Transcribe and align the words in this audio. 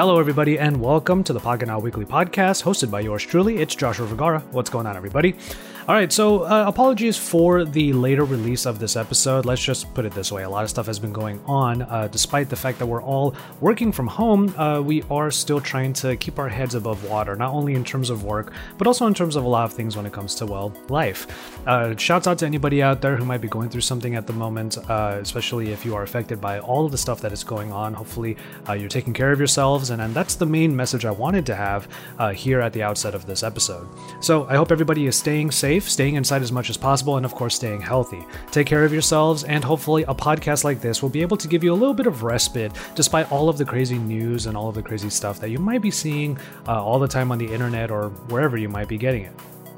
Hello, 0.00 0.18
everybody, 0.18 0.58
and 0.58 0.80
welcome 0.80 1.22
to 1.24 1.34
the 1.34 1.38
Now 1.66 1.78
Weekly 1.78 2.06
Podcast, 2.06 2.62
hosted 2.62 2.90
by 2.90 3.00
yours 3.00 3.22
truly. 3.22 3.58
It's 3.58 3.74
Joshua 3.74 4.06
Vergara. 4.06 4.40
What's 4.50 4.70
going 4.70 4.86
on, 4.86 4.96
everybody? 4.96 5.36
All 5.88 5.94
right, 5.94 6.12
so 6.12 6.42
uh, 6.42 6.64
apologies 6.68 7.16
for 7.16 7.64
the 7.64 7.94
later 7.94 8.24
release 8.24 8.66
of 8.66 8.78
this 8.78 8.96
episode. 8.96 9.46
Let's 9.46 9.64
just 9.64 9.92
put 9.94 10.04
it 10.04 10.12
this 10.12 10.30
way: 10.30 10.42
a 10.42 10.48
lot 10.48 10.62
of 10.62 10.68
stuff 10.68 10.84
has 10.86 10.98
been 10.98 11.12
going 11.12 11.40
on. 11.46 11.82
Uh, 11.82 12.06
despite 12.06 12.50
the 12.50 12.54
fact 12.54 12.78
that 12.80 12.86
we're 12.86 13.02
all 13.02 13.34
working 13.62 13.90
from 13.90 14.06
home, 14.06 14.54
uh, 14.58 14.82
we 14.82 15.02
are 15.10 15.30
still 15.30 15.58
trying 15.58 15.94
to 15.94 16.16
keep 16.16 16.38
our 16.38 16.50
heads 16.50 16.74
above 16.74 17.02
water, 17.08 17.34
not 17.34 17.54
only 17.54 17.74
in 17.74 17.82
terms 17.82 18.10
of 18.10 18.24
work, 18.24 18.52
but 18.76 18.86
also 18.86 19.06
in 19.06 19.14
terms 19.14 19.36
of 19.36 19.44
a 19.44 19.48
lot 19.48 19.64
of 19.64 19.72
things 19.72 19.96
when 19.96 20.04
it 20.04 20.12
comes 20.12 20.34
to 20.34 20.46
well, 20.46 20.70
life. 20.90 21.26
Uh, 21.66 21.96
shouts 21.96 22.26
out 22.26 22.38
to 22.38 22.46
anybody 22.46 22.82
out 22.82 23.00
there 23.00 23.16
who 23.16 23.24
might 23.24 23.40
be 23.40 23.48
going 23.48 23.70
through 23.70 23.80
something 23.80 24.16
at 24.16 24.26
the 24.26 24.34
moment, 24.34 24.76
uh, 24.90 25.16
especially 25.20 25.72
if 25.72 25.86
you 25.86 25.94
are 25.94 26.02
affected 26.02 26.42
by 26.42 26.58
all 26.58 26.84
of 26.84 26.92
the 26.92 26.98
stuff 26.98 27.22
that 27.22 27.32
is 27.32 27.42
going 27.42 27.72
on. 27.72 27.94
Hopefully, 27.94 28.36
uh, 28.68 28.74
you're 28.74 28.88
taking 28.90 29.14
care 29.14 29.32
of 29.32 29.38
yourselves, 29.38 29.88
and, 29.88 30.02
and 30.02 30.12
that's 30.14 30.34
the 30.34 30.46
main 30.46 30.76
message 30.76 31.06
I 31.06 31.10
wanted 31.10 31.46
to 31.46 31.54
have 31.54 31.88
here 32.34 32.60
at 32.60 32.74
the 32.74 32.82
outset 32.82 33.14
of 33.14 33.24
this 33.24 33.42
episode. 33.42 33.88
So 34.20 34.46
I 34.46 34.56
hope 34.56 34.70
everybody 34.70 35.06
is 35.06 35.16
staying 35.16 35.50
safe 35.52 35.69
safe, 35.70 35.88
staying 35.88 36.16
inside 36.16 36.42
as 36.42 36.50
much 36.50 36.68
as 36.68 36.76
possible, 36.76 37.16
and 37.16 37.24
of 37.24 37.32
course, 37.32 37.54
staying 37.54 37.80
healthy. 37.80 38.26
Take 38.50 38.66
care 38.66 38.84
of 38.84 38.92
yourselves, 38.92 39.44
and 39.44 39.62
hopefully, 39.62 40.02
a 40.08 40.14
podcast 40.14 40.64
like 40.64 40.80
this 40.80 41.00
will 41.00 41.08
be 41.08 41.22
able 41.22 41.36
to 41.36 41.46
give 41.46 41.62
you 41.62 41.72
a 41.72 41.78
little 41.82 41.94
bit 41.94 42.08
of 42.08 42.24
respite 42.24 42.72
despite 42.96 43.30
all 43.30 43.48
of 43.48 43.56
the 43.56 43.64
crazy 43.64 43.96
news 43.96 44.46
and 44.46 44.56
all 44.56 44.68
of 44.68 44.74
the 44.74 44.82
crazy 44.82 45.10
stuff 45.10 45.38
that 45.38 45.50
you 45.50 45.60
might 45.60 45.80
be 45.80 45.90
seeing 45.90 46.36
uh, 46.66 46.82
all 46.82 46.98
the 46.98 47.06
time 47.06 47.30
on 47.30 47.38
the 47.38 47.46
internet 47.46 47.88
or 47.88 48.08
wherever 48.30 48.56
you 48.56 48.68
might 48.68 48.88
be 48.88 48.98
getting 48.98 49.22
it. 49.22 49.32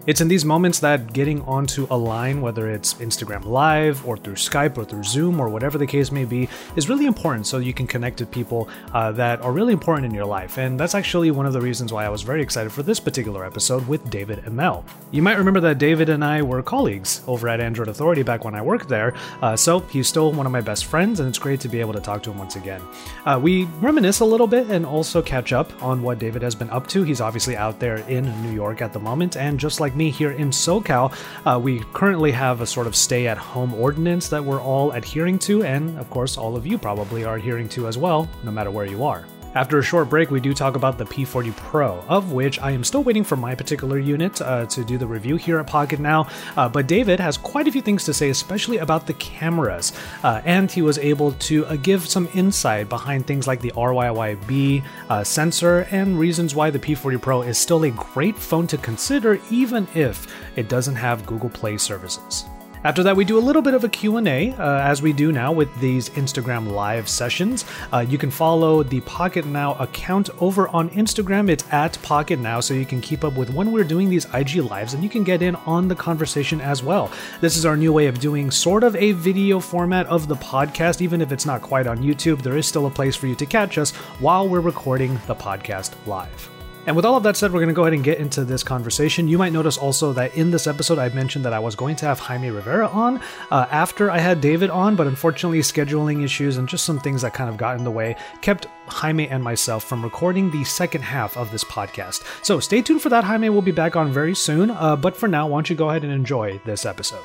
It's 0.04 0.20
in 0.20 0.26
these 0.26 0.44
moments 0.44 0.80
that 0.80 1.12
getting 1.12 1.42
onto 1.42 1.86
a 1.88 1.96
line, 1.96 2.40
whether 2.40 2.68
it's 2.68 2.94
Instagram 2.94 3.44
Live 3.44 4.04
or 4.04 4.16
through 4.16 4.34
Skype 4.34 4.76
or 4.76 4.84
through 4.84 5.04
Zoom 5.04 5.38
or 5.38 5.48
whatever 5.48 5.78
the 5.78 5.86
case 5.86 6.10
may 6.10 6.24
be, 6.24 6.48
is 6.74 6.88
really 6.88 7.06
important 7.06 7.46
so 7.46 7.58
you 7.58 7.72
can 7.72 7.86
connect 7.86 8.18
with 8.18 8.28
people 8.28 8.68
uh, 8.92 9.12
that 9.12 9.40
are 9.42 9.52
really 9.52 9.72
important 9.72 10.06
in 10.06 10.12
your 10.12 10.24
life. 10.24 10.58
And 10.58 10.78
that's 10.78 10.96
actually 10.96 11.30
one 11.30 11.46
of 11.46 11.52
the 11.52 11.60
reasons 11.60 11.92
why 11.92 12.04
I 12.04 12.08
was 12.08 12.22
very 12.22 12.42
excited 12.42 12.72
for 12.72 12.82
this 12.82 12.98
particular 12.98 13.44
episode 13.44 13.86
with 13.86 14.10
David 14.10 14.40
Imel. 14.40 14.82
You 15.12 15.22
might 15.22 15.38
remember 15.38 15.60
that 15.60 15.78
David 15.78 16.08
and 16.08 16.24
I 16.24 16.42
were 16.42 16.64
colleagues 16.64 17.22
over 17.28 17.46
at 17.48 17.60
Android 17.60 17.86
Authority 17.86 18.24
back 18.24 18.44
when 18.44 18.56
I 18.56 18.62
worked 18.62 18.88
there, 18.88 19.14
uh, 19.40 19.54
so 19.54 19.78
he's 19.80 20.08
still 20.08 20.32
one 20.32 20.46
of 20.46 20.52
my 20.52 20.60
best 20.60 20.86
friends, 20.86 21.20
and 21.20 21.28
it's 21.28 21.38
great 21.38 21.60
to 21.60 21.68
be 21.68 21.78
able 21.78 21.92
to 21.92 22.00
talk 22.00 22.24
to 22.24 22.32
him 22.32 22.38
once 22.38 22.56
again. 22.56 22.82
Uh, 23.24 23.38
we 23.40 23.66
reminisce 23.80 24.18
a 24.18 24.24
little 24.24 24.48
bit 24.48 24.68
and 24.68 24.84
also 24.84 25.22
catch 25.22 25.52
up 25.52 25.80
on 25.80 26.02
what 26.02 26.18
David 26.18 26.42
has 26.42 26.56
been 26.56 26.70
up 26.70 26.88
to. 26.88 27.04
He's 27.04 27.20
obviously 27.20 27.56
out 27.56 27.78
there 27.78 27.98
in 28.08 28.24
New 28.42 28.52
York 28.52 28.82
at 28.82 28.92
the 28.92 28.98
moment, 28.98 29.36
and 29.36 29.60
just 29.60 29.78
like 29.78 29.91
like 29.92 29.98
me 29.98 30.10
here 30.10 30.30
in 30.30 30.50
SoCal, 30.50 31.12
uh, 31.44 31.58
we 31.58 31.80
currently 31.92 32.32
have 32.32 32.62
a 32.62 32.66
sort 32.66 32.86
of 32.86 32.96
stay 32.96 33.26
at 33.26 33.36
home 33.36 33.74
ordinance 33.74 34.28
that 34.28 34.42
we're 34.42 34.60
all 34.60 34.92
adhering 34.92 35.38
to, 35.40 35.64
and 35.64 35.98
of 35.98 36.08
course, 36.08 36.38
all 36.38 36.56
of 36.56 36.66
you 36.66 36.78
probably 36.78 37.24
are 37.24 37.36
adhering 37.36 37.68
to 37.70 37.86
as 37.86 37.98
well, 37.98 38.26
no 38.42 38.50
matter 38.50 38.70
where 38.70 38.86
you 38.86 39.04
are. 39.04 39.26
After 39.54 39.78
a 39.78 39.82
short 39.82 40.08
break, 40.08 40.30
we 40.30 40.40
do 40.40 40.54
talk 40.54 40.76
about 40.76 40.96
the 40.96 41.04
P40 41.04 41.54
Pro, 41.56 41.98
of 42.08 42.32
which 42.32 42.58
I 42.60 42.70
am 42.70 42.82
still 42.82 43.02
waiting 43.02 43.22
for 43.22 43.36
my 43.36 43.54
particular 43.54 43.98
unit 43.98 44.40
uh, 44.40 44.64
to 44.66 44.82
do 44.82 44.96
the 44.96 45.06
review 45.06 45.36
here 45.36 45.58
at 45.58 45.66
Pocket 45.66 46.00
Now. 46.00 46.26
Uh, 46.56 46.70
but 46.70 46.86
David 46.86 47.20
has 47.20 47.36
quite 47.36 47.68
a 47.68 47.72
few 47.72 47.82
things 47.82 48.04
to 48.04 48.14
say, 48.14 48.30
especially 48.30 48.78
about 48.78 49.06
the 49.06 49.12
cameras. 49.14 49.92
Uh, 50.22 50.40
and 50.46 50.70
he 50.70 50.80
was 50.80 50.96
able 50.96 51.32
to 51.32 51.66
uh, 51.66 51.76
give 51.76 52.08
some 52.08 52.30
insight 52.34 52.88
behind 52.88 53.26
things 53.26 53.46
like 53.46 53.60
the 53.60 53.72
RYYB 53.72 54.82
uh, 55.10 55.22
sensor 55.22 55.86
and 55.90 56.18
reasons 56.18 56.54
why 56.54 56.70
the 56.70 56.78
P40 56.78 57.20
Pro 57.20 57.42
is 57.42 57.58
still 57.58 57.84
a 57.84 57.90
great 57.90 58.38
phone 58.38 58.66
to 58.68 58.78
consider, 58.78 59.38
even 59.50 59.86
if 59.94 60.26
it 60.56 60.70
doesn't 60.70 60.96
have 60.96 61.26
Google 61.26 61.50
Play 61.50 61.76
services. 61.76 62.46
After 62.84 63.04
that, 63.04 63.14
we 63.14 63.24
do 63.24 63.38
a 63.38 63.40
little 63.40 63.62
bit 63.62 63.74
of 63.74 63.84
a 63.84 63.88
Q&A, 63.88 64.52
uh, 64.54 64.80
as 64.80 65.02
we 65.02 65.12
do 65.12 65.30
now 65.30 65.52
with 65.52 65.72
these 65.78 66.08
Instagram 66.10 66.72
live 66.72 67.08
sessions. 67.08 67.64
Uh, 67.92 68.00
you 68.00 68.18
can 68.18 68.28
follow 68.28 68.82
the 68.82 69.00
Pocket 69.02 69.46
Now 69.46 69.74
account 69.74 70.30
over 70.40 70.66
on 70.68 70.90
Instagram. 70.90 71.48
It's 71.48 71.64
at 71.72 72.00
Pocket 72.02 72.40
Now, 72.40 72.58
so 72.58 72.74
you 72.74 72.84
can 72.84 73.00
keep 73.00 73.22
up 73.22 73.34
with 73.36 73.50
when 73.50 73.70
we're 73.70 73.84
doing 73.84 74.10
these 74.10 74.26
IG 74.34 74.56
lives, 74.56 74.94
and 74.94 75.04
you 75.04 75.08
can 75.08 75.22
get 75.22 75.42
in 75.42 75.54
on 75.54 75.86
the 75.86 75.94
conversation 75.94 76.60
as 76.60 76.82
well. 76.82 77.08
This 77.40 77.56
is 77.56 77.64
our 77.64 77.76
new 77.76 77.92
way 77.92 78.08
of 78.08 78.18
doing 78.18 78.50
sort 78.50 78.82
of 78.82 78.96
a 78.96 79.12
video 79.12 79.60
format 79.60 80.06
of 80.08 80.26
the 80.26 80.36
podcast, 80.36 81.00
even 81.00 81.20
if 81.20 81.30
it's 81.30 81.46
not 81.46 81.62
quite 81.62 81.86
on 81.86 81.98
YouTube. 81.98 82.42
There 82.42 82.56
is 82.56 82.66
still 82.66 82.86
a 82.86 82.90
place 82.90 83.14
for 83.14 83.28
you 83.28 83.36
to 83.36 83.46
catch 83.46 83.78
us 83.78 83.92
while 84.18 84.48
we're 84.48 84.60
recording 84.60 85.20
the 85.28 85.36
podcast 85.36 85.92
live. 86.06 86.51
And 86.84 86.96
with 86.96 87.04
all 87.04 87.16
of 87.16 87.22
that 87.22 87.36
said, 87.36 87.52
we're 87.52 87.60
going 87.60 87.68
to 87.68 87.74
go 87.74 87.82
ahead 87.82 87.92
and 87.92 88.02
get 88.02 88.18
into 88.18 88.44
this 88.44 88.64
conversation. 88.64 89.28
You 89.28 89.38
might 89.38 89.52
notice 89.52 89.78
also 89.78 90.12
that 90.14 90.34
in 90.34 90.50
this 90.50 90.66
episode, 90.66 90.98
I 90.98 91.08
mentioned 91.10 91.44
that 91.44 91.52
I 91.52 91.60
was 91.60 91.76
going 91.76 91.94
to 91.96 92.06
have 92.06 92.18
Jaime 92.18 92.50
Rivera 92.50 92.88
on 92.88 93.20
uh, 93.52 93.66
after 93.70 94.10
I 94.10 94.18
had 94.18 94.40
David 94.40 94.68
on, 94.68 94.96
but 94.96 95.06
unfortunately, 95.06 95.60
scheduling 95.60 96.24
issues 96.24 96.56
and 96.56 96.68
just 96.68 96.84
some 96.84 96.98
things 96.98 97.22
that 97.22 97.34
kind 97.34 97.48
of 97.48 97.56
got 97.56 97.78
in 97.78 97.84
the 97.84 97.90
way 97.90 98.16
kept 98.40 98.66
Jaime 98.88 99.28
and 99.28 99.44
myself 99.44 99.84
from 99.84 100.02
recording 100.02 100.50
the 100.50 100.64
second 100.64 101.02
half 101.02 101.36
of 101.36 101.52
this 101.52 101.62
podcast. 101.62 102.24
So 102.44 102.58
stay 102.58 102.82
tuned 102.82 103.00
for 103.00 103.10
that. 103.10 103.22
Jaime 103.22 103.48
will 103.48 103.62
be 103.62 103.70
back 103.70 103.94
on 103.94 104.10
very 104.10 104.34
soon. 104.34 104.72
Uh, 104.72 104.96
but 104.96 105.16
for 105.16 105.28
now, 105.28 105.46
why 105.46 105.58
don't 105.58 105.70
you 105.70 105.76
go 105.76 105.90
ahead 105.90 106.02
and 106.02 106.12
enjoy 106.12 106.60
this 106.64 106.84
episode? 106.84 107.22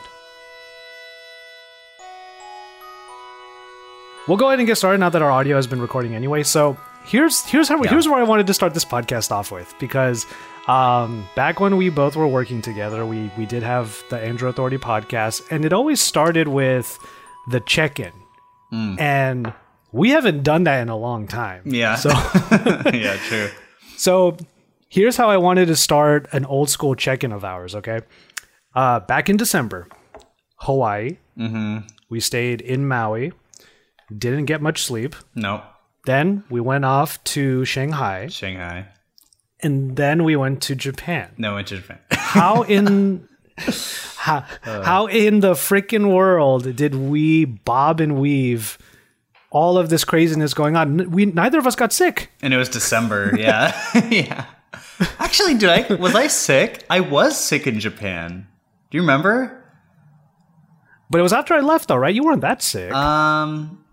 We'll 4.27 4.37
go 4.37 4.49
ahead 4.49 4.59
and 4.59 4.67
get 4.67 4.75
started 4.75 4.99
now 4.99 5.09
that 5.09 5.21
our 5.21 5.31
audio 5.31 5.55
has 5.55 5.65
been 5.67 5.81
recording 5.81 6.13
anyway. 6.13 6.43
So 6.43 6.77
here's 7.07 7.45
here's 7.45 7.69
how 7.69 7.81
yeah. 7.83 7.89
here's 7.89 8.07
where 8.07 8.19
I 8.19 8.23
wanted 8.23 8.47
to 8.47 8.53
start 8.53 8.73
this 8.73 8.85
podcast 8.85 9.31
off 9.31 9.51
with 9.51 9.73
because 9.79 10.25
um, 10.67 11.27
back 11.35 11.59
when 11.59 11.77
we 11.77 11.89
both 11.89 12.15
were 12.15 12.27
working 12.27 12.61
together, 12.61 13.05
we 13.05 13.31
we 13.37 13.45
did 13.45 13.63
have 13.63 14.03
the 14.09 14.19
Android 14.19 14.51
Authority 14.51 14.77
podcast, 14.77 15.41
and 15.49 15.65
it 15.65 15.73
always 15.73 16.01
started 16.01 16.47
with 16.47 16.97
the 17.49 17.61
check-in, 17.61 18.11
mm. 18.71 18.99
and 18.99 19.53
we 19.91 20.09
haven't 20.09 20.43
done 20.43 20.65
that 20.65 20.81
in 20.81 20.89
a 20.89 20.97
long 20.97 21.27
time. 21.27 21.63
Yeah. 21.65 21.95
So 21.95 22.09
yeah, 22.93 23.17
true. 23.27 23.49
So 23.99 24.37
here's 24.89 25.17
how 25.17 25.31
I 25.31 25.37
wanted 25.37 25.69
to 25.69 25.75
start 25.75 26.27
an 26.31 26.45
old 26.45 26.69
school 26.69 26.93
check-in 26.93 27.31
of 27.31 27.43
ours. 27.43 27.73
Okay, 27.73 28.01
uh, 28.75 28.99
back 28.99 29.27
in 29.27 29.37
December, 29.37 29.87
Hawaii. 30.57 31.17
Mm-hmm. 31.35 31.87
We 32.07 32.19
stayed 32.19 32.61
in 32.61 32.87
Maui. 32.87 33.33
Didn't 34.15 34.45
get 34.45 34.61
much 34.61 34.83
sleep. 34.83 35.15
No. 35.33 35.63
Then 36.07 36.45
we 36.49 36.61
went 36.61 36.85
off 36.85 37.21
to 37.35 37.65
Shanghai. 37.65 38.27
Shanghai. 38.27 38.87
And 39.59 39.97
then 39.97 40.23
we 40.23 40.37
went 40.37 40.61
to 40.63 40.75
Japan. 40.75 41.29
No, 41.37 41.55
went 41.55 41.67
to 41.67 41.75
Japan. 41.75 41.99
how 42.11 42.61
in 42.61 43.27
how, 44.15 44.45
how 44.63 45.07
in 45.07 45.41
the 45.41 45.51
freaking 45.51 46.13
world 46.13 46.77
did 46.77 46.95
we 46.95 47.43
bob 47.43 47.99
and 47.99 48.17
weave 48.21 48.77
all 49.49 49.77
of 49.77 49.89
this 49.89 50.05
craziness 50.05 50.53
going 50.53 50.77
on? 50.77 51.11
We 51.11 51.25
neither 51.25 51.59
of 51.59 51.67
us 51.67 51.75
got 51.75 51.91
sick. 51.91 52.31
And 52.41 52.53
it 52.53 52.57
was 52.57 52.69
December. 52.69 53.33
Yeah. 53.37 53.77
yeah. 54.09 54.45
Actually, 55.19 55.55
did 55.55 55.69
I 55.69 55.93
was 55.95 56.15
I 56.15 56.27
sick? 56.27 56.85
I 56.89 57.01
was 57.01 57.37
sick 57.37 57.67
in 57.67 57.81
Japan. 57.81 58.47
Do 58.91 58.97
you 58.97 59.01
remember? 59.01 59.61
But 61.09 61.19
it 61.19 61.23
was 61.23 61.33
after 61.33 61.53
I 61.53 61.59
left 61.59 61.89
though, 61.89 61.97
right? 61.97 62.15
You 62.15 62.23
weren't 62.23 62.41
that 62.41 62.61
sick. 62.61 62.93
Um 62.93 63.83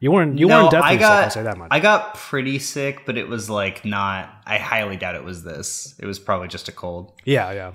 you 0.00 0.10
weren't. 0.10 0.38
You 0.38 0.48
no, 0.48 0.62
weren't 0.62 0.70
definitely 0.72 0.96
I 0.96 1.00
got, 1.00 1.16
sick. 1.18 1.24
I'll 1.24 1.30
say 1.30 1.42
that 1.44 1.58
much. 1.58 1.68
I 1.70 1.78
got 1.78 2.14
pretty 2.14 2.58
sick, 2.58 3.04
but 3.04 3.18
it 3.18 3.28
was 3.28 3.50
like 3.50 3.84
not. 3.84 4.42
I 4.46 4.58
highly 4.58 4.96
doubt 4.96 5.14
it 5.14 5.24
was 5.24 5.44
this. 5.44 5.94
It 5.98 6.06
was 6.06 6.18
probably 6.18 6.48
just 6.48 6.68
a 6.68 6.72
cold. 6.72 7.12
Yeah, 7.24 7.52
yeah. 7.52 7.72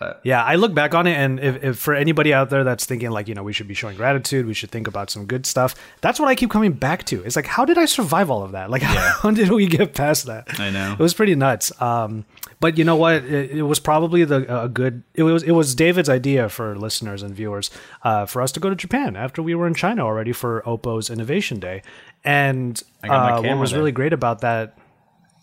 But 0.00 0.22
yeah, 0.24 0.42
I 0.42 0.54
look 0.54 0.72
back 0.72 0.94
on 0.94 1.06
it, 1.06 1.12
and 1.12 1.38
if, 1.38 1.62
if, 1.62 1.78
for 1.78 1.94
anybody 1.94 2.32
out 2.32 2.48
there 2.48 2.64
that's 2.64 2.86
thinking 2.86 3.10
like, 3.10 3.28
you 3.28 3.34
know, 3.34 3.42
we 3.42 3.52
should 3.52 3.68
be 3.68 3.74
showing 3.74 3.98
gratitude, 3.98 4.46
we 4.46 4.54
should 4.54 4.70
think 4.70 4.86
about 4.86 5.10
some 5.10 5.26
good 5.26 5.44
stuff. 5.44 5.74
That's 6.00 6.18
what 6.18 6.26
I 6.30 6.34
keep 6.34 6.50
coming 6.50 6.72
back 6.72 7.04
to. 7.06 7.22
It's 7.22 7.36
like, 7.36 7.44
how 7.44 7.66
did 7.66 7.76
I 7.76 7.84
survive 7.84 8.30
all 8.30 8.42
of 8.42 8.52
that? 8.52 8.70
Like, 8.70 8.80
yeah. 8.82 9.12
how 9.20 9.30
did 9.30 9.50
we 9.50 9.66
get 9.66 9.92
past 9.92 10.24
that? 10.24 10.58
I 10.58 10.70
know 10.70 10.94
it 10.94 10.98
was 10.98 11.12
pretty 11.12 11.34
nuts. 11.34 11.70
Um, 11.82 12.24
but 12.60 12.78
you 12.78 12.84
know 12.84 12.96
what? 12.96 13.24
It, 13.24 13.50
it 13.50 13.62
was 13.62 13.78
probably 13.78 14.24
the 14.24 14.62
a 14.62 14.70
good. 14.70 15.02
It 15.12 15.24
was 15.24 15.42
it 15.42 15.52
was 15.52 15.74
David's 15.74 16.08
idea 16.08 16.48
for 16.48 16.76
listeners 16.76 17.22
and 17.22 17.34
viewers 17.34 17.70
uh, 18.02 18.24
for 18.24 18.40
us 18.40 18.52
to 18.52 18.60
go 18.60 18.70
to 18.70 18.76
Japan 18.76 19.16
after 19.16 19.42
we 19.42 19.54
were 19.54 19.66
in 19.66 19.74
China 19.74 20.06
already 20.06 20.32
for 20.32 20.62
Oppo's 20.62 21.10
Innovation 21.10 21.60
Day, 21.60 21.82
and 22.24 22.82
uh, 23.04 23.42
what 23.42 23.58
was 23.58 23.72
there. 23.72 23.80
really 23.80 23.92
great 23.92 24.14
about 24.14 24.40
that. 24.40 24.78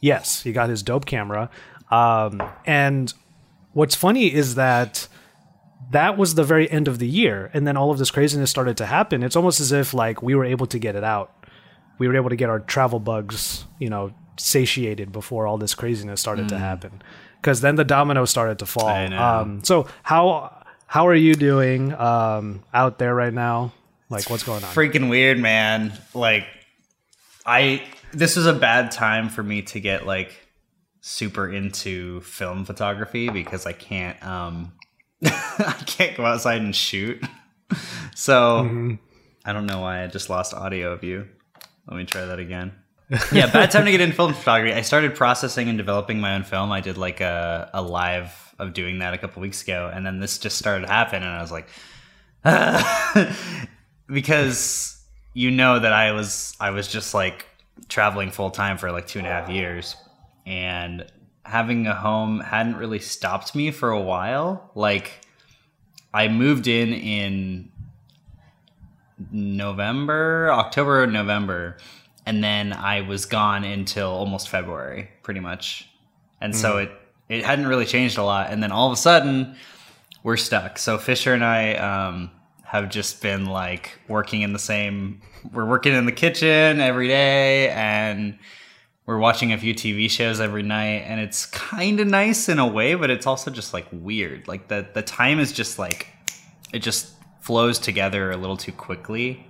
Yes, 0.01 0.41
he 0.41 0.51
got 0.51 0.69
his 0.69 0.81
dope 0.81 1.05
camera. 1.05 1.51
Um, 1.89 2.41
and 2.65 3.13
what's 3.77 3.93
funny 3.93 4.33
is 4.33 4.55
that 4.55 5.07
that 5.91 6.17
was 6.17 6.33
the 6.33 6.43
very 6.43 6.69
end 6.69 6.87
of 6.87 6.97
the 6.97 7.07
year 7.07 7.51
and 7.53 7.67
then 7.67 7.77
all 7.77 7.91
of 7.91 7.99
this 7.99 8.09
craziness 8.09 8.49
started 8.49 8.75
to 8.77 8.87
happen. 8.87 9.21
It's 9.21 9.35
almost 9.35 9.59
as 9.59 9.71
if 9.71 9.93
like 9.93 10.23
we 10.23 10.33
were 10.33 10.45
able 10.45 10.65
to 10.65 10.79
get 10.79 10.95
it 10.95 11.03
out. 11.03 11.31
We 11.99 12.07
were 12.07 12.15
able 12.15 12.29
to 12.31 12.35
get 12.35 12.49
our 12.49 12.59
travel 12.59 12.99
bugs 12.99 13.65
you 13.79 13.91
know 13.91 14.15
satiated 14.39 15.11
before 15.11 15.45
all 15.45 15.59
this 15.59 15.75
craziness 15.75 16.19
started 16.19 16.45
mm. 16.45 16.49
to 16.49 16.57
happen. 16.57 17.03
Because 17.39 17.61
then 17.61 17.75
the 17.75 17.83
dominoes 17.83 18.31
started 18.31 18.57
to 18.59 18.65
fall. 18.65 18.87
Um, 18.89 19.63
so 19.63 19.85
how 20.01 20.65
how 20.87 21.07
are 21.07 21.15
you 21.15 21.35
doing 21.35 21.93
um, 21.93 22.63
out 22.73 22.97
there 22.97 23.13
right 23.13 23.33
now? 23.33 23.73
Like 24.09 24.27
what's 24.27 24.43
going 24.43 24.63
on? 24.63 24.73
Freaking 24.73 25.07
weird 25.07 25.37
man. 25.37 25.93
Like 26.15 26.47
i 27.45 27.83
this 28.11 28.35
was 28.37 28.47
a 28.47 28.53
bad 28.53 28.89
time 28.89 29.29
for 29.29 29.43
me 29.43 29.61
to 29.61 29.79
get 29.79 30.07
like 30.07 30.46
super 31.07 31.49
into 31.49 32.19
film 32.21 32.65
photography 32.65 33.29
because 33.29 33.65
I 33.65 33.71
can't 33.71 34.21
um 34.25 34.73
I 35.23 35.81
can't 35.85 36.15
go 36.17 36.25
outside 36.25 36.61
and 36.61 36.75
shoot. 36.75 37.23
so 38.15 38.63
mm-hmm. 38.63 38.95
I 39.45 39.53
don't 39.53 39.65
know 39.65 39.81
why 39.81 40.03
I 40.03 40.07
just 40.07 40.29
lost 40.29 40.53
audio 40.53 40.91
of 40.91 41.03
you. 41.03 41.27
Let 41.87 41.97
me 41.97 42.03
try 42.03 42.25
that 42.25 42.39
again. 42.39 42.73
yeah, 43.31 43.49
bad 43.49 43.71
time 43.71 43.85
to 43.85 43.91
get 43.91 44.01
into 44.01 44.15
film 44.15 44.33
photography. 44.33 44.73
I 44.73 44.81
started 44.81 45.15
processing 45.15 45.69
and 45.69 45.77
developing 45.77 46.19
my 46.19 46.35
own 46.35 46.43
film. 46.43 46.73
I 46.73 46.81
did 46.81 46.97
like 46.97 47.21
a, 47.21 47.69
a 47.73 47.81
live 47.81 48.53
of 48.59 48.73
doing 48.73 48.99
that 48.99 49.13
a 49.13 49.17
couple 49.17 49.41
weeks 49.41 49.63
ago, 49.63 49.89
and 49.93 50.05
then 50.05 50.19
this 50.19 50.37
just 50.37 50.57
started 50.57 50.89
happening, 50.89 51.23
and 51.23 51.31
I 51.31 51.41
was 51.41 51.51
like, 51.51 51.69
because 54.07 55.01
you 55.33 55.51
know 55.51 55.79
that 55.79 55.93
I 55.93 56.11
was 56.11 56.53
I 56.59 56.71
was 56.71 56.89
just 56.89 57.13
like 57.13 57.45
traveling 57.87 58.29
full 58.29 58.51
time 58.51 58.77
for 58.77 58.91
like 58.91 59.07
two 59.07 59.19
and 59.19 59.27
a 59.27 59.31
half 59.31 59.49
years, 59.49 59.95
and 60.47 61.05
having 61.43 61.85
a 61.87 61.93
home 61.93 62.39
hadn't 62.39 62.77
really 62.77 62.99
stopped 62.99 63.53
me 63.53 63.69
for 63.69 63.91
a 63.91 64.01
while. 64.01 64.71
Like 64.73 65.21
I 66.13 66.29
moved 66.29 66.67
in 66.67 66.93
in 66.93 67.71
November, 69.31 70.49
October, 70.51 71.05
November, 71.05 71.77
and 72.25 72.43
then 72.43 72.73
I 72.73 73.01
was 73.01 73.25
gone 73.25 73.63
until 73.63 74.09
almost 74.09 74.49
February, 74.49 75.09
pretty 75.21 75.41
much. 75.41 75.89
And 76.39 76.53
mm. 76.53 76.57
so 76.57 76.77
it 76.77 76.91
it 77.29 77.43
hadn't 77.43 77.67
really 77.67 77.85
changed 77.85 78.17
a 78.17 78.23
lot. 78.23 78.51
And 78.51 78.63
then 78.63 78.71
all 78.71 78.87
of 78.87 78.93
a 78.93 78.97
sudden, 78.97 79.57
we're 80.23 80.37
stuck. 80.37 80.77
So 80.77 80.97
Fisher 80.97 81.33
and 81.33 81.43
I 81.43 81.75
um, 81.75 82.31
have 82.63 82.89
just 82.89 83.21
been 83.21 83.47
like 83.47 83.99
working 84.07 84.43
in 84.43 84.53
the 84.53 84.59
same. 84.59 85.21
We're 85.51 85.65
working 85.65 85.93
in 85.93 86.05
the 86.05 86.13
kitchen 86.13 86.79
every 86.79 87.09
day, 87.09 87.69
and 87.69 88.37
we're 89.07 89.17
watching 89.17 89.53
a 89.53 89.57
few 89.57 89.73
TV 89.73 90.11
shows 90.11 90.39
every 90.39 90.63
night, 90.63 91.03
and 91.07 91.19
it's 91.19 91.45
kind 91.47 91.99
of 91.99 92.07
nice 92.07 92.49
in 92.49 92.59
a 92.59 92.67
way, 92.67 92.93
but 92.93 93.09
it's 93.09 93.25
also 93.25 93.49
just 93.49 93.73
like 93.73 93.87
weird. 93.91 94.47
Like 94.47 94.67
the 94.67 94.85
the 94.93 95.01
time 95.01 95.39
is 95.39 95.51
just 95.51 95.79
like 95.79 96.09
it 96.73 96.79
just 96.79 97.13
flows 97.39 97.79
together 97.79 98.29
a 98.31 98.37
little 98.37 98.57
too 98.57 98.73
quickly. 98.73 99.47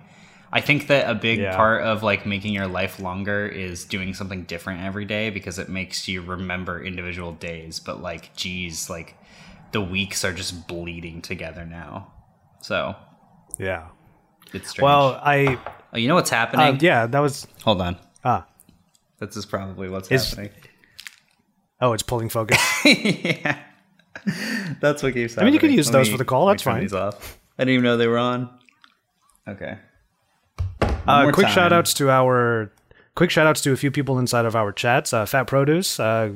I 0.54 0.62
think 0.62 0.88
that 0.88 1.09
a 1.09 1.15
big 1.15 1.39
yeah. 1.39 1.56
part 1.56 1.83
of 1.83 2.04
like 2.04 2.25
making 2.25 2.54
your 2.54 2.68
life 2.68 3.00
longer 3.00 3.48
is 3.48 3.83
doing 3.83 4.13
something 4.13 4.44
different 4.44 4.81
every 4.81 5.06
day 5.06 5.31
because 5.31 5.60
it 5.60 5.69
makes 5.69 6.07
you 6.07 6.21
remember 6.21 6.81
individual 6.81 7.33
days. 7.33 7.80
But 7.80 8.01
like, 8.01 8.33
geez, 8.36 8.89
like 8.89 9.15
the 9.71 9.81
weeks 9.81 10.24
are 10.24 10.31
just 10.31 10.68
bleeding 10.68 11.21
together 11.21 11.65
now. 11.65 12.13
So, 12.62 12.95
yeah, 13.57 13.88
it's 14.53 14.69
strange. 14.69 14.83
Well, 14.83 15.19
I, 15.21 15.60
oh, 15.94 15.98
you 15.98 16.07
know 16.07 16.15
what's 16.15 16.30
happening? 16.30 16.75
Uh, 16.75 16.80
yeah, 16.80 17.07
that 17.07 17.19
was. 17.19 17.48
Hold 17.63 17.81
on. 17.81 17.98
Ah, 18.24 18.45
this 19.19 19.36
is 19.36 19.46
probably 19.46 19.90
what's 19.90 20.12
is, 20.12 20.30
happening. 20.30 20.52
Oh, 21.80 21.94
it's 21.94 22.02
pulling 22.02 22.30
focus. 22.30 22.60
yeah, 22.86 23.60
that's 24.81 25.04
what 25.04 25.14
keeps. 25.14 25.38
I 25.38 25.44
mean, 25.44 25.54
you 25.54 25.60
can 25.60 25.69
use 25.69 25.86
Let 25.94 26.00
those 26.00 26.10
for 26.10 26.18
the 26.18 26.25
call. 26.25 26.48
That's 26.48 26.64
fine. 26.64 26.81
These 26.81 26.94
off. 26.94 27.38
I 27.60 27.66
didn't 27.66 27.75
even 27.75 27.84
know 27.84 27.98
they 27.98 28.08
were 28.08 28.18
on. 28.18 28.50
Okay. 29.48 29.78
Uh, 30.81 31.31
quick 31.31 31.46
time. 31.46 31.54
shout 31.54 31.74
outs 31.74 31.94
to 31.94 32.10
our 32.10 32.72
quick 33.18 33.31
shout 33.31 33.48
outs 33.48 33.62
to 33.62 33.72
a 33.74 33.75
few 33.75 33.90
people 33.90 34.19
inside 34.19 34.46
of 34.46 34.56
our 34.56 34.72
chats. 34.72 35.12
Uh, 35.12 35.25
Fat 35.25 35.46
Produce, 35.46 36.00
uh, 36.00 36.31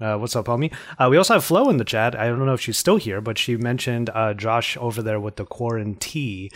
uh, 0.00 0.16
what's 0.16 0.34
up, 0.34 0.46
homie? 0.46 0.72
Uh, 0.98 1.08
we 1.10 1.16
also 1.16 1.34
have 1.34 1.44
Flo 1.44 1.68
in 1.68 1.76
the 1.76 1.84
chat. 1.84 2.18
I 2.18 2.26
don't 2.28 2.44
know 2.46 2.54
if 2.54 2.60
she's 2.60 2.78
still 2.78 2.96
here, 2.96 3.20
but 3.20 3.36
she 3.36 3.56
mentioned 3.56 4.10
uh, 4.14 4.32
Josh 4.32 4.76
over 4.78 5.02
there 5.02 5.20
with 5.20 5.36
the 5.36 5.44
quarantine. 5.44 6.50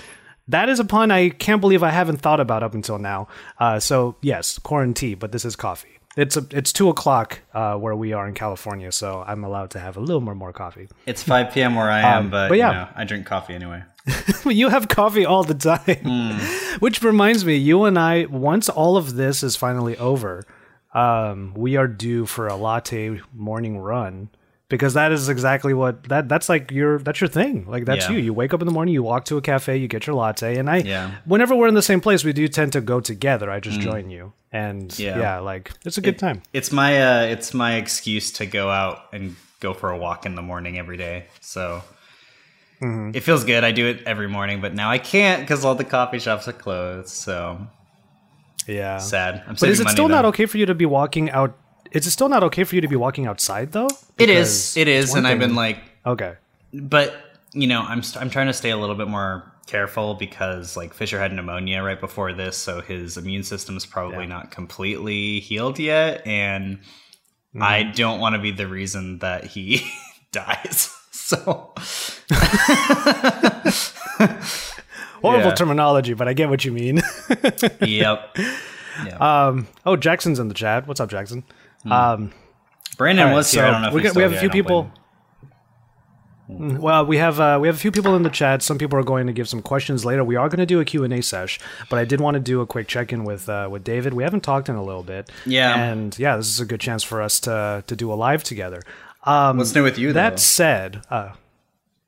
That 0.51 0.69
is 0.69 0.81
a 0.81 0.85
pun 0.85 1.11
I 1.11 1.29
can't 1.29 1.61
believe 1.61 1.83
I 1.83 1.91
haven't 1.91 2.19
thought 2.19 2.41
about 2.41 2.63
up 2.63 2.75
until 2.75 2.99
now. 2.99 3.29
Uh, 3.59 3.79
so 3.79 4.17
yes, 4.21 4.59
quarantine, 4.59 5.19
but 5.19 5.33
this 5.33 5.45
is 5.45 5.55
coffee. 5.55 5.99
It's 6.17 6.37
a, 6.37 6.45
it's 6.51 6.73
two 6.73 6.89
o'clock 6.89 7.41
uh, 7.55 7.77
where 7.77 7.95
we 7.95 8.13
are 8.13 8.27
in 8.27 8.35
California, 8.35 8.91
so 8.91 9.23
I'm 9.25 9.45
allowed 9.45 9.71
to 9.71 9.79
have 9.79 9.97
a 9.97 10.01
little 10.01 10.21
more 10.21 10.35
more 10.35 10.53
coffee. 10.53 10.89
It's 11.07 11.23
five 11.23 11.53
p.m. 11.53 11.77
where 11.77 11.89
I 11.89 12.01
am, 12.01 12.25
um, 12.25 12.31
but, 12.31 12.49
but 12.49 12.59
yeah, 12.59 12.69
you 12.69 12.77
know, 12.79 12.89
I 12.97 13.05
drink 13.05 13.27
coffee 13.27 13.55
anyway. 13.55 13.85
you 14.45 14.71
have 14.71 14.89
coffee 14.89 15.25
all 15.25 15.45
the 15.45 15.55
time, 15.55 15.79
mm. 15.85 16.81
which 16.81 17.03
reminds 17.03 17.45
me, 17.45 17.55
you 17.55 17.85
and 17.85 17.97
I, 17.97 18.25
once 18.25 18.69
all 18.69 18.97
of 18.97 19.15
this 19.15 19.45
is 19.45 19.55
finally 19.55 19.97
over, 19.99 20.45
um, 20.95 21.55
we 21.55 21.77
are 21.77 21.87
due 21.87 22.27
for 22.27 22.49
a 22.49 22.57
latte 22.57 23.21
morning 23.33 23.79
run 23.79 24.31
because 24.71 24.95
that 24.95 25.13
is 25.13 25.29
exactly 25.29 25.75
what 25.75 26.05
that 26.05 26.29
that's 26.29 26.49
like 26.49 26.71
your 26.71 26.99
that's 27.01 27.21
your 27.21 27.29
thing 27.29 27.67
like 27.67 27.85
that's 27.85 28.09
yeah. 28.09 28.13
you 28.13 28.21
you 28.21 28.33
wake 28.33 28.55
up 28.55 28.63
in 28.63 28.67
the 28.67 28.73
morning 28.73 28.95
you 28.95 29.03
walk 29.03 29.27
to 29.27 29.37
a 29.37 29.43
cafe 29.43 29.77
you 29.77 29.87
get 29.87 30.07
your 30.07 30.17
latte 30.17 30.57
and 30.57 30.71
i 30.71 30.79
yeah. 30.79 31.11
whenever 31.27 31.55
we're 31.55 31.69
in 31.69 31.75
the 31.75 31.83
same 31.83 32.01
place 32.01 32.25
we 32.25 32.33
do 32.33 32.49
tend 32.49 32.73
to 32.73 32.81
go 32.81 33.01
together 33.01 33.51
i 33.51 33.61
just 33.61 33.79
mm. 33.81 33.83
join 33.83 34.09
you 34.09 34.33
and 34.51 34.99
yeah. 34.99 35.19
yeah. 35.19 35.39
like 35.41 35.73
it's 35.85 35.99
a 35.99 36.01
good 36.01 36.15
it, 36.15 36.19
time 36.19 36.41
it's 36.55 36.73
my 36.73 37.03
uh 37.03 37.23
it's 37.23 37.53
my 37.53 37.75
excuse 37.75 38.33
to 38.33 38.47
go 38.47 38.71
out 38.71 39.13
and 39.13 39.37
go 39.59 39.75
for 39.75 39.91
a 39.91 39.99
walk 39.99 40.25
in 40.25 40.35
the 40.35 40.43
morning 40.43 40.79
every 40.79 40.97
day 40.97 41.27
so 41.41 41.83
mm-hmm. 42.81 43.11
it 43.15 43.23
feels 43.23 43.45
good 43.45 43.65
i 43.65 43.73
do 43.73 43.87
it 43.87 44.03
every 44.07 44.29
morning 44.29 44.61
but 44.61 44.73
now 44.73 44.91
i 44.91 44.99
can't 44.99 45.43
because 45.43 45.65
all 45.65 45.75
the 45.75 45.85
coffee 45.85 46.19
shops 46.19 46.49
are 46.49 46.53
closed 46.53 47.09
so 47.09 47.61
yeah 48.67 48.99
sad 48.99 49.43
but 49.47 49.69
is 49.69 49.81
it 49.81 49.89
still 49.89 50.07
though. 50.07 50.15
not 50.15 50.25
okay 50.25 50.47
for 50.47 50.59
you 50.59 50.67
to 50.67 50.75
be 50.75 50.87
walking 50.87 51.29
out 51.31 51.57
is 51.93 52.07
it 52.07 52.11
still 52.11 52.29
not 52.29 52.43
okay 52.45 52.65
for 52.65 52.75
you 52.75 52.81
to 52.81 52.89
be 52.89 52.97
walking 52.97 53.27
outside 53.27 53.73
though? 53.73 53.89
Because 54.17 54.19
it 54.19 54.31
is. 54.31 54.77
It 54.77 54.89
is, 54.89 55.15
and 55.15 55.25
thing. 55.25 55.33
I've 55.33 55.39
been 55.39 55.55
like, 55.55 55.79
okay, 56.07 56.35
but 56.73 57.15
you 57.53 57.67
know, 57.67 57.83
I'm 57.83 58.03
I'm 58.19 58.31
trying 58.31 58.47
to 58.47 58.53
stay 58.53 58.71
a 58.71 58.77
little 58.77 58.95
bit 58.95 59.09
more 59.09 59.51
careful 59.67 60.15
because 60.15 60.77
like 60.77 60.95
Fisher 60.95 61.19
had 61.19 61.33
pneumonia 61.33 61.83
right 61.83 62.01
before 62.01 62.33
this, 62.33 62.57
so 62.57 62.81
his 62.81 63.17
immune 63.17 63.43
system 63.43 63.77
is 63.77 63.87
probably 63.87 64.25
yeah. 64.25 64.27
not 64.27 64.51
completely 64.51 65.41
healed 65.41 65.79
yet, 65.79 66.27
and 66.27 66.79
mm-hmm. 66.79 67.63
I 67.63 67.85
don't 67.85 68.21
want 68.21 68.35
to 68.35 68.41
be 68.41 68.51
the 68.51 68.67
reason 68.67 69.19
that 69.19 69.45
he 69.45 69.89
dies. 70.33 70.97
So 71.13 71.37
horrible 75.23 75.51
yeah. 75.51 75.55
terminology, 75.55 76.15
but 76.15 76.27
I 76.27 76.33
get 76.33 76.49
what 76.49 76.65
you 76.65 76.73
mean. 76.73 77.03
yep. 77.81 78.37
Um. 79.21 79.69
Oh, 79.87 79.95
Jackson's 79.95 80.41
in 80.41 80.49
the 80.49 80.55
chat. 80.55 80.89
What's 80.89 80.99
up, 80.99 81.09
Jackson? 81.09 81.45
Hmm. 81.83 81.93
Um, 81.93 82.33
Brandon 82.97 83.27
right, 83.27 83.35
was 83.35 83.51
here. 83.51 83.63
So 83.63 83.69
I 83.69 83.71
don't 83.71 83.83
know 83.83 83.89
if 83.89 83.95
we, 83.95 84.11
we 84.11 84.23
have 84.23 84.33
a 84.33 84.41
few 84.41 84.51
people. 84.51 84.91
Mm, 86.51 86.79
well, 86.79 87.07
we 87.07 87.19
have 87.19 87.39
uh, 87.39 87.59
we 87.61 87.69
have 87.69 87.77
a 87.77 87.79
few 87.79 87.93
people 87.93 88.17
in 88.17 88.23
the 88.23 88.31
chat. 88.31 88.63
Some 88.63 88.79
people 88.79 88.99
are 88.99 89.05
going 89.05 89.27
to 89.27 89.33
give 89.33 89.49
some 89.49 89.63
questions 89.63 90.05
later. 90.05 90.25
We 90.25 90.37
are 90.37 90.49
going 90.49 90.59
to 90.59 90.67
do 90.67 90.81
a 90.81 90.85
Q 90.85 91.05
and 91.05 91.13
A 91.13 91.23
sesh, 91.23 91.61
but 91.89 91.99
I 91.99 92.05
did 92.05 92.21
want 92.21 92.35
to 92.35 92.41
do 92.41 92.61
a 92.61 92.67
quick 92.67 92.89
check 92.89 93.13
in 93.13 93.25
with 93.25 93.49
uh, 93.49 93.69
with 93.71 93.85
David. 93.85 94.15
We 94.15 94.23
haven't 94.23 94.43
talked 94.43 94.69
in 94.69 94.75
a 94.75 94.83
little 94.83 95.03
bit. 95.03 95.31
Yeah, 95.47 95.77
and 95.77 96.19
yeah, 96.19 96.37
this 96.37 96.49
is 96.49 96.61
a 96.61 96.65
good 96.65 96.81
chance 96.81 97.03
for 97.03 97.23
us 97.23 97.41
to 97.41 97.85
to 97.87 97.97
do 97.97 98.13
a 98.13 98.15
live 98.15 98.43
together. 98.43 98.83
Um, 99.25 99.59
What's 99.59 99.75
new 99.75 99.85
with 99.85 99.99
you? 99.99 100.13
That 100.13 100.31
though? 100.31 100.37
said, 100.37 101.03
uh, 101.11 101.33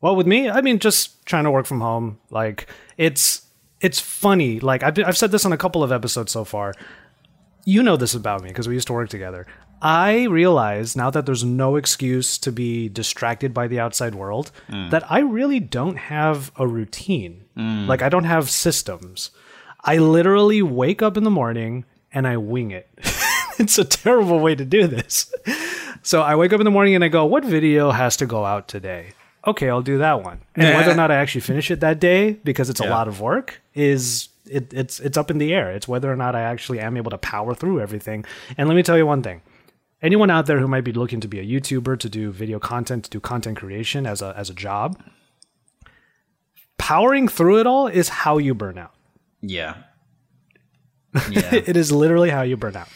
well, 0.01 0.17
with 0.17 0.27
me, 0.27 0.51
I 0.51 0.61
mean, 0.61 0.79
just 0.79 1.25
trying 1.25 1.45
to 1.45 1.51
work 1.51 1.67
from 1.67 1.81
home. 1.81 2.19
Like 2.31 2.67
it's 2.97 3.47
it's 3.81 4.01
funny. 4.01 4.61
Like 4.61 4.83
I've 4.83 4.99
I've 4.99 5.17
said 5.17 5.31
this 5.31 5.45
on 5.45 5.53
a 5.53 5.59
couple 5.59 5.83
of 5.83 5.93
episodes 5.93 6.33
so 6.33 6.45
far. 6.45 6.75
You 7.65 7.83
know 7.85 7.97
this 7.97 8.15
about 8.15 8.43
me 8.43 8.49
because 8.49 8.67
we 8.67 8.75
used 8.75 8.89
to 8.89 8.93
work 8.93 9.09
together. 9.09 9.47
I 9.83 10.25
realize 10.25 10.97
now 10.97 11.11
that 11.11 11.27
there's 11.27 11.43
no 11.43 11.75
excuse 11.75 12.39
to 12.39 12.53
be 12.53 12.89
distracted 12.89 13.53
by 13.53 13.67
the 13.67 13.81
outside 13.81 14.15
world 14.15 14.53
mm. 14.69 14.89
that 14.91 15.11
I 15.11 15.19
really 15.19 15.59
don't 15.59 15.97
have 15.97 16.53
a 16.57 16.69
routine. 16.69 17.45
Mm. 17.57 17.89
Like 17.89 18.01
I 18.01 18.09
don't 18.09 18.25
have 18.25 18.49
systems. 18.49 19.33
I 19.83 19.99
literally 19.99 20.63
wake 20.63 21.03
up 21.03 21.17
in 21.17 21.25
the 21.25 21.31
morning 21.31 21.85
and 22.13 22.29
I 22.29 22.37
wing 22.37 22.71
it. 22.71 22.89
it's 23.59 23.77
a 23.77 23.85
terrible 23.85 24.39
way 24.39 24.55
to 24.55 24.65
do 24.65 24.87
this. 24.87 25.33
So 26.03 26.23
I 26.23 26.37
wake 26.37 26.53
up 26.53 26.61
in 26.61 26.65
the 26.65 26.71
morning 26.71 26.95
and 26.95 27.03
I 27.03 27.09
go, 27.09 27.25
what 27.25 27.45
video 27.45 27.91
has 27.91 28.17
to 28.19 28.27
go 28.27 28.45
out 28.45 28.69
today? 28.69 29.15
Okay, 29.47 29.69
I'll 29.69 29.83
do 29.83 29.99
that 29.99 30.23
one. 30.23 30.41
And 30.55 30.77
whether 30.77 30.93
or 30.93 30.95
not 30.95 31.11
I 31.11 31.17
actually 31.17 31.41
finish 31.41 31.71
it 31.73 31.81
that 31.81 31.99
day 31.99 32.35
because 32.45 32.71
it's 32.71 32.81
a 32.81 32.85
yeah. 32.85 32.91
lot 32.91 33.09
of 33.09 33.21
work 33.21 33.61
is 33.75 34.29
it, 34.49 34.73
it's 34.73 35.01
it's 35.01 35.17
up 35.17 35.31
in 35.31 35.39
the 35.39 35.53
air. 35.53 35.73
It's 35.73 35.89
whether 35.89 36.13
or 36.13 36.17
not 36.17 36.37
I 36.37 36.43
actually 36.43 36.79
am 36.79 36.97
able 36.97 37.11
to 37.11 37.19
power 37.19 37.55
through 37.55 37.81
everything. 37.81 38.25
And 38.57 38.69
let 38.69 38.77
me 38.77 38.85
tell 38.85 38.97
you 38.97 39.07
one 39.07 39.23
thing 39.23 39.43
anyone 40.03 40.31
out 40.31 40.47
there 40.47 40.59
who 40.59 40.69
might 40.69 40.85
be 40.85 40.93
looking 40.93 41.21
to 41.21 41.29
be 41.29 41.39
a 41.39 41.45
YouTuber, 41.45 41.99
to 41.99 42.09
do 42.09 42.31
video 42.31 42.59
content, 42.59 43.05
to 43.05 43.11
do 43.11 43.21
content 43.21 43.57
creation 43.57 44.07
as 44.07 44.21
a 44.21 44.35
as 44.37 44.51
a 44.51 44.55
job, 44.55 45.01
powering 46.77 47.29
through 47.29 47.61
it 47.61 47.67
all 47.67 47.87
is 47.87 48.09
how 48.09 48.39
you 48.39 48.55
burn 48.55 48.79
out. 48.79 48.95
Yeah. 49.41 49.77
Yeah. 51.31 51.51
it 51.53 51.77
is 51.77 51.93
literally 51.93 52.31
how 52.31 52.41
you 52.41 52.57
burn 52.57 52.75
out. 52.75 52.89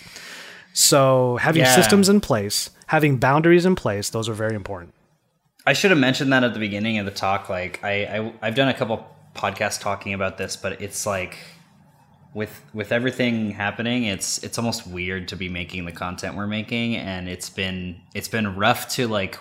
So 0.73 1.37
having 1.37 1.63
yeah. 1.63 1.75
systems 1.75 2.09
in 2.09 2.23
place, 2.23 2.71
having 2.87 3.19
boundaries 3.19 3.67
in 3.67 3.77
place, 3.77 4.09
those 4.09 4.27
are 4.27 4.33
very 4.33 4.55
important. 4.55 4.95
I 5.67 5.75
should 5.75 5.91
have 5.91 6.01
mentioned 6.01 6.33
that 6.33 6.43
at 6.43 6.55
the 6.55 6.61
beginning 6.61 6.99
of 6.99 7.05
the 7.05 7.13
talk. 7.13 7.51
Like 7.51 7.83
I, 7.85 8.05
I 8.05 8.33
I've 8.41 8.55
done 8.55 8.69
a 8.69 8.75
couple 8.75 9.07
podcasts 9.35 9.81
talking 9.81 10.15
about 10.15 10.39
this, 10.39 10.57
but 10.57 10.81
it's 10.81 11.05
like 11.05 11.37
with 12.37 12.63
with 12.75 12.93
everything 12.93 13.51
happening 13.51 14.05
it's 14.05 14.37
it's 14.45 14.59
almost 14.59 14.87
weird 14.87 15.27
to 15.27 15.37
be 15.37 15.49
making 15.49 15.87
the 15.87 15.93
content 15.93 16.37
we're 16.37 16.47
making 16.47 16.95
and 16.95 17.31
it's 17.31 17.49
been 17.49 17.99
it's 18.15 18.29
been 18.29 18.55
rough 18.55 18.89
to 18.89 19.09
like 19.09 19.39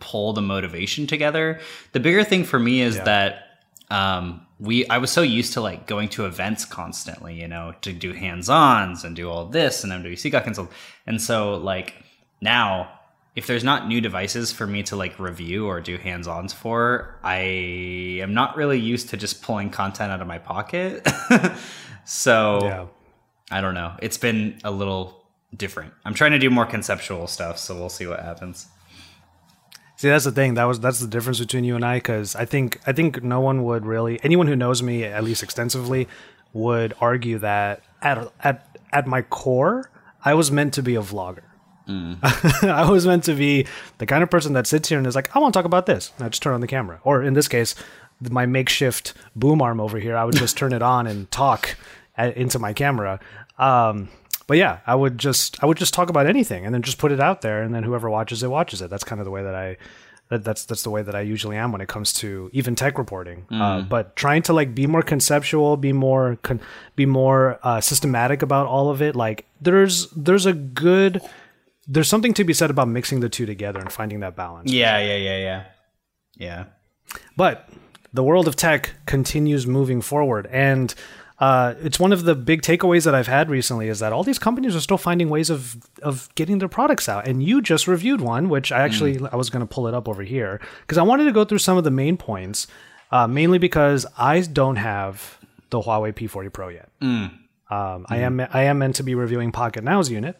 pull 0.00 0.32
the 0.32 0.42
motivation 0.42 1.06
together. 1.06 1.60
The 1.92 2.00
bigger 2.00 2.24
thing 2.24 2.44
for 2.44 2.58
me 2.58 2.80
is 2.80 2.96
yeah. 2.96 3.04
that 3.04 3.44
um 3.90 4.46
we 4.60 4.86
i 4.88 4.98
was 4.98 5.10
so 5.10 5.22
used 5.22 5.54
to 5.54 5.62
like 5.62 5.86
going 5.86 6.10
to 6.10 6.26
events 6.26 6.66
constantly 6.66 7.40
you 7.40 7.48
know 7.48 7.72
to 7.80 7.90
do 7.90 8.12
hands-ons 8.12 9.02
and 9.02 9.16
do 9.16 9.30
all 9.30 9.46
this 9.46 9.82
and 9.82 9.90
mwc 9.90 10.30
got 10.30 10.44
canceled 10.44 10.68
and 11.06 11.22
so 11.22 11.54
like 11.54 11.94
now 12.42 12.90
if 13.34 13.46
there's 13.46 13.64
not 13.64 13.88
new 13.88 13.98
devices 13.98 14.52
for 14.52 14.66
me 14.66 14.82
to 14.82 14.94
like 14.94 15.18
review 15.18 15.66
or 15.66 15.80
do 15.80 15.96
hands-ons 15.96 16.52
for 16.52 17.18
i 17.24 17.38
am 18.20 18.34
not 18.34 18.58
really 18.58 18.78
used 18.78 19.08
to 19.08 19.16
just 19.16 19.40
pulling 19.40 19.70
content 19.70 20.12
out 20.12 20.20
of 20.20 20.26
my 20.26 20.38
pocket 20.38 21.08
So 22.08 22.60
yeah. 22.62 22.86
I 23.50 23.60
don't 23.60 23.74
know. 23.74 23.94
It's 24.00 24.16
been 24.16 24.58
a 24.64 24.70
little 24.70 25.22
different. 25.54 25.92
I'm 26.06 26.14
trying 26.14 26.30
to 26.30 26.38
do 26.38 26.48
more 26.48 26.64
conceptual 26.64 27.26
stuff, 27.26 27.58
so 27.58 27.74
we'll 27.74 27.90
see 27.90 28.06
what 28.06 28.20
happens. 28.20 28.66
See, 29.96 30.08
that's 30.08 30.24
the 30.24 30.32
thing. 30.32 30.54
That 30.54 30.64
was 30.64 30.80
that's 30.80 31.00
the 31.00 31.06
difference 31.06 31.38
between 31.38 31.64
you 31.64 31.76
and 31.76 31.84
I, 31.84 31.98
because 31.98 32.34
I 32.34 32.46
think 32.46 32.80
I 32.86 32.92
think 32.92 33.22
no 33.22 33.40
one 33.40 33.62
would 33.64 33.84
really 33.84 34.18
anyone 34.22 34.46
who 34.46 34.56
knows 34.56 34.82
me 34.82 35.04
at 35.04 35.22
least 35.22 35.42
extensively 35.42 36.08
would 36.54 36.94
argue 36.98 37.38
that 37.40 37.82
at 38.00 38.32
at 38.42 38.78
at 38.90 39.06
my 39.06 39.20
core, 39.20 39.90
I 40.24 40.32
was 40.32 40.50
meant 40.50 40.72
to 40.74 40.82
be 40.82 40.94
a 40.94 41.02
vlogger. 41.02 41.42
Mm. 41.86 42.18
I 42.64 42.90
was 42.90 43.06
meant 43.06 43.24
to 43.24 43.34
be 43.34 43.66
the 43.98 44.06
kind 44.06 44.22
of 44.22 44.30
person 44.30 44.54
that 44.54 44.66
sits 44.66 44.88
here 44.88 44.96
and 44.96 45.06
is 45.06 45.14
like, 45.14 45.34
I 45.36 45.40
want 45.40 45.52
to 45.52 45.58
talk 45.58 45.66
about 45.66 45.84
this. 45.84 46.12
And 46.16 46.24
I 46.24 46.30
just 46.30 46.42
turn 46.42 46.54
on 46.54 46.60
the 46.60 46.66
camera. 46.66 47.00
Or 47.02 47.22
in 47.22 47.34
this 47.34 47.48
case, 47.48 47.74
my 48.20 48.46
makeshift 48.46 49.14
boom 49.36 49.62
arm 49.62 49.80
over 49.80 49.98
here, 49.98 50.16
I 50.16 50.24
would 50.24 50.36
just 50.36 50.56
turn 50.56 50.72
it 50.72 50.82
on 50.82 51.06
and 51.06 51.30
talk 51.30 51.76
into 52.26 52.58
my 52.58 52.72
camera. 52.72 53.20
Um, 53.58 54.08
but 54.46 54.56
yeah, 54.56 54.78
I 54.86 54.94
would 54.94 55.18
just 55.18 55.62
I 55.62 55.66
would 55.66 55.76
just 55.76 55.94
talk 55.94 56.10
about 56.10 56.26
anything 56.26 56.64
and 56.64 56.74
then 56.74 56.82
just 56.82 56.98
put 56.98 57.12
it 57.12 57.20
out 57.20 57.42
there, 57.42 57.62
and 57.62 57.74
then 57.74 57.82
whoever 57.82 58.08
watches 58.08 58.42
it 58.42 58.48
watches 58.48 58.82
it. 58.82 58.90
That's 58.90 59.04
kind 59.04 59.20
of 59.20 59.24
the 59.24 59.30
way 59.30 59.42
that 59.42 59.54
I 59.54 59.76
that, 60.30 60.44
that's 60.44 60.64
that's 60.64 60.82
the 60.82 60.90
way 60.90 61.02
that 61.02 61.14
I 61.14 61.20
usually 61.20 61.56
am 61.56 61.72
when 61.72 61.80
it 61.80 61.88
comes 61.88 62.12
to 62.14 62.50
even 62.52 62.74
tech 62.74 62.98
reporting. 62.98 63.46
Uh, 63.50 63.82
but 63.82 64.16
trying 64.16 64.42
to 64.42 64.52
like 64.52 64.74
be 64.74 64.86
more 64.86 65.02
conceptual, 65.02 65.76
be 65.76 65.92
more 65.92 66.38
con- 66.42 66.60
be 66.96 67.06
more 67.06 67.58
uh, 67.62 67.80
systematic 67.80 68.42
about 68.42 68.66
all 68.66 68.90
of 68.90 69.02
it. 69.02 69.16
Like 69.16 69.46
there's 69.60 70.10
there's 70.10 70.46
a 70.46 70.52
good 70.52 71.20
there's 71.86 72.08
something 72.08 72.34
to 72.34 72.44
be 72.44 72.52
said 72.52 72.70
about 72.70 72.88
mixing 72.88 73.20
the 73.20 73.28
two 73.28 73.46
together 73.46 73.80
and 73.80 73.90
finding 73.90 74.20
that 74.20 74.36
balance. 74.36 74.70
Yeah, 74.70 74.98
yeah, 74.98 75.16
yeah, 75.16 75.38
yeah. 75.38 75.64
Yeah. 76.36 76.64
But 77.36 77.68
the 78.12 78.22
world 78.22 78.46
of 78.48 78.56
tech 78.56 78.92
continues 79.06 79.66
moving 79.66 80.00
forward, 80.02 80.46
and 80.52 80.94
uh, 81.40 81.74
it's 81.82 82.00
one 82.00 82.12
of 82.12 82.24
the 82.24 82.34
big 82.34 82.62
takeaways 82.62 83.04
that 83.04 83.14
I've 83.14 83.28
had 83.28 83.48
recently 83.48 83.88
is 83.88 84.00
that 84.00 84.12
all 84.12 84.24
these 84.24 84.40
companies 84.40 84.74
are 84.74 84.80
still 84.80 84.98
finding 84.98 85.28
ways 85.30 85.50
of 85.50 85.76
of 86.02 86.28
getting 86.34 86.58
their 86.58 86.68
products 86.68 87.08
out. 87.08 87.28
And 87.28 87.42
you 87.42 87.62
just 87.62 87.86
reviewed 87.86 88.20
one, 88.20 88.48
which 88.48 88.72
I 88.72 88.82
actually 88.82 89.20
I 89.32 89.36
was 89.36 89.48
going 89.48 89.60
to 89.60 89.66
pull 89.66 89.86
it 89.86 89.94
up 89.94 90.08
over 90.08 90.22
here 90.22 90.60
because 90.80 90.98
I 90.98 91.02
wanted 91.02 91.24
to 91.24 91.32
go 91.32 91.44
through 91.44 91.58
some 91.58 91.78
of 91.78 91.84
the 91.84 91.92
main 91.92 92.16
points, 92.16 92.66
uh, 93.12 93.28
mainly 93.28 93.58
because 93.58 94.04
I 94.16 94.40
don't 94.40 94.76
have 94.76 95.38
the 95.70 95.80
Huawei 95.80 96.12
P40 96.12 96.52
Pro 96.52 96.68
yet. 96.68 96.88
Um, 97.70 98.06
I 98.08 98.18
am 98.18 98.40
I 98.40 98.62
am 98.64 98.78
meant 98.78 98.96
to 98.96 99.02
be 99.04 99.14
reviewing 99.14 99.52
Pocket 99.52 99.84
Now's 99.84 100.10
unit. 100.10 100.38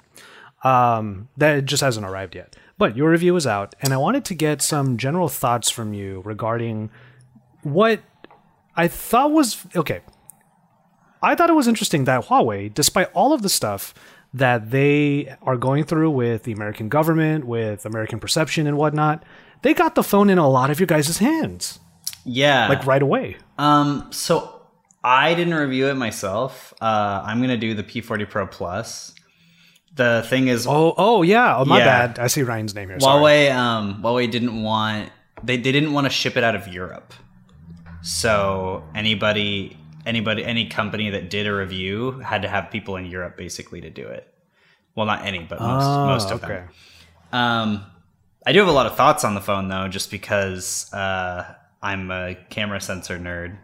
Um, 0.64 1.28
that 1.37 1.64
just 1.67 1.83
hasn't 1.83 2.05
arrived 2.05 2.35
yet. 2.35 2.57
But 2.76 2.97
your 2.97 3.11
review 3.11 3.37
is 3.37 3.47
out, 3.47 3.76
and 3.81 3.93
I 3.93 3.97
wanted 3.97 4.25
to 4.26 4.35
get 4.35 4.62
some 4.62 4.97
general 4.97 5.28
thoughts 5.28 5.71
from 5.71 5.95
you 5.95 6.23
regarding 6.25 6.90
what 7.62 8.00
I 8.76 8.88
thought 8.88 9.31
was 9.31 9.64
okay. 9.76 10.00
I 11.22 11.34
thought 11.34 11.50
it 11.50 11.54
was 11.54 11.68
interesting 11.68 12.04
that 12.04 12.26
Huawei, 12.26 12.72
despite 12.72 13.10
all 13.12 13.32
of 13.32 13.42
the 13.42 13.48
stuff 13.48 13.92
that 14.34 14.70
they 14.70 15.34
are 15.42 15.56
going 15.56 15.84
through 15.84 16.10
with 16.10 16.42
the 16.44 16.52
American 16.52 16.88
government, 16.88 17.46
with 17.46 17.84
American 17.87 18.20
perception 18.20 18.66
and 18.66 18.76
whatnot, 18.76 19.25
they 19.62 19.75
got 19.75 19.94
the 19.94 20.02
phone 20.02 20.30
in 20.30 20.38
a 20.38 20.48
lot 20.48 20.70
of 20.70 20.78
your 20.78 20.87
guys' 20.87 21.18
hands, 21.18 21.80
Yeah. 22.25 22.68
like 22.68 22.87
right 22.87 23.02
away. 23.02 23.37
Um, 23.58 24.06
so 24.10 24.62
I 25.02 25.34
didn't 25.34 25.54
review 25.54 25.87
it 25.88 25.94
myself. 25.94 26.75
Uh, 26.80 27.22
I'm 27.25 27.40
gonna 27.40 27.56
do 27.56 27.75
the 27.75 27.82
P40 27.82 28.28
Pro 28.28 28.46
Plus. 28.46 29.14
The 29.96 30.25
thing 30.28 30.46
is, 30.48 30.66
Oh, 30.68 30.94
oh 30.96 31.22
yeah. 31.22 31.56
Oh, 31.56 31.64
my 31.64 31.78
Yeah. 31.78 32.06
bad. 32.06 32.18
I 32.20 32.28
see 32.28 32.42
Ryan's 32.42 32.75
name 32.75 32.88
here. 32.88 33.00
Sorry. 33.00 33.20
Huawei, 33.20 33.52
um, 33.56 34.00
Huawei 34.02 34.30
didn't 34.30 34.62
want 34.62 35.10
they, 35.42 35.56
they 35.56 35.72
didn't 35.72 35.92
want 35.92 36.04
to 36.04 36.10
ship 36.10 36.37
it 36.37 36.44
out 36.44 36.54
of 36.54 36.66
Europe. 36.68 37.14
So 38.02 38.84
anybody, 38.94 39.76
anybody, 40.07 40.45
any 40.45 40.69
company 40.69 41.11
that 41.11 41.31
did 41.31 41.47
a 41.47 41.55
review 41.55 42.19
had 42.21 42.43
to 42.43 42.49
have 42.49 42.71
people 42.71 42.97
in 42.97 43.07
Europe 43.07 43.37
basically 43.37 43.81
to 43.81 43.90
do 43.90 44.07
it. 44.07 44.33
Well, 44.95 45.07
not 45.07 45.25
any, 45.25 45.40
but 45.40 45.61
most 45.61 45.85
Oh, 45.85 46.07
most 46.07 46.31
of 46.31 46.40
them. 46.40 46.69
Um, 47.33 47.87
I 48.47 48.52
do 48.52 48.61
have 48.61 48.69
a 48.69 48.73
lot 48.73 48.87
of 48.87 48.97
thoughts 48.97 49.25
on 49.25 49.35
the 49.35 49.40
phone 49.40 49.69
though, 49.69 49.88
just 49.88 50.11
because 50.11 50.93
uh, 50.93 51.55
I'm 51.83 52.11
a 52.11 52.37
camera 52.50 52.81
sensor 52.81 53.19
nerd, 53.19 53.59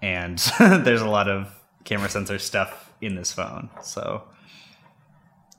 and 0.00 0.38
there's 0.58 1.02
a 1.02 1.08
lot 1.08 1.28
of 1.28 1.54
camera 1.84 2.08
sensor 2.08 2.38
stuff 2.38 2.90
in 3.00 3.14
this 3.14 3.32
phone. 3.32 3.68
So 3.82 4.24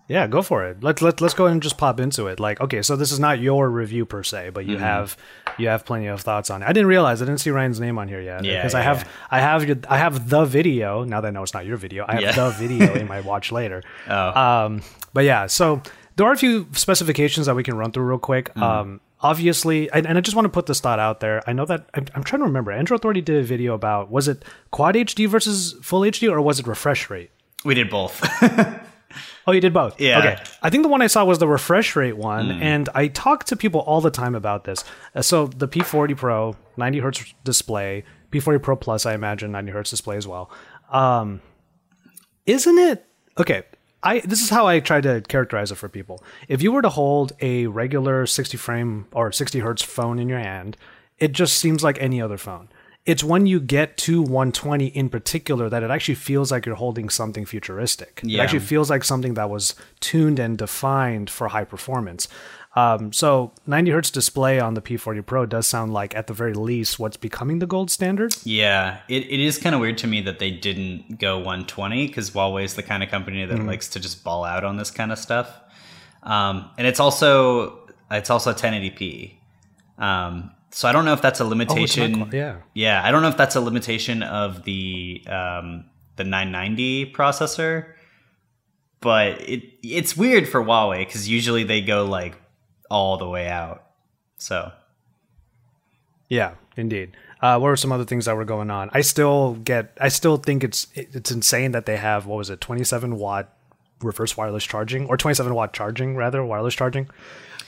Yeah, 0.10 0.28
go 0.28 0.42
for 0.42 0.66
it. 0.66 0.84
Let's 0.84 1.02
let, 1.02 1.22
let's 1.22 1.34
go 1.34 1.46
ahead 1.46 1.54
and 1.54 1.64
just 1.64 1.78
pop 1.78 2.00
into 2.00 2.28
it. 2.28 2.40
Like, 2.40 2.60
okay, 2.60 2.82
so 2.82 2.96
this 2.98 3.12
is 3.12 3.20
not 3.20 3.40
your 3.40 3.70
review 3.70 4.06
per 4.06 4.22
se, 4.24 4.50
but 4.50 4.64
Mm-hmm. 4.64 4.72
you 4.72 4.78
have 4.80 5.18
you 5.58 5.68
have 5.70 5.86
plenty 5.86 6.08
of 6.08 6.20
thoughts 6.22 6.50
on 6.50 6.62
it. 6.62 6.66
I 6.66 6.74
didn't 6.74 6.88
realize 6.88 7.22
I 7.22 7.26
didn't 7.26 7.40
see 7.40 7.52
Ryan's 7.52 7.80
name 7.80 7.98
on 8.00 8.08
here 8.08 8.20
yet 8.20 8.44
Yeah, 8.44 8.58
because 8.60 8.74
I 8.74 8.82
have 8.82 8.98
yeah. 9.04 9.08
I 9.32 9.40
have 9.40 9.66
your, 9.68 9.78
I 9.88 9.98
have 9.98 10.30
the 10.30 10.46
video. 10.46 11.04
Now 11.04 11.22
that 11.22 11.28
I 11.28 11.32
know 11.32 11.44
it's 11.44 11.54
not 11.54 11.66
your 11.66 11.78
video, 11.78 12.06
I 12.08 12.14
have 12.16 12.22
Yeah. 12.22 12.32
the 12.34 12.50
video 12.52 12.94
in 12.96 13.08
my 13.08 13.22
watch 13.32 13.52
later. 13.52 13.82
Oh. 14.10 14.40
Um, 14.42 14.82
but 15.14 15.24
yeah, 15.24 15.46
so 15.48 15.82
there 16.16 16.28
are 16.28 16.34
a 16.34 16.38
few 16.38 16.68
specifications 16.74 17.46
that 17.46 17.56
we 17.56 17.64
can 17.64 17.76
run 17.78 17.92
through 17.92 18.04
real 18.04 18.18
quick. 18.20 18.50
Mm-hmm. 18.50 18.64
Um, 18.64 19.02
obviously, 19.22 19.90
and, 19.92 20.06
and 20.06 20.18
I 20.18 20.22
just 20.22 20.36
want 20.36 20.46
to 20.46 20.50
put 20.50 20.66
this 20.66 20.80
thought 20.82 21.00
out 21.00 21.22
there. 21.22 21.42
I 21.48 21.54
know 21.54 21.66
that 21.66 21.88
I'm, 21.94 22.06
I'm 22.14 22.24
trying 22.24 22.42
to 22.42 22.46
remember. 22.46 22.72
Android 22.72 23.00
Authority 23.00 23.22
did 23.22 23.38
a 23.38 23.44
video 23.44 23.74
about 23.74 24.12
was 24.12 24.28
it 24.28 24.44
Quad 24.72 24.96
HD 24.96 25.30
versus 25.30 25.76
Full 25.82 26.02
HD 26.02 26.30
or 26.32 26.42
was 26.42 26.60
it 26.60 26.68
refresh 26.68 27.10
rate? 27.10 27.32
we 27.64 27.74
did 27.74 27.90
both. 27.90 28.22
Oh, 29.46 29.52
you 29.52 29.62
did 29.62 29.74
both. 29.74 30.00
Yeah. 30.00 30.20
Okay. 30.20 30.44
I 30.62 30.70
think 30.70 30.84
the 30.84 30.90
one 30.90 31.02
I 31.02 31.08
saw 31.08 31.26
was 31.26 31.40
the 31.40 31.48
refresh 31.48 31.96
rate 31.96 32.16
one, 32.16 32.50
and 32.52 32.88
I 32.96 33.08
talk 33.08 33.44
to 33.46 33.56
people 33.56 33.82
all 33.82 34.00
the 34.00 34.12
time 34.12 34.36
about 34.36 34.64
this. 34.64 34.84
Uh, 35.14 35.22
so 35.22 35.48
the 35.48 35.68
P40 35.68 36.16
Pro, 36.16 36.56
90 36.78 37.00
hertz 37.00 37.34
display, 37.44 38.06
P40 38.32 38.62
Pro 38.62 38.76
Plus, 38.76 39.06
I 39.06 39.14
imagine 39.14 39.52
90 39.52 39.72
hertz 39.72 39.90
display 39.90 40.16
as 40.18 40.28
well. 40.28 40.50
Um, 40.90 41.42
isn't 42.46 42.78
it 42.78 43.06
okay? 43.38 43.64
I 44.02 44.20
this 44.20 44.42
is 44.42 44.50
how 44.50 44.68
I 44.68 44.80
try 44.80 45.02
to 45.02 45.22
characterize 45.22 45.72
it 45.72 45.76
for 45.76 45.90
people. 45.90 46.24
If 46.48 46.62
you 46.62 46.72
were 46.72 46.82
to 46.82 46.90
hold 46.90 47.34
a 47.42 47.68
regular 47.68 48.26
60 48.26 48.58
frame 48.58 49.08
or 49.14 49.32
60 49.32 49.60
hertz 49.60 49.82
phone 49.82 50.20
in 50.20 50.30
your 50.30 50.40
hand, 50.40 50.78
it 51.20 51.32
just 51.32 51.58
seems 51.58 51.84
like 51.84 51.98
any 52.02 52.22
other 52.22 52.38
phone. 52.38 52.70
It's 53.06 53.24
when 53.24 53.46
you 53.46 53.60
get 53.60 53.98
to 53.98 54.22
120 54.22 54.86
in 54.88 55.10
particular 55.10 55.70
that 55.70 55.84
it 55.84 55.92
actually 55.92 56.16
feels 56.16 56.52
like 56.52 56.66
you're 56.66 56.76
holding 56.76 57.10
something 57.10 57.46
futuristic. 57.46 58.22
It 58.24 58.30
Yeah. 58.30 58.44
actually 58.44 58.60
feels 58.60 58.90
like 58.90 59.04
something 59.04 59.34
that 59.34 59.50
was 59.50 59.76
tuned 60.00 60.40
and 60.40 60.58
defined 60.58 61.30
for 61.30 61.50
high 61.50 61.66
performance. 61.66 62.30
Um, 62.76 63.12
so 63.14 63.52
90 63.68 63.92
hertz 63.92 64.10
display 64.10 64.60
on 64.60 64.74
the 64.74 64.82
P40 64.82 65.22
Pro 65.26 65.46
does 65.46 65.68
sound 65.68 65.94
like, 65.94 66.16
at 66.16 66.26
the 66.28 66.34
very 66.34 66.54
least, 66.56 66.98
what's 66.98 67.18
becoming 67.18 67.60
the 67.60 67.68
gold 67.68 67.92
standard. 67.92 68.36
Yeah, 68.46 69.00
it, 69.08 69.30
it 69.30 69.40
is 69.40 69.60
kind 69.60 69.76
of 69.76 69.82
weird 69.82 69.98
to 70.00 70.08
me 70.08 70.22
that 70.22 70.40
they 70.40 70.50
didn't 70.50 71.20
go 71.20 71.36
120 71.38 72.08
because 72.08 72.32
Huawei 72.32 72.64
is 72.64 72.74
the 72.74 72.82
kind 72.84 73.04
of 73.04 73.10
company 73.10 73.46
that 73.46 73.60
likes 73.64 73.90
to 73.90 74.00
just 74.00 74.24
ball 74.24 74.44
out 74.44 74.64
on 74.64 74.78
this 74.78 74.90
kind 74.90 75.12
of 75.12 75.20
stuff. 75.20 75.60
Um, 76.24 76.70
and 76.78 76.88
it's 76.88 77.00
also 77.02 77.80
it's 78.10 78.30
also 78.30 78.54
1080p. 78.54 79.34
Um, 80.00 80.52
so 80.76 80.90
I 80.90 80.92
don't 80.92 81.06
know 81.06 81.14
if 81.14 81.22
that's 81.22 81.40
a 81.40 81.46
limitation. 81.46 82.16
quite- 82.16 82.34
yeah. 82.34 82.56
yeah, 82.74 83.02
I 83.06 83.12
don't 83.12 83.22
know 83.22 83.30
if 83.30 83.38
that's 83.38 83.56
a 83.56 83.62
limitation 83.62 84.24
of 84.24 84.64
the 84.64 85.24
um, 85.28 85.86
the 86.16 86.24
990 86.24 87.14
processor, 87.14 87.94
but 89.00 89.40
it 89.42 89.64
it's 89.84 90.18
weird 90.18 90.48
for 90.50 90.64
Huawei 90.64 91.06
because 91.06 91.30
usually 91.30 91.64
they 91.64 91.82
go 91.82 92.06
like 92.06 92.36
all 92.90 93.18
the 93.18 93.28
way 93.30 93.48
out. 93.48 93.84
So 94.38 94.72
Yeah, 96.30 96.56
indeed. 96.76 97.16
Uh, 97.42 97.60
what 97.60 97.68
were 97.68 97.76
some 97.76 97.92
other 97.92 98.06
things 98.06 98.26
that 98.26 98.36
were 98.36 98.46
going 98.46 98.72
on? 98.72 98.90
I 98.94 99.02
still 99.02 99.56
get, 99.56 99.98
I 100.00 100.08
still 100.08 100.38
think 100.38 100.64
it's 100.64 100.88
it's 100.96 101.30
insane 101.32 101.72
that 101.74 101.86
they 101.86 101.98
have 101.98 102.26
what 102.26 102.38
was 102.38 102.50
it, 102.50 102.62
27 102.62 103.18
watt 103.18 103.54
reverse 104.02 104.36
wireless 104.36 104.64
charging 104.66 105.06
or 105.08 105.18
27 105.18 105.54
watt 105.54 105.74
charging 105.74 106.16
rather 106.16 106.44
wireless 106.44 106.74
charging. 106.74 107.10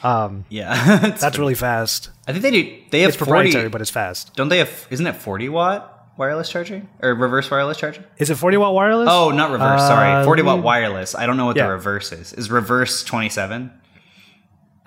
Yeah, 0.03 0.95
It's- 1.05 1.21
That's 1.21 1.37
really 1.39 1.55
fast. 1.55 2.09
I 2.27 2.31
think 2.31 2.41
they 2.43 2.51
do. 2.51 2.77
They 2.91 3.01
have 3.01 3.09
It's 3.09 3.17
proprietary, 3.17 3.63
40, 3.65 3.69
but 3.69 3.81
it's 3.81 3.89
fast. 3.91 4.35
Don't 4.35 4.49
they 4.49 4.57
have? 4.59 4.87
Isn't 4.89 5.05
it 5.07 5.15
forty 5.15 5.47
watt 5.49 5.91
wireless 6.17 6.49
charging 6.49 6.87
or 7.01 7.13
reverse 7.13 7.51
wireless 7.51 7.77
charging? 7.77 8.03
Is 8.17 8.29
it 8.29 8.35
40 8.35 8.57
watt 8.57 8.73
wireless? 8.73 9.09
Oh, 9.11 9.31
not 9.31 9.51
reverse. 9.51 9.81
sorry, 9.81 10.23
forty 10.25 10.41
watt 10.41 10.59
Um, 10.59 10.63
wireless. 10.63 11.13
I 11.15 11.25
don't 11.25 11.37
know 11.37 11.45
what 11.45 11.55
yeah. 11.57 11.65
the 11.67 11.71
reverse 11.73 12.11
is. 12.11 12.33
Is 12.33 12.49
reverse 12.49 13.03
twenty 13.03 13.29
seven? 13.29 13.71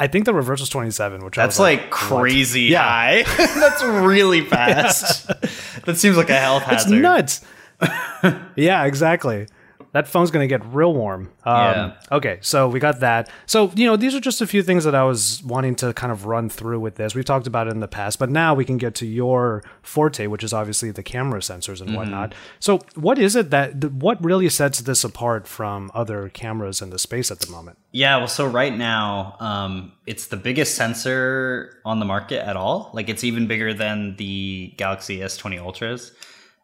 I 0.01 0.07
think 0.07 0.27
the 0.27 0.33
reverse 0.35 0.61
was 0.61 0.69
27, 0.69 1.25
which 1.25 1.37
I 1.39 1.43
That's 1.43 1.59
like, 1.59 1.81
what? 1.81 1.91
crazy 1.91 2.63
Yeah. 2.63 2.83
high. 2.85 3.23
That's 3.37 3.83
really 3.83 4.43
fast. 4.43 5.27
that 5.87 5.97
seems 5.97 6.17
like 6.17 6.31
a 6.31 6.39
health 6.39 6.63
hazard. 6.63 6.93
It's 6.93 7.03
nuts. 7.03 7.45
yeah, 8.55 8.85
exactly. 8.85 9.49
That 9.93 10.07
phone's 10.07 10.31
gonna 10.31 10.47
get 10.47 10.65
real 10.67 10.93
warm. 10.95 11.31
Um, 11.45 11.57
Yeah. 11.57 11.93
Okay, 12.13 12.39
so 12.41 12.69
we 12.69 12.79
got 12.81 13.01
that. 13.01 13.31
So 13.47 13.73
you 13.75 13.87
know, 13.87 13.97
these 13.97 14.15
are 14.15 14.21
just 14.21 14.41
a 14.41 14.47
few 14.47 14.63
things 14.63 14.85
that 14.85 14.95
I 14.95 15.05
was 15.05 15.43
wanting 15.45 15.75
to 15.77 15.93
kind 15.95 16.13
of 16.13 16.27
run 16.27 16.49
through 16.49 16.81
with 16.81 16.97
this. 16.97 17.15
We've 17.15 17.25
talked 17.25 17.47
about 17.47 17.67
it 17.67 17.71
in 17.71 17.81
the 17.81 17.89
past, 17.89 18.19
but 18.19 18.31
now 18.31 18.55
we 18.55 18.65
can 18.65 18.77
get 18.77 18.95
to 18.97 19.07
your 19.07 19.63
forte, 19.83 20.27
which 20.27 20.45
is 20.45 20.53
obviously 20.53 20.91
the 20.91 21.03
camera 21.03 21.41
sensors 21.41 21.81
and 21.81 21.95
whatnot. 21.95 22.35
So, 22.61 22.81
what 22.95 23.19
is 23.19 23.35
it 23.37 23.51
that 23.51 23.85
what 23.93 24.23
really 24.23 24.49
sets 24.49 24.81
this 24.81 25.05
apart 25.05 25.47
from 25.47 25.91
other 25.95 26.29
cameras 26.29 26.83
in 26.83 26.91
the 26.91 26.99
space 26.99 27.31
at 27.31 27.41
the 27.41 27.51
moment? 27.51 27.79
Yeah, 27.93 28.19
well, 28.19 28.29
so 28.29 28.47
right 28.47 28.77
now, 28.77 29.37
um, 29.41 29.93
it's 30.07 30.27
the 30.27 30.37
biggest 30.37 30.75
sensor 30.75 31.81
on 31.85 32.01
the 32.01 32.05
market 32.05 32.47
at 32.47 32.57
all. 32.57 32.91
Like, 32.93 33.09
it's 33.09 33.25
even 33.25 33.47
bigger 33.47 33.73
than 33.73 34.17
the 34.17 34.75
Galaxy 34.77 35.19
S20 35.21 35.59
Ultras. 35.59 36.13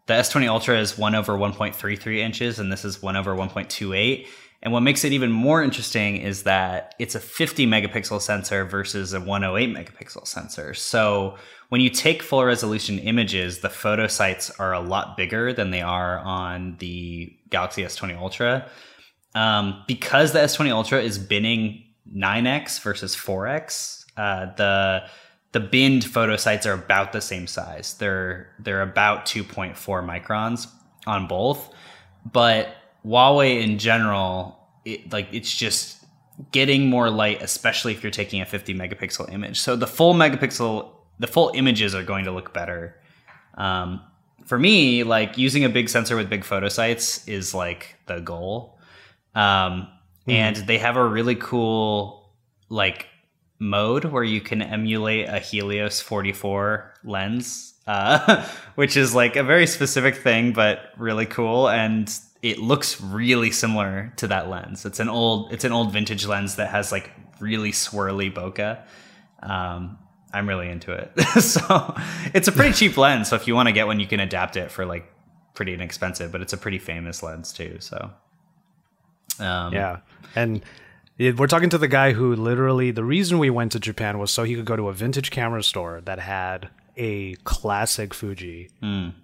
The 0.07 0.15
S20 0.15 0.49
Ultra 0.49 0.79
is 0.79 0.99
1 0.99 1.15
over 1.15 1.33
1.33 1.35 2.19
inches, 2.19 2.59
and 2.59 2.71
this 2.71 2.85
is 2.85 3.03
1 3.03 3.17
over 3.17 3.35
1.28. 3.35 4.27
And 4.63 4.73
what 4.73 4.81
makes 4.81 5.05
it 5.05 5.13
even 5.13 5.31
more 5.31 5.63
interesting 5.63 6.17
is 6.17 6.45
that 6.45 6.95
it's 6.99 7.15
a 7.15 7.21
50 7.21 7.67
megapixel 7.67 8.21
sensor 8.21 8.65
versus 8.65 9.13
a 9.13 9.21
108 9.21 9.77
megapixel 9.77 10.27
sensor. 10.27 10.73
So 10.73 11.37
when 11.69 11.83
you 11.83 11.91
take 11.91 12.23
full 12.23 12.45
resolution 12.45 12.99
images, 12.99 13.61
the 13.61 13.69
photo 13.69 14.07
sites 14.07 14.51
are 14.59 14.73
a 14.73 14.81
lot 14.81 15.19
bigger 15.19 15.53
than 15.53 15.71
they 15.71 15.83
are 15.83 16.19
on 16.21 16.77
the 16.79 17.37
Galaxy 17.51 17.83
S20 17.83 18.17
Ultra. 18.17 18.67
Um, 19.35 19.83
because 19.87 20.33
the 20.33 20.39
S20 20.39 20.71
Ultra 20.71 21.03
is 21.03 21.19
binning 21.19 21.85
9x 22.15 22.81
versus 22.81 23.15
4x, 23.17 24.05
uh, 24.17 24.47
the 24.57 25.03
the 25.55 25.61
binned 25.61 26.05
photo 26.05 26.37
sites 26.37 26.67
are 26.67 26.73
about 26.73 27.13
the 27.13 27.21
same 27.21 27.47
size. 27.47 27.95
They're 27.95 28.49
they're 28.59 28.83
about 28.83 29.25
2.4 29.25 29.77
microns 30.05 30.67
on 31.07 31.29
both, 31.29 31.73
but 32.31 32.75
Huawei 33.07 33.63
in 33.63 33.79
general, 33.79 34.59
it, 34.85 35.13
like 35.13 35.29
it's 35.31 35.55
just 35.57 36.05
getting 36.51 36.89
more 36.89 37.09
light, 37.09 37.41
especially 37.41 37.93
if 37.93 38.03
you're 38.03 38.11
taking 38.11 38.41
a 38.41 38.47
50 38.47 38.75
megapixel 38.75 39.33
image. 39.33 39.61
So 39.61 39.77
the 39.77 39.87
full 39.87 40.13
megapixel, 40.13 40.91
the 41.21 41.29
full 41.29 41.53
images 41.55 41.95
are 41.95 42.03
going 42.03 42.25
to 42.25 42.33
look 42.33 42.53
better. 42.53 43.01
Um, 43.57 44.01
for 44.47 44.59
me, 44.59 45.05
like 45.05 45.39
using 45.39 45.65
a 45.65 45.69
big 45.69 45.89
sensor 45.89 46.17
with 46.17 46.29
big 46.29 46.45
photo 46.45 46.69
sites 46.69 47.29
is 47.29 47.55
like 47.55 47.95
the 48.07 48.19
goal. 48.19 48.81
Um, 49.37 49.87
mm. 50.27 50.33
And 50.33 50.57
they 50.57 50.79
have 50.79 50.97
a 50.97 51.07
really 51.07 51.37
cool 51.37 52.33
like 52.69 53.07
mode 53.65 54.05
where 54.05 54.23
you 54.23 54.41
can 54.41 54.63
emulate 54.63 55.29
a 55.29 55.39
Helios 55.39 56.01
44 56.01 56.95
lens, 57.05 57.75
uh, 57.87 58.47
which 58.75 58.97
is 58.97 59.15
like 59.15 59.37
a 59.37 59.43
very 59.43 59.67
specific 59.67 60.17
thing, 60.17 60.53
but 60.53 60.81
really 60.97 61.27
cool. 61.27 61.69
And 61.69 62.13
it 62.43 62.59
looks 62.59 63.01
really 63.01 63.51
similar 63.51 64.13
to 64.17 64.27
that 64.29 64.49
lens. 64.49 64.85
It's 64.85 65.01
an 65.01 65.09
old 65.09 65.53
it's 65.53 65.65
an 65.65 65.73
old 65.73 65.93
vintage 65.93 66.27
lens 66.27 66.57
that 66.57 66.69
has 66.69 66.93
like 66.93 67.11
really 67.41 67.73
swirly 67.73 68.33
bokeh. 68.33 68.81
Um, 69.43 69.99
I'm 70.33 70.49
really 70.49 70.69
into 70.69 70.93
it. 70.93 71.19
so 71.41 71.95
it's 72.35 72.49
a 72.49 72.53
pretty 72.53 72.73
cheap 72.75 72.97
lens. 72.97 73.29
So 73.29 73.37
if 73.37 73.47
you 73.47 73.55
want 73.55 73.69
to 73.69 73.73
get 73.73 73.87
one, 73.87 73.99
you 73.99 74.07
can 74.07 74.21
adapt 74.21 74.57
it 74.57 74.71
for 74.71 74.85
like 74.85 75.11
pretty 75.55 75.73
inexpensive. 75.73 76.31
But 76.31 76.43
it's 76.43 76.53
a 76.53 76.59
pretty 76.59 76.79
famous 76.79 77.23
lens 77.23 77.53
too. 77.53 77.79
So 77.81 78.11
um, 79.41 79.73
yeah, 79.73 80.01
and 80.37 80.63
we're 81.19 81.47
talking 81.47 81.71
to 81.71 81.79
the 81.79 81.89
guy 81.89 82.13
who 82.13 82.35
literally 82.35 82.91
the 82.91 83.05
reason 83.05 83.39
we 83.39 83.51
went 83.51 83.73
to 83.73 83.81
Japan 83.81 84.19
was 84.19 84.31
so 84.31 84.45
he 84.45 84.55
could 84.55 84.65
go 84.65 84.77
to 84.77 84.89
a 84.89 84.93
vintage 84.93 85.31
camera 85.31 85.63
store 85.63 86.01
that 86.05 86.19
had 86.19 86.71
a 86.97 87.35
classic 87.45 88.15
Fuji. 88.15 88.71
Mm. 88.83 89.15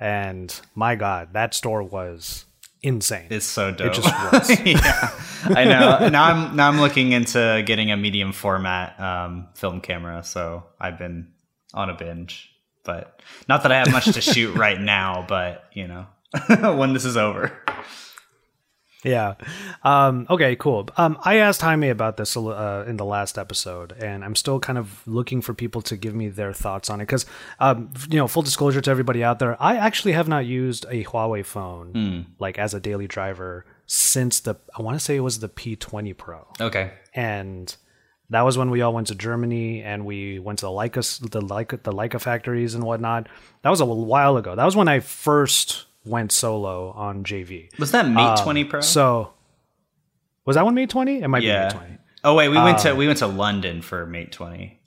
And 0.00 0.60
my 0.74 0.96
God, 0.96 1.32
that 1.32 1.54
store 1.54 1.82
was 1.82 2.44
insane. 2.82 3.28
It's 3.30 3.46
so 3.46 3.70
dope. 3.70 3.92
It 3.92 3.94
just 3.94 4.08
was. 4.32 4.60
yeah, 4.66 5.10
I 5.44 5.64
know. 5.64 6.08
Now 6.08 6.24
I'm 6.24 6.56
now 6.56 6.68
I'm 6.68 6.80
looking 6.80 7.12
into 7.12 7.62
getting 7.64 7.90
a 7.90 7.96
medium 7.96 8.32
format 8.32 8.98
um, 9.00 9.48
film 9.54 9.80
camera. 9.80 10.22
So 10.24 10.64
I've 10.80 10.98
been 10.98 11.28
on 11.72 11.88
a 11.88 11.94
binge, 11.94 12.50
but 12.84 13.20
not 13.48 13.62
that 13.62 13.72
I 13.72 13.78
have 13.78 13.92
much 13.92 14.06
to 14.12 14.20
shoot 14.20 14.54
right 14.56 14.80
now. 14.80 15.24
But 15.28 15.64
you 15.72 15.86
know, 15.86 16.06
when 16.76 16.92
this 16.92 17.04
is 17.04 17.16
over. 17.16 17.52
Yeah. 19.04 19.34
Um, 19.82 20.26
okay, 20.30 20.56
cool. 20.56 20.88
Um, 20.96 21.18
I 21.22 21.36
asked 21.36 21.60
Jaime 21.62 21.88
about 21.88 22.16
this 22.16 22.36
uh, 22.36 22.84
in 22.86 22.96
the 22.96 23.04
last 23.04 23.36
episode, 23.38 23.92
and 23.92 24.24
I'm 24.24 24.36
still 24.36 24.60
kind 24.60 24.78
of 24.78 25.06
looking 25.06 25.40
for 25.40 25.54
people 25.54 25.82
to 25.82 25.96
give 25.96 26.14
me 26.14 26.28
their 26.28 26.52
thoughts 26.52 26.88
on 26.88 27.00
it. 27.00 27.04
Because, 27.04 27.26
um, 27.58 27.90
you 28.08 28.16
know, 28.16 28.28
full 28.28 28.42
disclosure 28.42 28.80
to 28.80 28.90
everybody 28.90 29.24
out 29.24 29.38
there, 29.38 29.60
I 29.60 29.76
actually 29.76 30.12
have 30.12 30.28
not 30.28 30.46
used 30.46 30.86
a 30.88 31.04
Huawei 31.04 31.44
phone 31.44 31.92
mm. 31.92 32.24
like 32.38 32.58
as 32.58 32.74
a 32.74 32.80
daily 32.80 33.08
driver 33.08 33.64
since 33.86 34.40
the 34.40 34.54
I 34.76 34.82
want 34.82 34.98
to 34.98 35.04
say 35.04 35.16
it 35.16 35.20
was 35.20 35.40
the 35.40 35.48
P20 35.48 36.16
Pro. 36.16 36.46
Okay. 36.60 36.92
And 37.14 37.74
that 38.30 38.42
was 38.42 38.56
when 38.56 38.70
we 38.70 38.80
all 38.80 38.94
went 38.94 39.08
to 39.08 39.14
Germany 39.14 39.82
and 39.82 40.06
we 40.06 40.38
went 40.38 40.60
to 40.60 40.66
the 40.66 40.70
Leica 40.70 41.20
the 41.30 41.42
Leica 41.42 41.82
the 41.82 41.92
Leica 41.92 42.20
factories 42.20 42.74
and 42.74 42.84
whatnot. 42.84 43.28
That 43.62 43.70
was 43.70 43.80
a 43.80 43.86
while 43.86 44.36
ago. 44.36 44.56
That 44.56 44.64
was 44.64 44.76
when 44.76 44.88
I 44.88 45.00
first 45.00 45.84
went 46.04 46.32
solo 46.32 46.90
on 46.90 47.24
JV. 47.24 47.76
Was 47.78 47.92
that 47.92 48.08
Mate 48.08 48.38
um, 48.38 48.44
20 48.44 48.64
Pro? 48.64 48.80
So 48.80 49.32
was 50.44 50.56
that 50.56 50.64
one 50.64 50.74
Mate 50.74 50.90
20? 50.90 51.22
It 51.22 51.28
might 51.28 51.42
yeah. 51.42 51.68
be 51.68 51.74
Mate 51.74 51.80
20. 51.80 51.98
Oh 52.24 52.34
wait, 52.34 52.48
we 52.48 52.56
went 52.56 52.78
to 52.80 52.92
um, 52.92 52.96
we 52.96 53.06
went 53.06 53.18
to 53.18 53.26
London 53.26 53.82
for 53.82 54.06
Mate 54.06 54.32
20. 54.32 54.78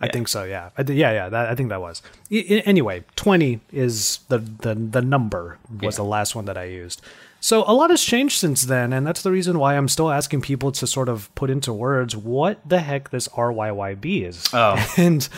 I 0.00 0.08
think 0.08 0.28
so. 0.28 0.44
Yeah, 0.44 0.70
I 0.76 0.82
yeah, 0.82 1.12
yeah. 1.12 1.28
That, 1.28 1.48
I 1.48 1.54
think 1.54 1.70
that 1.70 1.80
was. 1.80 2.02
I, 2.30 2.62
anyway, 2.66 3.04
twenty 3.16 3.60
is 3.72 4.18
the 4.28 4.38
the 4.38 4.74
the 4.74 5.00
number 5.00 5.58
was 5.80 5.94
yeah. 5.94 5.96
the 5.96 6.04
last 6.04 6.34
one 6.34 6.44
that 6.44 6.58
I 6.58 6.64
used. 6.64 7.00
So 7.40 7.62
a 7.66 7.74
lot 7.74 7.90
has 7.90 8.02
changed 8.02 8.38
since 8.38 8.62
then, 8.62 8.92
and 8.92 9.06
that's 9.06 9.22
the 9.22 9.30
reason 9.30 9.58
why 9.58 9.76
I'm 9.76 9.88
still 9.88 10.10
asking 10.10 10.40
people 10.40 10.72
to 10.72 10.86
sort 10.86 11.08
of 11.08 11.34
put 11.34 11.50
into 11.50 11.72
words 11.72 12.16
what 12.16 12.66
the 12.68 12.80
heck 12.80 13.10
this 13.10 13.28
RYYB 13.28 14.26
is. 14.26 14.48
Oh, 14.52 14.84
and 14.96 15.28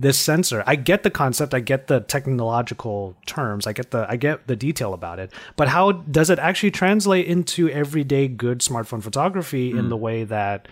this 0.00 0.18
sensor. 0.18 0.64
I 0.66 0.76
get 0.76 1.02
the 1.02 1.10
concept, 1.10 1.52
I 1.52 1.60
get 1.60 1.86
the 1.86 2.00
technological 2.00 3.16
terms, 3.26 3.66
I 3.66 3.74
get 3.74 3.90
the 3.90 4.06
I 4.08 4.16
get 4.16 4.46
the 4.46 4.56
detail 4.56 4.94
about 4.94 5.18
it, 5.18 5.30
but 5.56 5.68
how 5.68 5.92
does 5.92 6.30
it 6.30 6.38
actually 6.38 6.70
translate 6.70 7.26
into 7.26 7.68
everyday 7.68 8.26
good 8.26 8.60
smartphone 8.60 9.02
photography 9.02 9.72
mm. 9.72 9.78
in 9.78 9.84
hmm. 9.84 9.88
the 9.90 9.96
way 9.98 10.24
that 10.24 10.68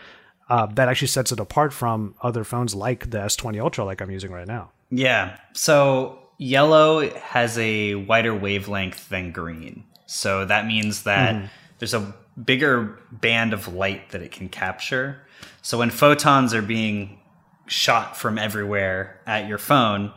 uh, 0.49 0.65
that 0.67 0.89
actually 0.89 1.09
sets 1.09 1.31
it 1.31 1.39
apart 1.39 1.75
from 1.75 2.15
other 2.23 2.43
phones 2.43 2.75
like 2.75 3.11
the 3.11 3.19
S20 3.19 3.61
Ultra, 3.61 3.85
like 3.85 4.01
I'm 4.01 4.11
using 4.11 4.33
right 4.33 4.49
now? 4.49 4.71
Yeah. 4.91 5.37
So 5.53 6.19
yellow 6.39 7.11
has 7.11 7.59
a 7.59 7.97
wider 7.97 8.35
wavelength 8.35 9.11
than 9.11 9.33
green, 9.33 9.85
so 10.07 10.47
that 10.47 10.67
means 10.67 11.03
that 11.03 11.35
mm. 11.35 11.49
there's 11.79 11.93
a 11.93 12.15
bigger 12.43 12.99
band 13.13 13.53
of 13.53 13.69
light 13.69 14.09
that 14.13 14.23
it 14.23 14.33
can 14.33 14.49
capture. 14.49 15.21
So 15.61 15.77
when 15.77 15.91
photons 15.91 16.55
are 16.55 16.63
being 16.63 17.18
shot 17.69 18.17
from 18.17 18.39
everywhere 18.39 19.21
at 19.27 19.49
your 19.49 19.59
phone, 19.59 20.13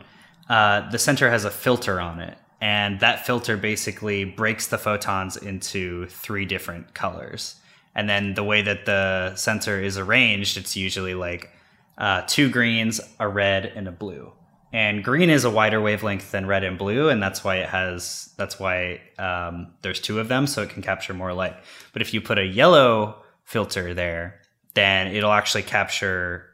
uh, 0.48 0.90
the 0.90 0.98
sensor 0.98 1.30
has 1.30 1.44
a 1.44 1.50
filter 1.50 2.00
on 2.00 2.20
it. 2.20 2.36
And 2.60 3.00
that 3.00 3.26
filter 3.26 3.56
basically 3.56 4.24
breaks 4.24 4.68
the 4.68 4.78
photons 4.78 5.36
into 5.36 6.06
three 6.06 6.44
different 6.44 6.94
colors. 6.94 7.56
And 7.94 8.08
then 8.08 8.34
the 8.34 8.44
way 8.44 8.62
that 8.62 8.86
the 8.86 9.34
sensor 9.34 9.80
is 9.80 9.98
arranged, 9.98 10.56
it's 10.56 10.76
usually 10.76 11.14
like 11.14 11.50
uh, 11.98 12.22
two 12.26 12.50
greens, 12.50 13.00
a 13.18 13.28
red, 13.28 13.66
and 13.66 13.88
a 13.88 13.92
blue. 13.92 14.32
And 14.72 15.04
green 15.04 15.28
is 15.28 15.44
a 15.44 15.50
wider 15.50 15.80
wavelength 15.80 16.30
than 16.30 16.46
red 16.46 16.64
and 16.64 16.78
blue, 16.78 17.10
and 17.10 17.22
that's 17.22 17.44
why 17.44 17.56
it 17.56 17.68
has. 17.68 18.32
That's 18.38 18.58
why 18.58 19.02
um, 19.18 19.74
there's 19.82 20.00
two 20.00 20.18
of 20.18 20.28
them, 20.28 20.46
so 20.46 20.62
it 20.62 20.70
can 20.70 20.82
capture 20.82 21.12
more 21.12 21.34
light. 21.34 21.56
But 21.92 22.00
if 22.00 22.14
you 22.14 22.22
put 22.22 22.38
a 22.38 22.46
yellow 22.46 23.22
filter 23.44 23.92
there, 23.92 24.40
then 24.72 25.08
it'll 25.08 25.32
actually 25.32 25.64
capture 25.64 26.48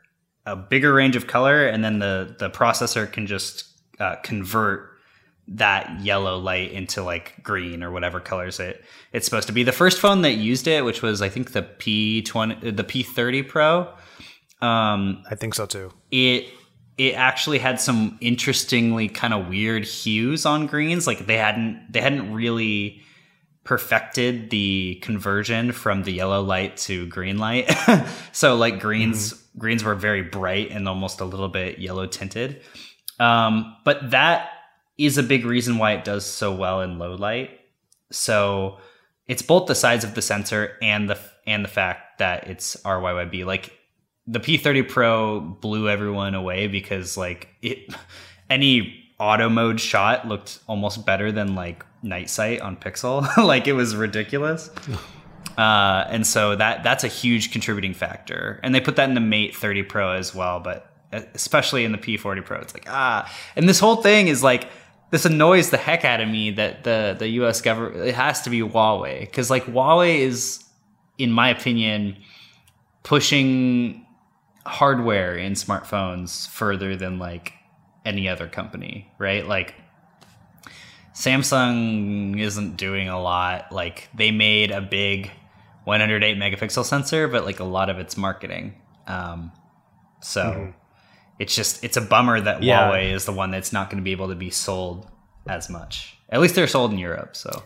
a 0.48 0.56
bigger 0.56 0.92
range 0.92 1.16
of 1.16 1.26
color, 1.26 1.66
and 1.66 1.84
then 1.84 1.98
the 1.98 2.34
the 2.38 2.50
processor 2.50 3.11
can 3.11 3.26
just 3.26 3.64
uh, 4.00 4.16
convert 4.22 4.90
that 5.48 6.00
yellow 6.02 6.38
light 6.38 6.72
into 6.72 7.02
like 7.02 7.42
green 7.42 7.82
or 7.82 7.90
whatever 7.90 8.20
colors 8.20 8.61
it 8.61 8.84
it's 9.12 9.24
supposed 9.24 9.46
to 9.46 9.52
be. 9.52 9.62
The 9.62 9.72
first 9.72 9.98
phone 9.98 10.22
that 10.22 10.34
used 10.34 10.66
it, 10.66 10.84
which 10.84 11.02
was 11.02 11.22
I 11.22 11.28
think 11.28 11.52
the 11.52 11.62
P 11.62 12.22
twenty, 12.22 12.70
the 12.70 12.84
P 12.84 13.02
thirty 13.02 13.42
Pro. 13.42 13.92
Um, 14.61 15.22
I 15.30 15.34
think 15.34 15.54
so 15.54 15.66
too. 15.66 15.92
It 16.11 16.48
it 16.98 17.14
actually 17.14 17.58
had 17.58 17.80
some 17.80 18.18
interestingly 18.20 19.08
kind 19.08 19.32
of 19.32 19.48
weird 19.48 19.84
hues 19.84 20.44
on 20.44 20.66
greens. 20.66 21.06
Like 21.06 21.26
they 21.26 21.38
hadn't 21.38 21.87
they 21.90 22.00
hadn't 22.00 22.32
really 22.32 23.02
perfected 23.64 24.48
the 24.48 24.98
conversion 25.02 25.72
from 25.72 26.02
the 26.02 26.11
yellow 26.11 26.42
light 26.42 26.76
to 26.78 27.06
green 27.06 27.38
light. 27.38 27.70
so 28.32 28.56
like 28.56 28.80
greens 28.80 29.32
mm-hmm. 29.32 29.47
Greens 29.58 29.84
were 29.84 29.94
very 29.94 30.22
bright 30.22 30.70
and 30.70 30.88
almost 30.88 31.20
a 31.20 31.24
little 31.24 31.48
bit 31.48 31.78
yellow 31.78 32.06
tinted. 32.06 32.62
Um, 33.20 33.76
but 33.84 34.10
that 34.12 34.50
is 34.96 35.18
a 35.18 35.22
big 35.22 35.44
reason 35.44 35.78
why 35.78 35.92
it 35.92 36.04
does 36.04 36.24
so 36.24 36.54
well 36.54 36.80
in 36.80 36.98
low 36.98 37.14
light. 37.14 37.50
So 38.10 38.78
it's 39.26 39.42
both 39.42 39.66
the 39.66 39.74
size 39.74 40.04
of 40.04 40.14
the 40.14 40.22
sensor 40.22 40.76
and 40.82 41.08
the 41.10 41.18
and 41.46 41.64
the 41.64 41.68
fact 41.68 42.18
that 42.18 42.48
it's 42.48 42.76
RYYB. 42.76 43.44
Like 43.44 43.72
the 44.26 44.40
P30 44.40 44.88
Pro 44.88 45.40
blew 45.40 45.88
everyone 45.88 46.34
away 46.34 46.66
because 46.66 47.16
like 47.16 47.48
it 47.62 47.94
any 48.50 49.04
auto 49.18 49.48
mode 49.48 49.80
shot 49.80 50.28
looked 50.28 50.60
almost 50.66 51.04
better 51.04 51.32
than 51.32 51.54
like 51.54 51.84
night 52.02 52.30
sight 52.30 52.60
on 52.60 52.76
Pixel. 52.76 53.36
like 53.44 53.66
it 53.66 53.72
was 53.74 53.96
ridiculous. 53.96 54.70
Uh, 55.58 56.06
and 56.08 56.24
so 56.24 56.54
that 56.54 56.84
that's 56.84 57.02
a 57.02 57.08
huge 57.08 57.50
contributing 57.50 57.92
factor. 57.92 58.60
And 58.62 58.72
they 58.72 58.80
put 58.80 58.94
that 58.96 59.08
in 59.08 59.14
the 59.16 59.20
Mate 59.20 59.56
30 59.56 59.82
Pro 59.82 60.12
as 60.12 60.32
well, 60.32 60.60
but 60.60 60.88
especially 61.10 61.84
in 61.84 61.90
the 61.90 61.98
P40 61.98 62.44
Pro, 62.44 62.60
it's 62.60 62.72
like 62.72 62.86
ah. 62.88 63.30
And 63.56 63.68
this 63.68 63.80
whole 63.80 63.96
thing 63.96 64.28
is 64.28 64.44
like 64.44 64.68
this 65.10 65.24
annoys 65.24 65.70
the 65.70 65.76
heck 65.76 66.04
out 66.04 66.20
of 66.20 66.28
me 66.28 66.52
that 66.52 66.84
the 66.84 67.16
the 67.18 67.28
U.S. 67.40 67.60
government 67.60 68.06
it 68.06 68.14
has 68.14 68.42
to 68.42 68.50
be 68.50 68.60
Huawei 68.60 69.20
because 69.20 69.50
like 69.50 69.64
Huawei 69.64 70.20
is, 70.20 70.62
in 71.18 71.32
my 71.32 71.48
opinion, 71.48 72.16
pushing 73.02 74.06
hardware 74.64 75.36
in 75.36 75.54
smartphones 75.54 76.46
further 76.48 76.94
than 76.94 77.18
like 77.18 77.54
any 78.04 78.28
other 78.28 78.46
company, 78.46 79.10
right? 79.18 79.44
Like 79.44 79.74
Samsung 81.14 82.38
isn't 82.38 82.76
doing 82.76 83.08
a 83.08 83.20
lot. 83.20 83.72
Like 83.72 84.08
they 84.14 84.30
made 84.30 84.70
a 84.70 84.80
big 84.80 85.32
108 85.88 86.37
megapixel 86.37 86.85
sensor, 86.85 87.27
but 87.29 87.46
like 87.46 87.61
a 87.61 87.64
lot 87.64 87.88
of 87.88 87.98
it's 87.98 88.16
marketing. 88.16 88.74
Um, 89.07 89.51
so 90.20 90.42
mm-hmm. 90.42 90.70
it's 91.38 91.57
just 91.57 91.83
it's 91.83 91.96
a 91.96 92.03
bummer 92.03 92.38
that 92.38 92.62
yeah. 92.62 92.90
Huawei 92.90 93.12
is 93.12 93.24
the 93.24 93.33
one 93.33 93.51
that's 93.51 93.72
not 93.72 93.88
going 93.88 93.96
to 93.96 94.05
be 94.05 94.12
able 94.12 94.29
to 94.29 94.35
be 94.35 94.51
sold 94.51 95.09
as 95.48 95.70
much. 95.70 96.18
At 96.29 96.40
least 96.40 96.55
they're 96.55 96.66
sold 96.66 96.92
in 96.92 96.98
Europe. 96.98 97.35
So 97.35 97.62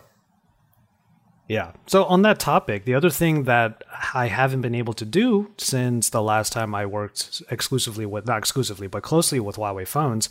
yeah. 1.49 1.73
So 1.85 2.05
on 2.05 2.21
that 2.21 2.39
topic, 2.39 2.85
the 2.85 2.95
other 2.95 3.09
thing 3.09 3.43
that 3.43 3.83
I 4.13 4.27
haven't 4.27 4.61
been 4.61 4.73
able 4.73 4.93
to 4.93 5.05
do 5.05 5.51
since 5.57 6.09
the 6.09 6.21
last 6.21 6.53
time 6.53 6.73
I 6.73 6.85
worked 6.85 7.43
exclusively 7.51 8.05
with 8.05 8.25
not 8.25 8.37
exclusively, 8.37 8.87
but 8.87 9.03
closely 9.03 9.41
with 9.41 9.57
Huawei 9.57 9.85
phones 9.85 10.29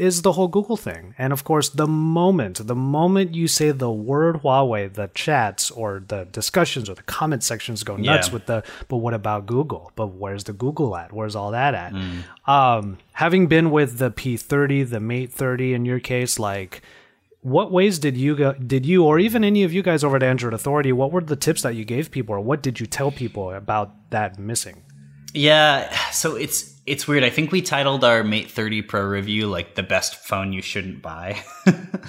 is 0.00 0.22
the 0.22 0.32
whole 0.32 0.48
Google 0.48 0.76
thing. 0.76 1.14
And 1.18 1.32
of 1.32 1.44
course, 1.44 1.68
the 1.68 1.86
moment, 1.86 2.66
the 2.66 2.74
moment 2.74 3.34
you 3.34 3.46
say 3.46 3.70
the 3.70 3.90
word 3.90 4.42
Huawei, 4.42 4.92
the 4.92 5.10
chats 5.14 5.70
or 5.70 6.02
the 6.06 6.26
discussions 6.32 6.88
or 6.88 6.94
the 6.94 7.02
comment 7.02 7.42
sections 7.42 7.84
go 7.84 7.96
nuts 7.96 8.28
yeah. 8.28 8.32
with 8.32 8.46
the, 8.46 8.64
but 8.88 8.96
what 8.96 9.14
about 9.14 9.46
Google? 9.46 9.92
But 9.96 10.08
where's 10.08 10.44
the 10.44 10.52
Google 10.52 10.96
at? 10.96 11.12
Where's 11.12 11.36
all 11.36 11.50
that 11.50 11.74
at? 11.74 11.92
Mm. 11.92 12.48
Um, 12.48 12.98
having 13.12 13.46
been 13.46 13.70
with 13.70 13.98
the 13.98 14.10
P30, 14.10 14.88
the 14.88 15.00
Mate 15.00 15.32
30 15.32 15.74
in 15.74 15.84
your 15.84 16.00
case, 16.00 16.38
like, 16.38 16.82
what 17.42 17.72
ways 17.72 17.98
did 17.98 18.16
you 18.16 18.36
go, 18.36 18.52
did 18.52 18.84
you 18.84 19.04
or 19.04 19.18
even 19.18 19.44
any 19.44 19.62
of 19.64 19.72
you 19.72 19.82
guys 19.82 20.04
over 20.04 20.16
at 20.16 20.22
Android 20.22 20.52
Authority? 20.52 20.92
What 20.92 21.10
were 21.10 21.22
the 21.22 21.36
tips 21.36 21.62
that 21.62 21.74
you 21.74 21.84
gave 21.84 22.10
people, 22.10 22.34
or 22.34 22.40
what 22.40 22.62
did 22.62 22.80
you 22.80 22.86
tell 22.86 23.10
people 23.10 23.50
about 23.52 24.10
that 24.10 24.38
missing? 24.38 24.82
Yeah, 25.32 25.90
so 26.10 26.36
it's 26.36 26.69
it's 26.86 27.06
weird. 27.06 27.24
I 27.24 27.30
think 27.30 27.52
we 27.52 27.62
titled 27.62 28.04
our 28.04 28.24
Mate 28.24 28.50
30 28.50 28.82
Pro 28.82 29.02
review 29.04 29.46
like 29.46 29.74
the 29.74 29.82
best 29.82 30.16
phone 30.16 30.52
you 30.52 30.62
shouldn't 30.62 31.02
buy. 31.02 31.42
um, 31.66 32.02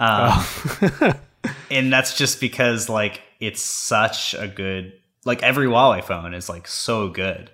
oh. 0.00 1.12
and 1.70 1.92
that's 1.92 2.16
just 2.16 2.40
because 2.40 2.88
like 2.88 3.22
it's 3.40 3.62
such 3.62 4.34
a 4.34 4.48
good 4.48 4.92
like 5.24 5.42
every 5.42 5.66
Huawei 5.66 6.02
phone 6.02 6.34
is 6.34 6.48
like 6.48 6.66
so 6.66 7.08
good, 7.08 7.50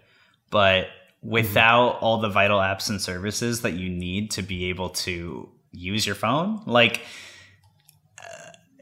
but 0.50 0.88
without 1.22 1.94
mm-hmm. 1.94 2.04
all 2.04 2.18
the 2.18 2.28
vital 2.28 2.58
apps 2.58 2.88
and 2.88 3.00
services 3.00 3.62
that 3.62 3.72
you 3.72 3.88
need 3.88 4.30
to 4.32 4.42
be 4.42 4.66
able 4.66 4.90
to 4.90 5.48
use 5.72 6.06
your 6.06 6.14
phone, 6.14 6.60
like 6.66 7.00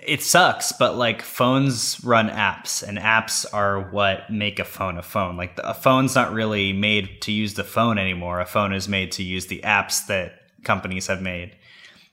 it 0.05 0.23
sucks, 0.23 0.73
but 0.73 0.97
like 0.97 1.23
phones 1.23 2.03
run 2.05 2.29
apps, 2.29 2.83
and 2.87 2.99
apps 2.99 3.47
are 3.53 3.81
what 3.81 4.31
make 4.31 4.59
a 4.59 4.65
phone 4.65 4.99
a 4.99 5.03
phone. 5.03 5.37
Like 5.37 5.59
a 5.62 5.75
phone's 5.75 6.15
not 6.15 6.33
really 6.33 6.73
made 6.73 7.21
to 7.23 7.33
use 7.33 7.55
the 7.55 7.65
phone 7.65 7.99
anymore. 7.99 8.41
A 8.41 8.47
phone 8.47 8.73
is 8.73 8.88
made 8.88 9.12
to 9.12 9.23
use 9.23 9.47
the 9.47 9.61
apps 9.61 10.07
that 10.07 10.41
companies 10.65 11.07
have 11.07 11.23
made 11.23 11.57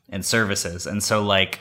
and 0.10 0.26
services. 0.26 0.86
And 0.86 1.04
so, 1.04 1.24
like 1.24 1.60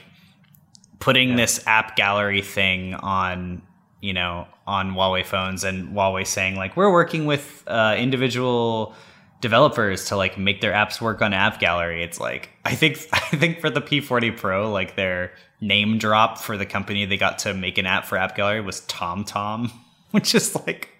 putting 0.98 1.30
yeah. 1.30 1.36
this 1.36 1.66
app 1.66 1.96
gallery 1.96 2.42
thing 2.42 2.94
on, 2.94 3.62
you 4.00 4.12
know, 4.12 4.46
on 4.66 4.92
Huawei 4.92 5.24
phones, 5.24 5.64
and 5.64 5.94
Huawei 5.94 6.26
saying 6.26 6.56
like 6.56 6.76
we're 6.76 6.92
working 6.92 7.26
with 7.26 7.64
uh, 7.66 7.94
individual 7.98 8.94
developers 9.40 10.06
to 10.06 10.16
like 10.16 10.36
make 10.36 10.60
their 10.60 10.72
apps 10.72 11.00
work 11.00 11.22
on 11.22 11.32
app 11.32 11.60
gallery. 11.60 12.02
It's 12.02 12.20
like 12.20 12.50
i 12.64 12.74
think 12.74 12.98
i 13.12 13.18
think 13.36 13.60
for 13.60 13.70
the 13.70 13.80
p40 13.80 14.36
pro 14.36 14.70
like 14.70 14.96
their 14.96 15.32
name 15.60 15.98
drop 15.98 16.38
for 16.38 16.56
the 16.56 16.66
company 16.66 17.04
they 17.04 17.16
got 17.16 17.40
to 17.40 17.54
make 17.54 17.78
an 17.78 17.86
app 17.86 18.04
for 18.04 18.16
app 18.16 18.36
gallery 18.36 18.60
was 18.60 18.80
tomtom 18.82 19.70
which 20.10 20.34
is 20.34 20.54
like 20.66 20.90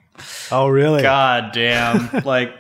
oh 0.51 0.69
really? 0.69 1.03
God 1.03 1.53
damn. 1.53 2.09
Like 2.25 2.55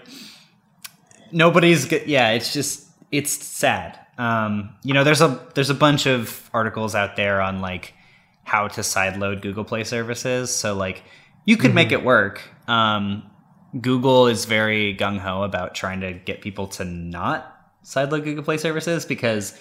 nobody's 1.30 1.84
good 1.84 2.06
yeah 2.06 2.30
it's 2.30 2.52
just 2.52 2.86
it's 3.10 3.32
sad. 3.32 3.98
Um 4.16 4.74
you 4.82 4.94
know 4.94 5.04
there's 5.04 5.20
a 5.20 5.40
there's 5.54 5.70
a 5.70 5.74
bunch 5.74 6.06
of 6.06 6.48
articles 6.52 6.94
out 6.94 7.16
there 7.16 7.40
on 7.40 7.60
like 7.60 7.94
how 8.44 8.66
to 8.68 8.80
sideload 8.80 9.42
google 9.42 9.64
play 9.64 9.84
services. 9.84 10.54
So 10.54 10.74
like 10.74 11.02
you 11.44 11.56
could 11.56 11.68
mm-hmm. 11.68 11.74
make 11.76 11.92
it 11.92 12.02
work. 12.02 12.42
Um 12.66 13.28
Google 13.81 14.26
is 14.26 14.44
very 14.44 14.96
gung 14.96 15.18
ho 15.18 15.42
about 15.42 15.74
trying 15.74 16.00
to 16.00 16.12
get 16.12 16.40
people 16.40 16.68
to 16.68 16.85
not 16.85 17.54
sideload 17.85 18.24
Google 18.24 18.44
Play 18.44 18.57
services 18.57 19.04
because 19.04 19.59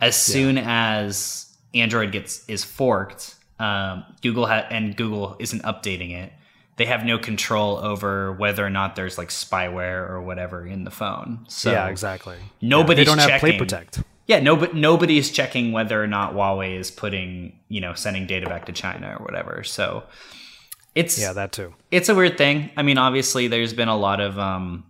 as 0.00 0.16
soon 0.16 0.56
yeah. 0.56 0.98
as 0.98 1.56
Android 1.72 2.12
gets 2.12 2.44
is 2.48 2.64
forked, 2.64 3.34
um, 3.58 4.04
Google 4.22 4.46
ha- 4.46 4.66
and 4.70 4.96
Google 4.96 5.36
isn't 5.38 5.62
updating 5.62 6.12
it. 6.12 6.32
They 6.76 6.86
have 6.86 7.04
no 7.04 7.18
control 7.18 7.76
over 7.76 8.32
whether 8.32 8.66
or 8.66 8.70
not 8.70 8.96
there's 8.96 9.16
like 9.16 9.28
spyware 9.28 10.08
or 10.10 10.20
whatever 10.20 10.66
in 10.66 10.82
the 10.82 10.90
phone. 10.90 11.44
So 11.48 11.70
yeah, 11.70 11.88
exactly. 11.88 12.36
Nobody's 12.60 13.06
yeah, 13.06 13.14
they 13.14 13.16
don't 13.16 13.18
checking. 13.18 13.32
have 13.32 13.40
Play 13.40 13.58
Protect. 13.58 14.02
Yeah, 14.26 14.40
no, 14.40 14.56
but 14.56 14.74
nobody's 14.74 15.30
checking 15.30 15.72
whether 15.72 16.02
or 16.02 16.06
not 16.06 16.32
Huawei 16.32 16.78
is 16.78 16.90
putting, 16.90 17.58
you 17.68 17.80
know, 17.80 17.92
sending 17.92 18.26
data 18.26 18.46
back 18.46 18.66
to 18.66 18.72
China 18.72 19.16
or 19.18 19.24
whatever. 19.24 19.62
So 19.62 20.02
it's 20.94 21.20
yeah, 21.20 21.32
that 21.32 21.52
too. 21.52 21.74
It's 21.90 22.08
a 22.08 22.14
weird 22.14 22.38
thing. 22.38 22.70
I 22.76 22.82
mean, 22.82 22.98
obviously, 22.98 23.48
there's 23.48 23.72
been 23.72 23.88
a 23.88 23.96
lot 23.96 24.20
of 24.20 24.38
um, 24.38 24.84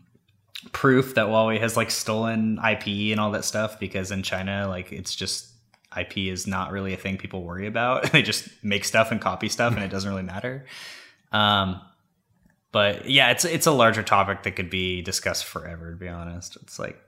proof 0.73 1.15
that 1.15 1.27
Huawei 1.27 1.59
has 1.61 1.77
like 1.77 1.91
stolen 1.91 2.59
IP 2.59 2.87
and 3.13 3.21
all 3.21 3.31
that 3.33 3.45
stuff 3.45 3.81
because 3.81 4.11
in 4.11 4.23
China, 4.23 4.69
like 4.69 4.93
it's 4.93 5.15
just 5.15 5.51
IP 5.97 6.19
is 6.19 6.47
not 6.47 6.73
really 6.73 6.93
a 6.93 6.97
thing 6.97 7.17
people 7.17 7.43
worry 7.43 7.67
about. 7.67 8.13
they 8.13 8.23
just 8.23 8.49
make 8.63 8.85
stuff 8.85 9.11
and 9.11 9.21
copy 9.21 9.49
stuff, 9.49 9.75
and 9.75 9.83
it 9.83 9.89
doesn't 9.89 10.11
really 10.11 10.23
matter. 10.23 10.67
Um, 11.33 11.81
but 12.73 13.09
yeah, 13.09 13.31
it's 13.31 13.45
it's 13.45 13.67
a 13.67 13.73
larger 13.73 14.03
topic 14.03 14.43
that 14.43 14.57
could 14.57 14.71
be 14.71 15.01
discussed 15.01 15.45
forever. 15.45 15.93
To 15.93 15.97
be 15.97 16.09
honest, 16.09 16.57
it's 16.57 16.79
like 16.79 17.01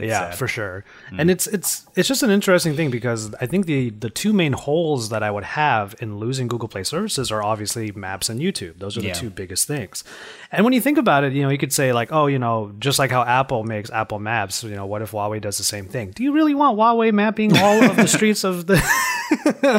it's 0.00 0.10
yeah, 0.10 0.30
sad. 0.30 0.38
for 0.38 0.48
sure. 0.48 0.84
Mm. 1.10 1.20
And 1.20 1.30
it's 1.30 1.46
it's 1.46 1.86
it's 1.96 2.08
just 2.08 2.22
an 2.22 2.30
interesting 2.30 2.74
thing 2.74 2.90
because 2.90 3.34
I 3.40 3.46
think 3.46 3.66
the 3.66 3.90
the 3.90 4.10
two 4.10 4.32
main 4.32 4.52
holes 4.52 5.08
that 5.10 5.22
I 5.22 5.30
would 5.30 5.44
have 5.44 5.94
in 6.00 6.18
losing 6.18 6.48
Google 6.48 6.68
Play 6.68 6.84
services 6.84 7.30
are 7.30 7.42
obviously 7.42 7.92
Maps 7.92 8.28
and 8.28 8.40
YouTube. 8.40 8.78
Those 8.78 8.96
are 8.96 9.00
the 9.00 9.08
yeah. 9.08 9.14
two 9.14 9.30
biggest 9.30 9.66
things. 9.66 10.04
And 10.52 10.64
when 10.64 10.72
you 10.72 10.80
think 10.80 10.98
about 10.98 11.24
it, 11.24 11.32
you 11.32 11.42
know, 11.42 11.48
you 11.48 11.58
could 11.58 11.72
say 11.72 11.92
like, 11.92 12.12
oh, 12.12 12.26
you 12.26 12.38
know, 12.38 12.72
just 12.78 12.98
like 12.98 13.10
how 13.10 13.22
Apple 13.22 13.64
makes 13.64 13.90
Apple 13.90 14.18
Maps, 14.18 14.64
you 14.64 14.74
know, 14.74 14.86
what 14.86 15.02
if 15.02 15.12
Huawei 15.12 15.40
does 15.40 15.58
the 15.58 15.64
same 15.64 15.86
thing? 15.86 16.10
Do 16.10 16.24
you 16.24 16.32
really 16.32 16.54
want 16.54 16.76
Huawei 16.76 17.12
mapping 17.12 17.56
all 17.56 17.82
of 17.84 17.96
the 17.96 18.06
streets 18.16 18.44
of 18.44 18.66
the 18.66 18.74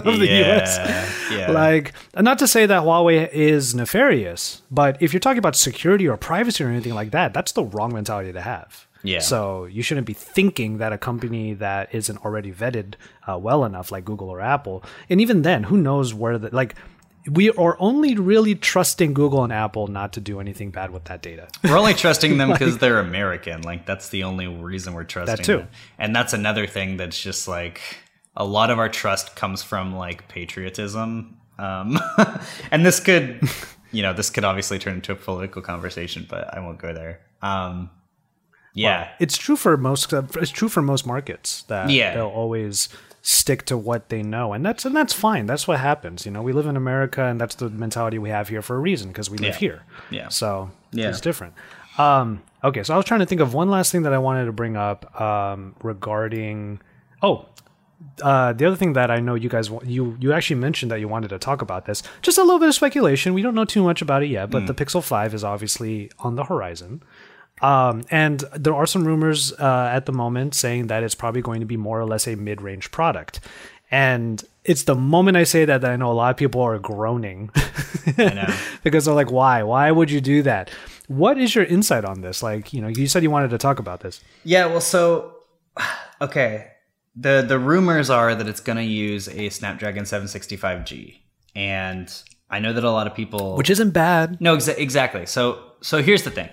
of 0.06 0.20
the 0.20 0.28
yeah, 0.28 0.58
US? 0.58 1.32
Yeah. 1.32 1.52
Like, 1.52 1.94
not 2.16 2.40
to 2.40 2.48
say 2.48 2.66
that 2.66 2.84
Huawei 2.84 3.30
is 3.32 3.76
nefarious, 3.76 4.62
but 4.72 5.02
if 5.02 5.14
you're 5.14 5.20
talking 5.20 5.40
about 5.40 5.56
security 5.56 6.08
or 6.08 6.16
privacy 6.18 6.64
or 6.64 6.70
anything 6.70 6.94
like 6.94 7.12
that, 7.12 7.34
that's 7.34 7.52
the 7.52 7.64
wrong 7.64 7.94
mentality 7.94 8.32
to 8.32 8.42
have. 8.42 8.88
Yeah. 9.04 9.20
So 9.20 9.66
you 9.66 9.82
shouldn't 9.82 10.08
be 10.08 10.14
thinking 10.14 10.78
that 10.78 10.94
a 10.94 10.98
company 10.98 11.54
that 11.56 11.94
isn't 11.94 12.24
already 12.24 12.52
vetted 12.52 12.96
uh, 13.28 13.38
well 13.38 13.66
enough, 13.66 13.92
like 13.92 14.06
Google 14.06 14.30
or 14.30 14.42
Apple, 14.42 14.84
and 15.10 15.22
even 15.22 15.42
then, 15.42 15.64
who 15.64 15.78
knows 15.78 16.14
where 16.14 16.38
the 16.38 16.54
like. 16.54 16.76
We 17.30 17.52
are 17.52 17.78
only 17.80 18.16
really 18.16 18.56
trusting 18.56 19.14
Google 19.14 19.44
and 19.44 19.54
Apple 19.54 19.86
not 19.86 20.14
to 20.14 20.20
do 20.20 20.40
anything 20.40 20.72
bad 20.72 20.90
with 20.90 21.04
that 21.04 21.22
data. 21.22 21.50
We're 21.64 21.78
only 21.78 21.94
trusting 21.94 22.40
them 22.40 22.50
because 22.52 22.72
like, 22.72 22.82
they're 22.82 22.98
American. 22.98 23.62
Like 23.62 23.86
that's 23.86 24.10
the 24.10 24.24
only 24.24 24.48
reason 24.48 24.96
we're 24.96 25.04
trusting 25.04 25.36
that 25.36 25.44
too. 25.44 25.58
Them. 25.58 25.68
And 26.00 26.16
that's 26.16 26.34
another 26.34 26.66
thing 26.66 26.98
that's 26.98 27.22
just 27.22 27.48
like 27.48 27.80
a 28.36 28.44
lot 28.44 28.72
of 28.72 28.80
our 28.80 28.90
trust 28.90 29.36
comes 29.36 29.62
from 29.62 29.96
like 29.96 30.28
patriotism. 30.30 31.38
Um, 31.60 32.00
and 32.72 32.84
this 32.84 33.00
could, 33.00 33.42
you 33.92 34.02
know, 34.02 34.14
this 34.14 34.32
could 34.32 34.44
obviously 34.44 34.80
turn 34.80 34.96
into 34.96 35.12
a 35.12 35.16
political 35.16 35.62
conversation, 35.62 36.26
but 36.28 36.52
I 36.54 36.60
won't 36.60 36.80
go 36.80 36.92
there. 36.92 37.22
Um, 37.44 37.92
yeah, 38.74 39.02
well, 39.02 39.10
it's 39.20 39.38
true 39.38 39.56
for 39.56 39.76
most. 39.78 40.14
Uh, 40.14 40.24
it's 40.36 40.52
true 40.52 40.70
for 40.70 40.82
most 40.82 41.06
markets 41.06 41.64
that 41.64 41.90
yeah. 41.90 42.14
they'll 42.14 42.28
always 42.28 42.90
stick 43.22 43.66
to 43.66 43.78
what 43.78 44.10
they 44.10 44.24
know, 44.24 44.54
and 44.54 44.66
that's 44.66 44.86
and 44.86 44.96
that's 44.96 45.14
fine. 45.14 45.46
That's 45.46 45.68
what 45.68 45.80
happens. 45.80 46.26
You 46.26 46.32
know, 46.32 46.42
we 46.42 46.54
live 46.54 46.68
in 46.68 46.76
America, 46.76 47.24
and 47.24 47.40
that's 47.40 47.56
the 47.56 47.70
mentality 47.70 48.18
we 48.18 48.30
have 48.30 48.50
here 48.50 48.62
for 48.62 48.76
a 48.76 48.80
reason 48.80 49.10
because 49.10 49.30
we 49.30 49.38
live 49.38 49.56
yeah. 49.56 49.60
here. 49.60 49.84
Yeah. 50.10 50.30
So 50.30 50.72
yeah. 50.92 51.10
it's 51.10 51.22
different. 51.22 51.54
Um, 51.98 52.42
okay, 52.64 52.84
so 52.84 52.94
I 52.94 52.98
was 52.98 53.06
trying 53.06 53.20
to 53.20 53.26
think 53.26 53.42
of 53.42 53.54
one 53.54 53.70
last 53.70 53.92
thing 53.92 54.04
that 54.04 54.14
I 54.14 54.18
wanted 54.18 54.46
to 54.46 54.52
bring 54.52 54.78
up 54.78 55.20
um, 55.20 55.76
regarding. 55.84 56.82
Oh, 57.22 57.46
uh, 58.22 58.54
the 58.54 58.66
other 58.66 58.76
thing 58.76 58.94
that 58.94 59.12
I 59.12 59.20
know 59.20 59.36
you 59.36 59.50
guys 59.50 59.70
you 59.86 60.18
you 60.20 60.34
actually 60.34 60.56
mentioned 60.56 60.92
that 60.92 61.00
you 61.00 61.08
wanted 61.08 61.30
to 61.30 61.38
talk 61.38 61.62
about 61.62 61.86
this. 61.86 62.04
Just 62.22 62.38
a 62.38 62.42
little 62.42 62.60
bit 62.60 62.70
of 62.70 62.76
speculation. 62.76 63.34
We 63.34 63.42
don't 63.42 63.56
know 63.56 63.66
too 63.66 63.84
much 63.84 64.02
about 64.02 64.24
it 64.24 64.28
yet, 64.28 64.50
but 64.50 64.64
mm. 64.64 64.68
the 64.68 64.74
Pixel 64.74 65.04
Five 65.04 65.34
is 65.34 65.44
obviously 65.44 66.12
on 66.20 66.36
the 66.36 66.46
horizon. 66.46 67.04
Um, 67.62 68.04
and 68.10 68.44
there 68.56 68.74
are 68.74 68.86
some 68.86 69.06
rumors 69.06 69.54
uh, 69.54 69.90
at 69.94 70.06
the 70.06 70.12
moment 70.12 70.56
saying 70.56 70.88
that 70.88 71.04
it's 71.04 71.16
probably 71.16 71.42
going 71.42 71.60
to 71.60 71.66
be 71.66 71.78
more 71.78 72.00
or 72.00 72.06
less 72.06 72.28
a 72.28 72.36
mid 72.36 72.62
range 72.62 72.92
product. 72.92 73.40
And 73.92 74.44
it's 74.64 74.84
the 74.84 74.96
moment 74.96 75.38
I 75.38 75.44
say 75.44 75.66
that 75.66 75.82
that 75.82 75.92
I 75.92 75.96
know 75.96 76.12
a 76.12 76.14
lot 76.14 76.32
of 76.32 76.38
people 76.38 76.62
are 76.62 76.80
groaning 76.80 77.50
because 78.84 79.06
they're 79.06 79.14
like, 79.14 79.32
why? 79.32 79.64
Why 79.64 79.92
would 79.92 80.10
you 80.10 80.22
do 80.22 80.42
that? 80.44 80.70
What 81.08 81.38
is 81.38 81.54
your 81.56 81.66
insight 81.66 82.06
on 82.06 82.22
this? 82.22 82.42
Like, 82.42 82.72
you 82.74 82.82
know, 82.82 82.88
you 82.88 83.08
said 83.08 83.22
you 83.22 83.30
wanted 83.30 83.50
to 83.50 83.58
talk 83.58 83.80
about 83.80 84.00
this. 84.00 84.22
Yeah, 84.44 84.68
well, 84.68 84.82
so 84.82 85.36
okay. 86.22 86.68
The 87.16 87.44
the 87.46 87.60
rumors 87.60 88.10
are 88.10 88.34
that 88.34 88.48
it's 88.48 88.62
going 88.62 88.78
to 88.78 88.84
use 88.84 89.28
a 89.28 89.50
Snapdragon 89.50 90.06
765G. 90.06 91.18
And 91.56 92.12
I 92.50 92.60
know 92.60 92.72
that 92.72 92.86
a 92.86 92.92
lot 92.92 93.08
of 93.08 93.14
people 93.14 93.58
Which 93.58 93.70
isn't 93.70 93.92
bad. 93.92 94.40
No, 94.40 94.56
exa- 94.56 94.78
exactly. 94.78 95.26
So 95.26 95.62
so 95.82 96.02
here's 96.02 96.24
the 96.24 96.32
thing. 96.32 96.50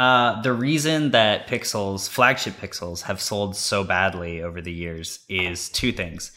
Uh, 0.00 0.40
the 0.40 0.52
reason 0.54 1.10
that 1.10 1.46
Pixels, 1.46 2.08
flagship 2.08 2.54
Pixels, 2.54 3.02
have 3.02 3.20
sold 3.20 3.54
so 3.54 3.84
badly 3.84 4.40
over 4.40 4.62
the 4.62 4.72
years 4.72 5.20
is 5.28 5.68
two 5.68 5.92
things. 5.92 6.32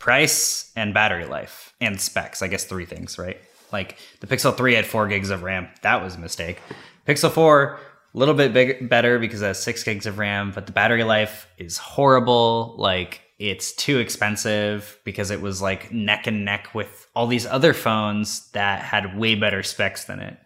price 0.00 0.72
and 0.74 0.92
battery 0.92 1.24
life 1.24 1.74
and 1.80 2.00
specs. 2.00 2.42
I 2.42 2.48
guess 2.48 2.64
three 2.64 2.84
things, 2.86 3.16
right? 3.16 3.40
Like 3.72 3.98
the 4.18 4.26
Pixel 4.26 4.54
3 4.54 4.74
had 4.74 4.84
four 4.84 5.06
gigs 5.06 5.30
of 5.30 5.44
RAM. 5.44 5.68
That 5.82 6.02
was 6.02 6.16
a 6.16 6.18
mistake. 6.18 6.60
Pixel 7.06 7.30
4, 7.30 7.78
a 8.14 8.18
little 8.18 8.34
bit 8.34 8.52
big, 8.52 8.88
better 8.88 9.20
because 9.20 9.42
it 9.42 9.46
has 9.46 9.62
six 9.62 9.84
gigs 9.84 10.06
of 10.06 10.18
RAM, 10.18 10.50
but 10.52 10.66
the 10.66 10.72
battery 10.72 11.04
life 11.04 11.46
is 11.56 11.78
horrible. 11.78 12.74
Like 12.78 13.20
it's 13.38 13.72
too 13.72 13.98
expensive 13.98 14.98
because 15.04 15.30
it 15.30 15.40
was 15.40 15.62
like 15.62 15.92
neck 15.92 16.26
and 16.26 16.44
neck 16.44 16.74
with 16.74 17.06
all 17.14 17.28
these 17.28 17.46
other 17.46 17.74
phones 17.74 18.50
that 18.50 18.82
had 18.82 19.16
way 19.16 19.36
better 19.36 19.62
specs 19.62 20.04
than 20.04 20.18
it. 20.18 20.36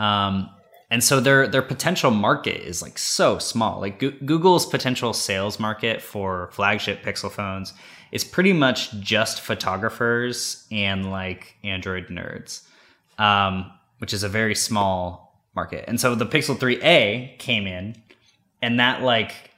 Um, 0.00 0.50
and 0.90 1.04
so 1.04 1.20
their 1.20 1.46
their 1.46 1.62
potential 1.62 2.10
market 2.10 2.66
is 2.66 2.82
like 2.82 2.98
so 2.98 3.38
small. 3.38 3.80
Like 3.80 3.98
Go- 4.00 4.12
Google's 4.24 4.66
potential 4.66 5.12
sales 5.12 5.60
market 5.60 6.02
for 6.02 6.48
flagship 6.52 7.02
Pixel 7.04 7.30
phones 7.30 7.72
is 8.10 8.24
pretty 8.24 8.52
much 8.52 8.92
just 9.00 9.40
photographers 9.40 10.66
and 10.72 11.10
like 11.10 11.56
Android 11.62 12.08
nerds, 12.08 12.62
um, 13.18 13.70
which 13.98 14.12
is 14.12 14.24
a 14.24 14.28
very 14.28 14.54
small 14.54 15.38
market. 15.54 15.84
And 15.86 16.00
so 16.00 16.14
the 16.16 16.26
Pixel 16.26 16.56
3a 16.56 17.38
came 17.38 17.66
in, 17.68 17.96
and 18.60 18.80
that 18.80 19.02
like 19.02 19.50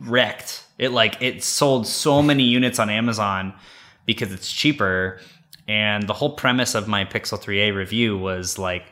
wrecked. 0.00 0.64
It 0.78 0.92
like 0.92 1.20
it 1.20 1.44
sold 1.44 1.86
so 1.86 2.22
many 2.22 2.44
units 2.44 2.78
on 2.78 2.88
Amazon 2.88 3.52
because 4.06 4.32
it's 4.32 4.50
cheaper. 4.50 5.20
And 5.68 6.08
the 6.08 6.14
whole 6.14 6.34
premise 6.34 6.74
of 6.74 6.88
my 6.88 7.04
Pixel 7.04 7.38
3a 7.38 7.76
review 7.76 8.16
was 8.16 8.58
like 8.58 8.84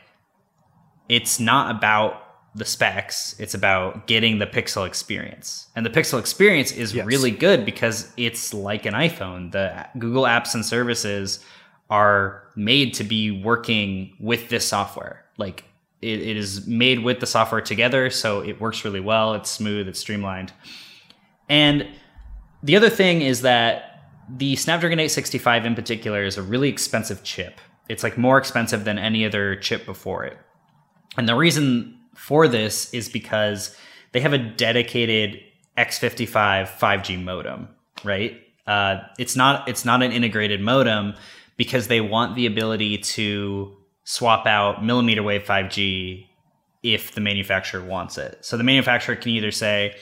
it's 1.09 1.39
not 1.39 1.75
about 1.75 2.29
the 2.55 2.65
specs 2.65 3.35
it's 3.39 3.53
about 3.53 4.07
getting 4.07 4.39
the 4.39 4.47
pixel 4.47 4.85
experience. 4.85 5.67
And 5.75 5.85
the 5.85 5.89
pixel 5.89 6.19
experience 6.19 6.71
is 6.71 6.93
yes. 6.93 7.05
really 7.05 7.31
good 7.31 7.63
because 7.63 8.11
it's 8.17 8.53
like 8.53 8.85
an 8.85 8.93
iphone. 8.95 9.51
The 9.51 9.87
google 9.97 10.23
apps 10.23 10.55
and 10.55 10.65
services 10.65 11.43
are 11.89 12.43
made 12.55 12.93
to 12.95 13.03
be 13.03 13.31
working 13.31 14.15
with 14.19 14.49
this 14.49 14.67
software. 14.67 15.25
Like 15.37 15.63
it, 16.01 16.21
it 16.21 16.37
is 16.37 16.65
made 16.65 17.03
with 17.03 17.19
the 17.19 17.27
software 17.27 17.61
together 17.61 18.09
so 18.09 18.41
it 18.41 18.59
works 18.59 18.83
really 18.83 18.99
well 18.99 19.33
it's 19.35 19.49
smooth 19.49 19.87
it's 19.87 19.99
streamlined. 19.99 20.51
And 21.49 21.87
the 22.63 22.75
other 22.75 22.89
thing 22.89 23.21
is 23.21 23.41
that 23.41 24.07
the 24.27 24.55
snapdragon 24.55 24.99
865 24.99 25.65
in 25.65 25.75
particular 25.75 26.23
is 26.23 26.37
a 26.37 26.43
really 26.43 26.69
expensive 26.69 27.23
chip. 27.23 27.61
It's 27.87 28.03
like 28.03 28.17
more 28.17 28.37
expensive 28.37 28.85
than 28.85 28.97
any 28.97 29.25
other 29.25 29.55
chip 29.55 29.85
before 29.85 30.23
it 30.23 30.37
and 31.19 31.27
the 31.27 31.35
reason 31.35 31.99
for 32.15 32.47
this 32.47 32.93
is 32.93 33.09
because 33.09 33.75
they 34.13 34.21
have 34.21 34.31
a 34.31 34.37
dedicated 34.37 35.41
X55 35.77 36.69
5G 36.69 37.21
modem, 37.21 37.67
right? 38.05 38.41
Uh, 38.65 39.01
it's 39.17 39.35
not 39.35 39.67
it's 39.67 39.83
not 39.83 40.01
an 40.01 40.13
integrated 40.13 40.61
modem 40.61 41.13
because 41.57 41.89
they 41.89 41.99
want 41.99 42.37
the 42.37 42.45
ability 42.45 42.99
to 42.99 43.75
swap 44.05 44.47
out 44.47 44.81
millimeter 44.81 45.21
wave 45.21 45.43
5G 45.43 46.25
if 46.83 47.11
the 47.11 47.19
manufacturer 47.19 47.83
wants 47.83 48.17
it. 48.17 48.37
So 48.39 48.55
the 48.55 48.63
manufacturer 48.63 49.17
can 49.17 49.33
either 49.33 49.51
say, 49.51 49.97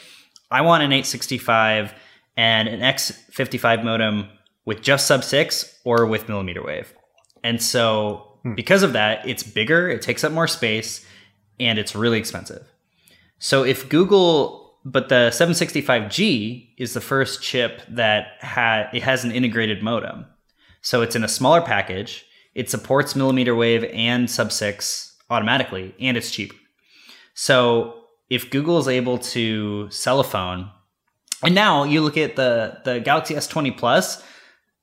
I 0.52 0.62
want 0.62 0.84
an 0.84 0.92
865 0.92 1.96
and 2.38 2.68
an 2.68 2.82
X55 2.82 3.84
modem 3.84 4.30
with 4.66 4.84
just 4.84 5.08
sub 5.08 5.24
6 5.24 5.80
or 5.84 6.06
with 6.06 6.30
millimeter 6.30 6.64
wave. 6.64 6.94
And 7.44 7.60
so 7.60 8.27
Hmm. 8.44 8.56
Because 8.56 8.84
of 8.84 8.94
that, 8.94 9.28
it's 9.28 9.44
bigger, 9.44 9.90
it 9.90 10.02
takes 10.02 10.24
up 10.24 10.32
more 10.32 10.48
space, 10.48 11.06
and 11.60 11.80
it's 11.80 11.96
really 11.96 12.20
expensive. 12.20 12.66
So 13.40 13.64
if 13.64 13.88
Google, 13.90 14.78
but 14.86 15.10
the 15.10 15.30
765G 15.32 16.70
is 16.78 16.94
the 16.94 17.02
first 17.02 17.42
chip 17.42 17.82
that 17.90 18.34
had 18.40 18.90
it 18.94 19.04
has 19.04 19.24
an 19.24 19.32
integrated 19.32 19.84
modem. 19.84 20.26
So 20.82 21.02
it's 21.02 21.16
in 21.16 21.24
a 21.24 21.28
smaller 21.28 21.62
package. 21.62 22.26
It 22.56 22.70
supports 22.70 23.16
millimeter 23.16 23.56
wave 23.56 23.84
and 23.94 24.30
sub 24.30 24.52
6 24.52 25.16
automatically, 25.30 25.94
and 26.00 26.18
it's 26.18 26.32
cheap. 26.32 26.54
So 27.34 28.06
if 28.30 28.50
Google 28.50 28.80
is 28.80 28.88
able 28.88 29.18
to 29.20 29.90
sell 29.92 30.20
a 30.20 30.24
phone, 30.24 30.72
and 31.44 31.54
now 31.54 31.84
you 31.84 32.02
look 32.02 32.18
at 32.18 32.36
the 32.36 32.80
the 32.84 33.00
Galaxy 33.00 33.36
S20 33.36 33.78
Plus, 33.78 34.24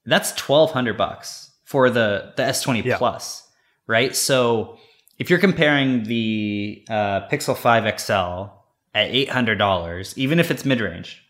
that's 0.06 0.30
1200 0.30 0.96
bucks 0.96 1.50
for 1.64 1.90
the 1.90 2.32
the 2.36 2.42
S20 2.42 2.84
yeah. 2.84 2.98
Plus 2.98 3.43
right? 3.86 4.14
So 4.14 4.78
if 5.18 5.30
you're 5.30 5.38
comparing 5.38 6.04
the 6.04 6.84
uh, 6.88 7.28
Pixel 7.28 7.56
5 7.56 8.00
XL 8.00 8.52
at 8.94 9.10
$800, 9.12 10.18
even 10.18 10.40
if 10.40 10.50
it's 10.50 10.64
mid 10.64 10.80
range, 10.80 11.22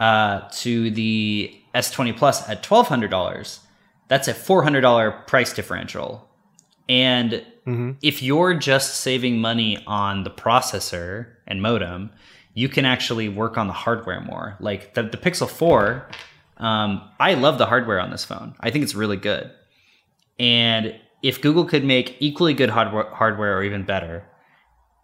uh, 0.00 0.48
to 0.50 0.90
the 0.90 1.54
S20 1.74 2.16
Plus 2.16 2.48
at 2.48 2.62
$1,200, 2.62 3.58
that's 4.08 4.28
a 4.28 4.34
$400 4.34 5.26
price 5.26 5.52
differential. 5.52 6.28
And 6.88 7.44
mm-hmm. 7.66 7.92
if 8.02 8.22
you're 8.22 8.54
just 8.54 9.00
saving 9.00 9.40
money 9.40 9.82
on 9.86 10.24
the 10.24 10.30
processor 10.30 11.28
and 11.46 11.62
modem, 11.62 12.10
you 12.54 12.68
can 12.68 12.84
actually 12.84 13.28
work 13.28 13.56
on 13.56 13.66
the 13.66 13.72
hardware 13.72 14.20
more. 14.20 14.56
Like 14.60 14.94
the, 14.94 15.02
the 15.02 15.16
Pixel 15.16 15.48
4, 15.48 16.08
um, 16.58 17.02
I 17.18 17.34
love 17.34 17.58
the 17.58 17.66
hardware 17.66 18.00
on 18.00 18.10
this 18.10 18.24
phone. 18.24 18.54
I 18.60 18.70
think 18.70 18.84
it's 18.84 18.94
really 18.94 19.16
good. 19.16 19.50
And 20.38 20.94
if 21.24 21.40
Google 21.40 21.64
could 21.64 21.84
make 21.84 22.18
equally 22.20 22.52
good 22.52 22.68
hardware, 22.68 23.08
hardware 23.14 23.56
or 23.56 23.62
even 23.62 23.82
better, 23.82 24.28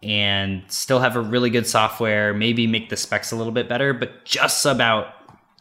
and 0.03 0.63
still 0.67 0.99
have 0.99 1.15
a 1.15 1.21
really 1.21 1.49
good 1.49 1.65
software, 1.65 2.31
maybe 2.31 2.67
make 2.67 2.89
the 2.89 2.95
specs 2.95 3.31
a 3.31 3.35
little 3.35 3.51
bit 3.51 3.67
better, 3.67 3.91
but 3.91 4.23
just 4.23 4.61
sub 4.61 4.79
out 4.79 5.07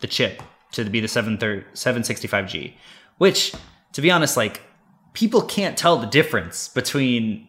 the 0.03 0.07
chip 0.07 0.43
to 0.73 0.85
be 0.85 1.01
the 1.01 1.07
765G, 1.07 2.75
which, 3.17 3.55
to 3.95 4.03
be 4.03 4.11
honest, 4.11 4.37
like 4.37 4.61
people 5.15 5.41
can't 5.41 5.79
tell 5.79 5.97
the 5.97 6.07
difference 6.07 6.69
between 6.69 7.49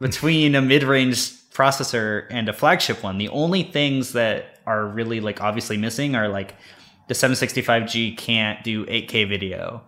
between 0.00 0.54
a 0.54 0.62
mid-range 0.62 1.32
processor 1.50 2.26
and 2.30 2.48
a 2.48 2.52
flagship 2.52 3.02
one. 3.02 3.18
The 3.18 3.28
only 3.28 3.64
things 3.64 4.12
that 4.12 4.60
are 4.66 4.86
really 4.86 5.20
like 5.20 5.40
obviously 5.40 5.76
missing 5.76 6.14
are 6.14 6.28
like 6.28 6.54
the 7.08 7.14
765G 7.14 8.16
can't 8.16 8.62
do 8.62 8.86
8K 8.86 9.28
video. 9.28 9.82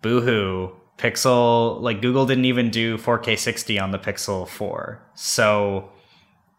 Boohoo. 0.00 0.72
Pixel, 0.98 1.80
like 1.80 2.02
Google 2.02 2.26
didn't 2.26 2.44
even 2.44 2.70
do 2.70 2.98
4K 2.98 3.38
60 3.38 3.78
on 3.78 3.92
the 3.92 3.98
Pixel 3.98 4.46
4. 4.46 5.00
So 5.14 5.90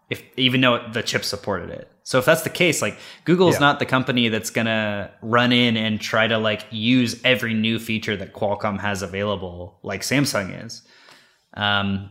if 0.09 0.23
even 0.37 0.61
though 0.61 0.87
the 0.91 1.03
chip 1.03 1.23
supported 1.23 1.69
it. 1.69 1.91
So 2.03 2.17
if 2.17 2.25
that's 2.25 2.41
the 2.41 2.49
case, 2.49 2.81
like 2.81 2.97
Google's 3.25 3.55
yeah. 3.55 3.59
not 3.59 3.79
the 3.79 3.85
company 3.85 4.29
that's 4.29 4.49
gonna 4.49 5.11
run 5.21 5.51
in 5.51 5.77
and 5.77 6.01
try 6.01 6.25
to 6.25 6.37
like 6.37 6.65
use 6.71 7.19
every 7.23 7.53
new 7.53 7.77
feature 7.77 8.17
that 8.17 8.33
Qualcomm 8.33 8.79
has 8.79 9.01
available, 9.01 9.77
like 9.83 10.01
Samsung 10.01 10.65
is. 10.65 10.81
Um, 11.53 12.09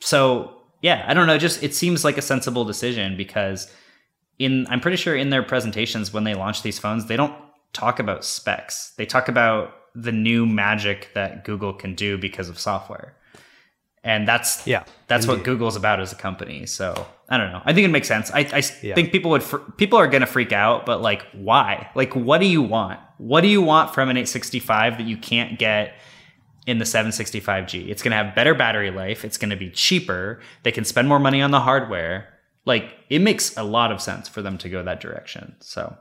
so 0.00 0.54
yeah, 0.80 1.04
I 1.06 1.14
don't 1.14 1.26
know. 1.26 1.38
Just 1.38 1.62
it 1.62 1.74
seems 1.74 2.04
like 2.04 2.18
a 2.18 2.22
sensible 2.22 2.64
decision 2.64 3.16
because 3.16 3.70
in 4.38 4.66
I'm 4.68 4.80
pretty 4.80 4.96
sure 4.96 5.14
in 5.14 5.30
their 5.30 5.42
presentations 5.42 6.12
when 6.12 6.24
they 6.24 6.34
launch 6.34 6.62
these 6.62 6.78
phones, 6.78 7.06
they 7.06 7.16
don't 7.16 7.34
talk 7.72 8.00
about 8.00 8.24
specs. 8.24 8.94
They 8.96 9.06
talk 9.06 9.28
about 9.28 9.74
the 9.94 10.12
new 10.12 10.46
magic 10.46 11.10
that 11.14 11.44
Google 11.44 11.72
can 11.72 11.94
do 11.94 12.18
because 12.18 12.48
of 12.48 12.58
software. 12.58 13.14
And 14.04 14.26
that's 14.26 14.66
yeah, 14.66 14.84
that's 15.06 15.24
indeed. 15.26 15.38
what 15.38 15.44
Google's 15.44 15.76
about 15.76 16.00
as 16.00 16.12
a 16.12 16.16
company. 16.16 16.66
So 16.66 17.06
I 17.28 17.36
don't 17.36 17.52
know. 17.52 17.60
I 17.64 17.74
think 17.74 17.84
it 17.84 17.90
makes 17.90 18.08
sense. 18.08 18.30
I, 18.30 18.40
I 18.40 18.62
yeah. 18.82 18.94
think 18.94 19.12
people 19.12 19.32
would 19.32 19.42
fr- 19.42 19.58
people 19.76 19.98
are 19.98 20.06
going 20.06 20.22
to 20.22 20.26
freak 20.26 20.52
out, 20.52 20.86
but 20.86 21.02
like, 21.02 21.26
why? 21.32 21.90
Like, 21.94 22.14
what 22.14 22.38
do 22.38 22.46
you 22.46 22.62
want? 22.62 23.00
What 23.18 23.42
do 23.42 23.48
you 23.48 23.60
want 23.60 23.92
from 23.92 24.08
an 24.08 24.16
865 24.16 24.98
that 24.98 25.06
you 25.06 25.16
can't 25.16 25.58
get 25.58 25.94
in 26.66 26.78
the 26.78 26.84
765G? 26.84 27.88
It's 27.88 28.02
going 28.02 28.12
to 28.12 28.16
have 28.16 28.34
better 28.34 28.54
battery 28.54 28.90
life. 28.90 29.24
It's 29.24 29.36
going 29.36 29.50
to 29.50 29.56
be 29.56 29.70
cheaper. 29.70 30.40
They 30.62 30.72
can 30.72 30.84
spend 30.84 31.08
more 31.08 31.18
money 31.18 31.42
on 31.42 31.50
the 31.50 31.60
hardware. 31.60 32.28
Like, 32.64 32.94
it 33.10 33.18
makes 33.18 33.56
a 33.56 33.62
lot 33.62 33.92
of 33.92 34.00
sense 34.00 34.28
for 34.28 34.40
them 34.40 34.56
to 34.58 34.68
go 34.68 34.82
that 34.84 35.00
direction. 35.00 35.56
So 35.60 35.96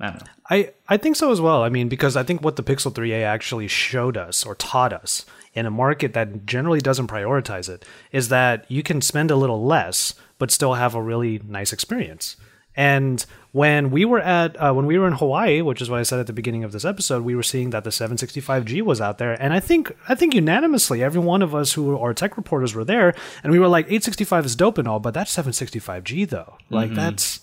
I 0.00 0.10
don't 0.10 0.20
know. 0.20 0.32
I, 0.50 0.70
I 0.88 0.96
think 0.96 1.16
so 1.16 1.32
as 1.32 1.40
well. 1.40 1.62
I 1.62 1.68
mean, 1.68 1.88
because 1.88 2.16
I 2.16 2.22
think 2.22 2.42
what 2.42 2.56
the 2.56 2.62
Pixel 2.62 2.92
3a 2.92 3.22
actually 3.22 3.68
showed 3.68 4.16
us 4.16 4.46
or 4.46 4.54
taught 4.54 4.92
us 4.92 5.26
in 5.54 5.66
a 5.66 5.70
market 5.70 6.14
that 6.14 6.46
generally 6.46 6.80
doesn't 6.80 7.08
prioritize 7.08 7.68
it 7.68 7.84
is 8.12 8.28
that 8.28 8.64
you 8.70 8.82
can 8.82 9.00
spend 9.00 9.30
a 9.30 9.36
little 9.36 9.64
less 9.64 10.14
but 10.38 10.50
still 10.50 10.74
have 10.74 10.94
a 10.94 11.02
really 11.02 11.40
nice 11.44 11.72
experience. 11.72 12.36
And 12.76 13.26
when 13.50 13.90
we 13.90 14.04
were 14.04 14.20
at 14.20 14.56
uh, 14.56 14.72
when 14.72 14.86
we 14.86 14.98
were 14.98 15.08
in 15.08 15.14
Hawaii, 15.14 15.62
which 15.62 15.82
is 15.82 15.90
what 15.90 15.98
I 15.98 16.04
said 16.04 16.20
at 16.20 16.28
the 16.28 16.32
beginning 16.32 16.62
of 16.62 16.70
this 16.70 16.84
episode, 16.84 17.24
we 17.24 17.34
were 17.34 17.42
seeing 17.42 17.70
that 17.70 17.82
the 17.82 17.90
765G 17.90 18.82
was 18.82 19.00
out 19.00 19.18
there, 19.18 19.32
and 19.42 19.52
I 19.52 19.58
think 19.58 19.96
I 20.08 20.14
think 20.14 20.32
unanimously, 20.32 21.02
every 21.02 21.20
one 21.20 21.42
of 21.42 21.56
us 21.56 21.72
who 21.72 21.98
are 21.98 22.14
tech 22.14 22.36
reporters 22.36 22.76
were 22.76 22.84
there, 22.84 23.14
and 23.42 23.50
we 23.50 23.58
were 23.58 23.66
like, 23.66 23.86
865 23.86 24.46
is 24.46 24.54
dope 24.54 24.78
and 24.78 24.86
all, 24.86 25.00
but 25.00 25.12
that's 25.12 25.34
765G 25.34 26.28
though, 26.28 26.56
like 26.70 26.90
mm-hmm. 26.90 26.94
that's 26.94 27.40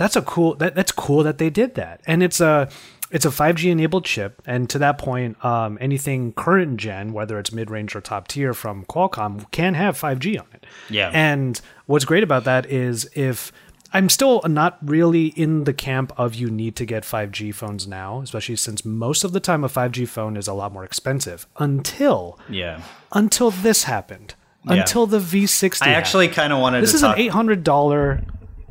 that's 0.00 0.16
a 0.16 0.22
cool 0.22 0.54
that, 0.56 0.74
that's 0.74 0.90
cool 0.92 1.22
that 1.22 1.36
they 1.38 1.50
did 1.50 1.74
that 1.76 2.00
and 2.06 2.22
it's 2.22 2.40
a 2.40 2.68
it's 3.10 3.24
a 3.26 3.28
5g 3.28 3.70
enabled 3.70 4.04
chip 4.04 4.40
and 4.46 4.70
to 4.70 4.78
that 4.78 4.96
point 4.98 5.42
um, 5.44 5.76
anything 5.80 6.32
current 6.32 6.76
gen 6.78 7.12
whether 7.12 7.38
it's 7.38 7.52
mid-range 7.52 7.94
or 7.94 8.00
top 8.00 8.26
tier 8.28 8.54
from 8.54 8.84
qualcomm 8.86 9.48
can 9.50 9.74
have 9.74 9.98
5g 10.00 10.40
on 10.40 10.46
it 10.54 10.64
yeah 10.88 11.10
and 11.12 11.60
what's 11.86 12.04
great 12.06 12.22
about 12.24 12.44
that 12.44 12.66
is 12.66 13.08
if 13.14 13.52
I'm 13.92 14.08
still 14.08 14.40
not 14.46 14.78
really 14.82 15.26
in 15.26 15.64
the 15.64 15.72
camp 15.74 16.12
of 16.16 16.36
you 16.36 16.48
need 16.48 16.76
to 16.76 16.84
get 16.86 17.02
5G 17.02 17.52
phones 17.52 17.88
now, 17.88 18.20
especially 18.20 18.54
since 18.54 18.84
most 18.84 19.24
of 19.24 19.32
the 19.32 19.40
time 19.40 19.64
a 19.64 19.68
5G 19.68 20.06
phone 20.06 20.36
is 20.36 20.46
a 20.46 20.54
lot 20.54 20.72
more 20.72 20.84
expensive. 20.84 21.48
Until 21.58 22.38
Yeah. 22.48 22.82
until 23.10 23.50
this 23.50 23.82
happened. 23.94 24.36
Until 24.64 25.06
the 25.08 25.18
V60. 25.18 25.82
I 25.82 25.88
actually 25.94 26.28
kind 26.28 26.52
of 26.52 26.60
wanted 26.60 26.82
this 26.84 26.92
to 26.92 26.96
is 26.98 27.00
talk. 27.02 27.16
an 27.16 27.20
eight 27.22 27.32
hundred 27.32 27.64
dollar. 27.64 28.22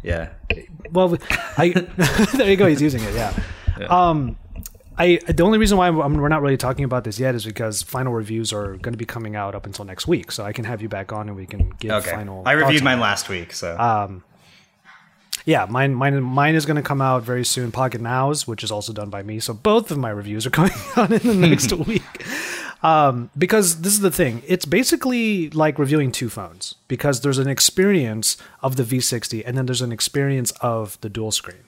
yeah. 0.04 0.30
Well, 0.92 1.18
I 1.58 1.70
there 2.38 2.50
you 2.50 2.56
go. 2.58 2.68
He's 2.68 2.82
using 2.82 3.02
it. 3.04 3.14
Yeah. 3.14 3.34
Um, 3.90 4.38
I 4.98 5.20
the 5.28 5.44
only 5.44 5.58
reason 5.58 5.78
why 5.78 5.88
I'm, 5.88 6.00
I'm- 6.02 6.14
we're 6.18 6.28
not 6.28 6.42
really 6.42 6.58
talking 6.58 6.84
about 6.86 7.04
this 7.06 7.20
yet 7.20 7.34
is 7.36 7.46
because 7.46 7.82
final 7.82 8.12
reviews 8.14 8.52
are 8.52 8.74
going 8.78 8.92
to 8.94 8.98
be 8.98 9.06
coming 9.06 9.36
out 9.36 9.56
up 9.56 9.66
until 9.66 9.86
next 9.86 10.08
week, 10.08 10.32
so 10.32 10.44
I 10.44 10.52
can 10.54 10.66
have 10.66 10.82
you 10.82 10.90
back 10.90 11.14
on 11.14 11.28
and 11.30 11.38
we 11.38 11.46
can 11.46 11.70
give 11.80 11.92
Okay. 11.92 12.12
final. 12.12 12.44
I 12.46 12.52
reviewed 12.54 12.84
mine 12.84 13.00
last 13.00 13.30
week, 13.30 13.54
so 13.54 14.22
Yeah, 15.46 15.66
mine, 15.70 15.96
mine, 15.96 16.22
mine 16.22 16.56
is 16.56 16.66
going 16.66 16.76
to 16.76 16.82
come 16.84 17.02
out 17.02 17.24
very 17.24 17.46
soon. 17.46 17.72
Pocket 17.72 18.02
Nows, 18.02 18.46
which 18.46 18.62
is 18.64 18.72
also 18.72 18.92
done 18.92 19.10
by 19.10 19.24
me, 19.24 19.40
so 19.40 19.54
both 19.54 19.90
of 19.90 19.98
my 19.98 20.10
reviews 20.10 20.46
are 20.46 20.50
coming 20.50 20.74
out 20.98 21.12
in 21.12 21.26
the 21.42 21.48
next 21.48 21.72
week. 21.88 22.04
Um, 22.82 23.30
because 23.38 23.82
this 23.82 23.94
is 23.94 24.00
the 24.00 24.12
thing, 24.12 24.42
it's 24.48 24.66
basically 24.66 25.50
like 25.50 25.78
reviewing 25.78 26.12
two 26.12 26.30
phones 26.30 26.76
because 26.88 27.22
there's 27.22 27.38
an 27.38 27.48
experience 27.48 28.38
of 28.62 28.78
the 28.78 28.84
V60 28.84 29.44
and 29.46 29.58
then 29.58 29.66
there's 29.66 29.82
an 29.82 29.92
experience 29.92 30.52
of 30.62 31.00
the 31.02 31.10
dual 31.10 31.32
screen. 31.32 31.64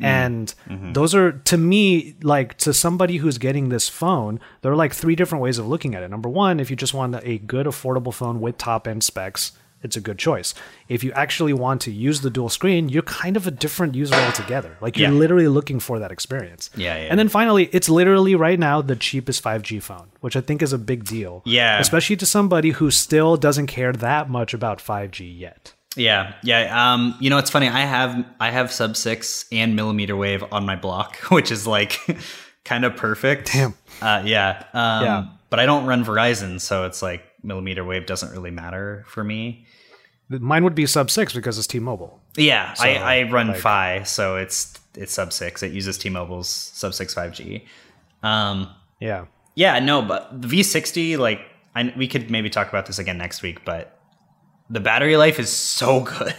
And 0.00 0.52
those 0.94 1.14
are 1.14 1.32
to 1.32 1.56
me 1.56 2.16
like 2.22 2.56
to 2.58 2.72
somebody 2.72 3.18
who's 3.18 3.38
getting 3.38 3.68
this 3.68 3.88
phone, 3.88 4.40
there 4.62 4.72
are 4.72 4.76
like 4.76 4.94
three 4.94 5.14
different 5.14 5.42
ways 5.42 5.58
of 5.58 5.68
looking 5.68 5.94
at 5.94 6.02
it. 6.02 6.10
Number 6.10 6.28
one, 6.28 6.60
if 6.60 6.70
you 6.70 6.76
just 6.76 6.94
want 6.94 7.14
a 7.22 7.38
good 7.38 7.66
affordable 7.66 8.12
phone 8.12 8.40
with 8.40 8.58
top 8.58 8.88
end 8.88 9.04
specs, 9.04 9.52
it's 9.82 9.96
a 9.96 10.00
good 10.00 10.18
choice. 10.18 10.54
If 10.88 11.02
you 11.04 11.12
actually 11.12 11.52
want 11.52 11.80
to 11.82 11.90
use 11.90 12.20
the 12.20 12.30
dual 12.30 12.48
screen, 12.48 12.88
you're 12.88 13.02
kind 13.02 13.36
of 13.36 13.46
a 13.46 13.50
different 13.50 13.94
user 13.94 14.14
altogether. 14.14 14.76
Like 14.80 14.96
you're 14.96 15.10
Yeah. 15.10 15.16
literally 15.16 15.48
looking 15.48 15.80
for 15.80 15.98
that 15.98 16.10
experience. 16.12 16.70
Yeah, 16.76 16.96
yeah. 16.96 17.08
And 17.10 17.18
then 17.18 17.28
finally, 17.28 17.68
it's 17.72 17.88
literally 17.88 18.34
right 18.34 18.58
now 18.58 18.82
the 18.82 18.96
cheapest 18.96 19.42
5G 19.42 19.80
phone, 19.82 20.08
which 20.20 20.36
I 20.36 20.40
think 20.40 20.62
is 20.62 20.72
a 20.72 20.78
big 20.78 21.04
deal. 21.04 21.42
Yeah. 21.44 21.78
Especially 21.80 22.16
to 22.16 22.26
somebody 22.26 22.70
who 22.70 22.90
still 22.90 23.36
doesn't 23.36 23.66
care 23.66 23.92
that 23.92 24.28
much 24.30 24.54
about 24.54 24.78
5G 24.80 25.38
yet. 25.38 25.72
Yeah, 25.94 26.32
yeah. 26.42 26.92
Um, 26.94 27.14
you 27.20 27.28
know, 27.28 27.36
it's 27.36 27.50
funny. 27.50 27.68
I 27.68 27.80
have 27.80 28.24
I 28.40 28.50
have 28.50 28.72
sub 28.72 28.96
six 28.96 29.44
and 29.52 29.76
millimeter 29.76 30.16
wave 30.16 30.42
on 30.50 30.64
my 30.64 30.74
block, 30.76 31.16
which 31.30 31.50
is 31.50 31.66
like 31.66 31.98
kind 32.64 32.84
of 32.86 32.96
perfect. 32.96 33.52
Damn. 33.52 33.74
Uh, 34.00 34.22
yeah. 34.24 34.64
Um, 34.72 35.04
Yeah. 35.04 35.24
But 35.50 35.60
I 35.60 35.66
don't 35.66 35.84
run 35.84 36.02
Verizon, 36.02 36.58
so 36.62 36.86
it's 36.86 37.02
like 37.02 37.22
millimeter 37.42 37.84
wave 37.84 38.06
doesn't 38.06 38.30
really 38.32 38.50
matter 38.50 39.04
for 39.08 39.22
me. 39.24 39.66
Mine 40.28 40.64
would 40.64 40.74
be 40.74 40.86
sub 40.86 41.10
6 41.10 41.34
because 41.34 41.58
it's 41.58 41.66
T-Mobile. 41.66 42.18
Yeah, 42.36 42.74
I, 42.78 42.96
I 42.96 43.22
run 43.30 43.48
like- 43.48 43.58
Fi, 43.58 44.02
so 44.04 44.36
it's 44.36 44.78
it's 44.94 45.12
sub 45.12 45.32
six. 45.32 45.62
It 45.62 45.72
uses 45.72 45.96
T-Mobile's 45.98 46.48
sub 46.48 46.92
six 46.94 47.12
five 47.14 47.32
G. 47.32 47.64
Um, 48.22 48.68
Yeah. 49.00 49.24
yeah, 49.54 49.78
no, 49.78 50.02
but 50.02 50.40
the 50.42 50.48
V60, 50.48 51.18
like, 51.18 51.40
I, 51.74 51.92
we 51.96 52.06
could 52.08 52.30
maybe 52.30 52.50
talk 52.50 52.68
about 52.68 52.86
this 52.86 52.98
again 52.98 53.16
next 53.18 53.42
week, 53.42 53.64
but 53.64 53.98
the 54.70 54.80
battery 54.80 55.16
life 55.16 55.38
is 55.38 55.50
so 55.50 56.00
good. 56.18 56.34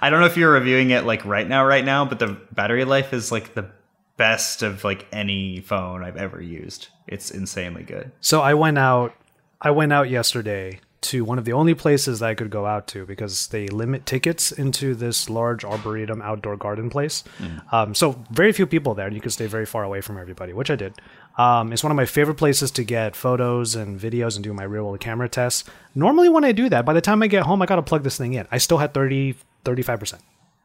I 0.00 0.10
don't 0.10 0.20
know 0.20 0.26
if 0.26 0.36
you're 0.36 0.52
reviewing 0.52 0.90
it 0.90 1.04
like 1.04 1.24
right 1.24 1.48
now, 1.48 1.64
right 1.64 1.84
now, 1.84 2.04
but 2.04 2.18
the 2.18 2.36
battery 2.52 2.84
life 2.84 3.12
is 3.12 3.30
like 3.32 3.54
the 3.54 3.70
best 4.16 4.62
of 4.62 4.82
like 4.84 5.06
any 5.12 5.60
phone 5.60 6.02
I've 6.04 6.16
ever 6.16 6.40
used. 6.42 6.88
It's 7.06 7.30
insanely 7.30 7.84
good. 7.84 8.10
So 8.20 8.40
I 8.40 8.54
went 8.54 8.78
out 8.78 9.14
I 9.60 9.70
went 9.70 9.92
out 9.92 10.08
yesterday 10.08 10.80
to 11.00 11.24
one 11.24 11.38
of 11.38 11.44
the 11.44 11.52
only 11.52 11.74
places 11.74 12.18
that 12.18 12.28
I 12.28 12.34
could 12.34 12.50
go 12.50 12.66
out 12.66 12.88
to 12.88 13.06
because 13.06 13.46
they 13.48 13.68
limit 13.68 14.04
tickets 14.04 14.50
into 14.50 14.94
this 14.94 15.30
large 15.30 15.64
arboretum 15.64 16.20
outdoor 16.22 16.56
garden 16.56 16.90
place. 16.90 17.22
Um, 17.70 17.94
so 17.94 18.24
very 18.30 18.52
few 18.52 18.66
people 18.66 18.94
there. 18.94 19.06
and 19.06 19.14
You 19.14 19.20
can 19.20 19.30
stay 19.30 19.46
very 19.46 19.64
far 19.64 19.84
away 19.84 20.00
from 20.00 20.18
everybody, 20.18 20.52
which 20.52 20.70
I 20.70 20.76
did. 20.76 20.94
Um, 21.36 21.72
it's 21.72 21.84
one 21.84 21.92
of 21.92 21.96
my 21.96 22.04
favorite 22.04 22.34
places 22.34 22.72
to 22.72 22.84
get 22.84 23.14
photos 23.14 23.76
and 23.76 23.98
videos 23.98 24.34
and 24.34 24.42
do 24.42 24.52
my 24.52 24.64
real 24.64 24.84
world 24.84 25.00
camera 25.00 25.28
tests. 25.28 25.64
Normally 25.94 26.28
when 26.28 26.44
I 26.44 26.50
do 26.52 26.68
that, 26.68 26.84
by 26.84 26.92
the 26.92 27.00
time 27.00 27.22
I 27.22 27.28
get 27.28 27.44
home, 27.44 27.62
I 27.62 27.66
got 27.66 27.76
to 27.76 27.82
plug 27.82 28.02
this 28.02 28.18
thing 28.18 28.34
in. 28.34 28.48
I 28.50 28.58
still 28.58 28.78
had 28.78 28.92
30, 28.92 29.36
35%. 29.64 30.18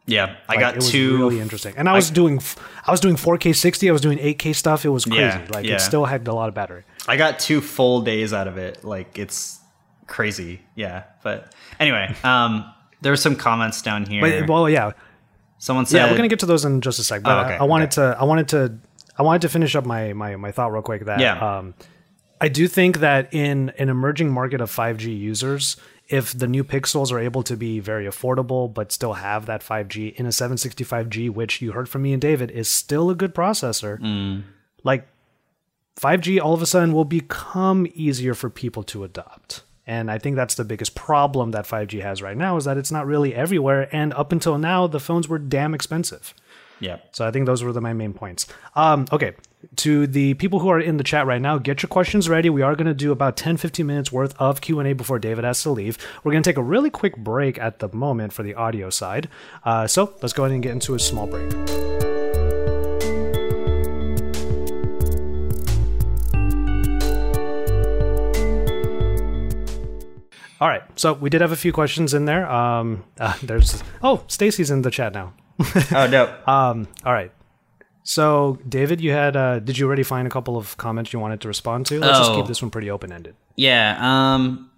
Yeah, 0.06 0.36
I 0.50 0.54
Like, 0.54 0.60
got 0.60 0.74
it 0.74 0.76
was 0.78 0.90
two. 0.92 1.18
really 1.18 1.40
interesting, 1.40 1.74
and 1.78 1.88
I 1.88 1.94
was 1.94 2.10
doing, 2.12 2.42
I 2.86 2.92
was 2.92 3.00
doing 3.00 3.16
4K 3.16 3.56
60, 3.56 3.88
I 3.88 3.92
was 3.94 4.02
doing 4.02 4.18
8K 4.18 4.54
stuff. 4.54 4.84
It 4.86 4.90
was 4.90 5.06
crazy. 5.06 5.22
Yeah, 5.22 5.46
like 5.52 5.66
yeah. 5.66 5.76
it 5.76 5.80
still 5.80 6.04
had 6.06 6.28
a 6.28 6.34
lot 6.34 6.50
of 6.50 6.56
battery. 6.56 6.84
I 7.08 7.16
got 7.16 7.40
two 7.40 7.62
full 7.62 8.02
days 8.02 8.34
out 8.34 8.48
of 8.48 8.58
it. 8.58 8.84
Like 8.84 9.18
it's 9.18 9.60
crazy. 10.08 10.62
Yeah, 10.76 11.04
but 11.24 11.54
anyway, 11.80 12.14
um, 12.24 12.66
there 13.02 13.12
were 13.14 13.18
some 13.18 13.36
comments 13.38 13.82
down 13.82 14.06
here. 14.06 14.22
But 14.22 14.50
well, 14.50 14.70
yeah, 14.70 14.92
Someone 15.58 15.86
said, 15.86 15.98
yeah, 16.00 16.12
we're 16.12 16.18
gonna 16.18 16.28
get 16.28 16.40
to 16.40 16.46
those 16.46 16.66
in 16.66 16.82
just 16.82 17.00
a 17.00 17.04
sec. 17.06 17.24
But 17.24 17.38
Oh, 17.38 17.42
okay, 17.46 17.54
I, 17.56 17.60
I 17.60 17.64
wanted 17.64 17.98
okay. 17.98 18.12
to, 18.14 18.18
I 18.20 18.26
wanted 18.26 18.48
to, 18.50 18.78
I 19.18 19.24
wanted 19.24 19.44
to 19.44 19.50
finish 19.50 19.74
up 19.78 19.86
my 19.86 20.12
my 20.12 20.36
my 20.36 20.52
thought 20.52 20.74
real 20.74 20.82
quick. 20.82 21.06
That 21.06 21.22
Yeah. 21.22 21.40
um, 21.58 21.74
I 22.42 22.50
do 22.50 22.68
think 22.68 23.00
that 23.00 23.34
in 23.34 23.70
an 23.80 23.88
emerging 23.88 24.30
market 24.30 24.60
of 24.60 24.70
5G 24.70 25.18
users, 25.18 25.78
if 26.10 26.38
the 26.38 26.48
new 26.48 26.64
Pixels 26.64 27.12
are 27.12 27.20
able 27.20 27.44
to 27.44 27.56
be 27.56 27.80
very 27.80 28.06
affordable 28.06 28.72
but 28.74 28.92
still 28.92 29.14
have 29.14 29.46
that 29.46 29.62
5G 29.62 30.16
in 30.16 30.26
a 30.26 30.30
765G, 30.30 31.30
which 31.30 31.62
you 31.62 31.72
heard 31.72 31.88
from 31.90 32.02
me 32.02 32.14
and 32.14 32.22
David 32.22 32.52
is 32.52 32.68
still 32.68 33.10
a 33.10 33.16
good 33.16 33.34
processor, 33.34 34.00
Mm. 34.00 34.44
like 34.84 35.08
5G 35.96 36.40
all 36.42 36.54
of 36.54 36.62
a 36.62 36.66
sudden 36.66 36.94
will 36.94 37.06
become 37.06 37.88
easier 37.94 38.34
for 38.34 38.50
people 38.50 38.84
to 38.84 39.04
adopt. 39.04 39.64
And 39.86 40.10
I 40.10 40.18
think 40.18 40.36
that's 40.36 40.56
the 40.56 40.64
biggest 40.64 40.96
problem 40.96 41.52
that 41.52 41.66
5G 41.68 42.02
has 42.02 42.22
right 42.22 42.38
now 42.38 42.56
is 42.58 42.66
that 42.66 42.78
it's 42.78 42.92
not 42.92 43.06
really 43.06 43.36
everywhere. 43.36 43.90
And 43.94 44.14
up 44.14 44.32
until 44.32 44.58
now, 44.58 44.88
the 44.88 45.00
phones 45.00 45.28
were 45.28 45.38
damn 45.40 45.74
expensive. 45.74 46.34
"Yeah, 46.80 46.98
So 47.12 47.28
I 47.28 47.32
think 47.32 47.46
those 47.46 47.64
were 47.64 47.72
the, 47.72 47.82
my 47.82 47.94
main 47.94 48.14
points. 48.14 48.48
Um, 48.76 49.06
okay, 49.12 49.34
to 49.78 50.08
the 50.08 50.34
people 50.36 50.60
who 50.60 50.70
are 50.70 50.80
in 50.80 50.98
the 50.98 51.04
chat 51.04 51.26
right 51.26 51.42
now, 51.42 51.58
get 51.58 51.82
your 51.82 51.88
questions 51.88 52.30
ready. 52.30 52.50
We 52.50 52.62
are 52.62 52.76
going 52.76 52.88
to 52.88 52.94
do 52.94 53.12
about 53.12 53.38
10, 53.38 53.58
15 53.58 53.86
minutes 53.86 54.12
worth 54.12 54.36
of 54.40 54.62
Q&A 54.62 54.94
before 54.94 55.20
David 55.20 55.44
has 55.46 55.62
to 55.64 55.70
leave. 55.70 55.98
We're 56.24 56.32
going 56.32 56.44
to 56.44 56.50
take 56.50 56.58
a 56.58 56.64
really 56.64 56.90
quick 56.90 57.18
break 57.18 57.58
at 57.58 57.80
the 57.80 57.90
moment 57.90 58.34
for 58.34 58.44
the 58.44 58.56
audio 58.56 58.90
side. 58.90 59.30
Uh, 59.64 59.88
so 59.88 60.14
let's 60.22 60.34
go 60.34 60.44
ahead 60.44 60.54
and 60.54 60.64
get 60.64 60.72
into 60.72 60.96
a 60.96 61.00
small 61.00 61.28
break. 61.28 61.54
All 70.64 70.70
right, 70.70 70.84
so 70.96 71.12
we 71.12 71.30
did 71.30 71.42
have 71.42 71.52
a 71.52 71.58
few 71.58 71.74
questions 71.74 72.14
in 72.14 72.24
there. 72.24 72.50
Um, 72.50 73.04
uh, 73.20 73.36
there's 73.44 73.84
oh, 74.02 74.24
Stacy's 74.28 74.72
in 74.72 74.82
the 74.82 74.92
chat 74.92 75.14
now. 75.14 75.34
oh 75.96 76.08
no, 76.08 76.36
Um, 76.48 76.88
all 77.06 77.14
right. 77.14 77.32
So, 78.06 78.60
David, 78.68 79.00
you 79.00 79.12
had 79.12 79.36
uh 79.38 79.60
did 79.60 79.78
you 79.78 79.86
already 79.88 80.04
find 80.04 80.28
a 80.28 80.32
couple 80.32 80.58
of 80.58 80.76
comments 80.78 81.14
you 81.14 81.20
wanted 81.20 81.40
to 81.42 81.48
respond 81.48 81.86
to? 81.88 82.00
Let's 82.00 82.20
just 82.20 82.32
Oh. 82.32 82.36
keep 82.36 82.48
this 82.48 82.62
one 82.62 82.70
pretty 82.72 82.90
open-ended. 82.92 83.36
Yeah, 83.56 83.98
um 84.02 84.70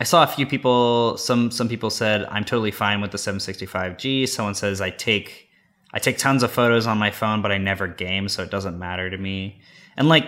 I 0.00 0.04
saw 0.04 0.22
a 0.22 0.26
few 0.26 0.46
people 0.46 1.16
some 1.18 1.50
some 1.50 1.68
people 1.68 1.90
said 1.90 2.24
I'm 2.30 2.44
totally 2.44 2.70
fine 2.72 3.00
with 3.00 3.10
the 3.12 3.18
765G. 3.18 4.28
Someone 4.28 4.54
says 4.54 4.80
I 4.80 4.90
take 4.90 5.48
I 5.94 5.98
take 6.00 6.18
tons 6.18 6.42
of 6.42 6.50
photos 6.50 6.86
on 6.86 6.98
my 6.98 7.10
phone 7.10 7.42
but 7.42 7.52
I 7.52 7.58
never 7.58 7.86
game 7.86 8.28
so 8.28 8.42
it 8.42 8.50
doesn't 8.50 8.78
matter 8.78 9.08
to 9.08 9.18
me. 9.18 9.60
And 9.96 10.08
like 10.08 10.26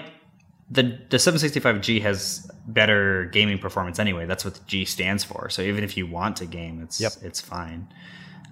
the 0.71 0.99
the 1.11 1.17
765G 1.17 2.01
has 2.03 2.49
better 2.69 3.25
gaming 3.33 3.59
performance 3.59 3.99
anyway. 3.99 4.27
That's 4.27 4.45
what 4.45 4.55
the 4.55 4.65
G 4.67 4.85
stands 4.85 5.25
for. 5.25 5.49
So 5.51 5.63
even 5.63 5.83
if 5.83 5.97
you 5.97 6.07
want 6.07 6.37
to 6.37 6.47
game, 6.47 6.81
it's 6.81 7.01
Yep. 7.01 7.13
it's 7.23 7.41
fine. 7.41 7.89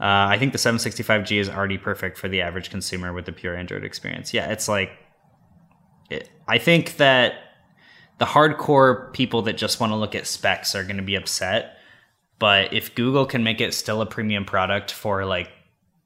Uh, 0.01 0.31
I 0.31 0.39
think 0.39 0.53
the 0.53 0.59
765G 0.59 1.39
is 1.41 1.49
already 1.49 1.77
perfect 1.79 2.19
for 2.19 2.29
the 2.29 2.41
average 2.41 2.71
consumer 2.71 3.13
with 3.13 3.27
the 3.27 3.33
pure 3.33 3.57
Android 3.57 3.83
experience. 3.85 4.33
Yeah, 4.33 4.51
it's 4.53 4.69
like 4.69 4.93
it, 6.11 6.29
I 6.47 6.59
think 6.59 6.97
that 6.99 7.35
the 8.19 8.25
hardcore 8.25 9.13
people 9.13 9.43
that 9.43 9.57
just 9.57 9.81
want 9.81 9.93
to 9.93 9.97
look 9.97 10.15
at 10.15 10.27
specs 10.27 10.75
are 10.75 10.85
going 10.85 10.97
to 10.99 11.03
be 11.03 11.15
upset. 11.17 11.77
But 12.39 12.73
if 12.73 12.95
Google 12.95 13.27
can 13.27 13.43
make 13.43 13.61
it 13.61 13.75
still 13.75 14.01
a 14.01 14.07
premium 14.07 14.45
product 14.45 14.93
for 14.93 15.25
like 15.25 15.51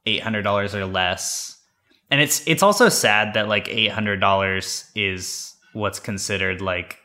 eight 0.07 0.23
hundred 0.23 0.43
dollars 0.43 0.75
or 0.75 0.87
less, 0.87 1.59
and 2.11 2.21
it's 2.21 2.43
it's 2.47 2.63
also 2.63 2.89
sad 2.89 3.35
that 3.35 3.49
like 3.49 3.69
eight 3.69 3.91
hundred 3.93 4.21
dollars 4.21 4.91
is 4.95 5.55
what's 5.75 5.99
considered 6.01 6.63
like 6.63 6.99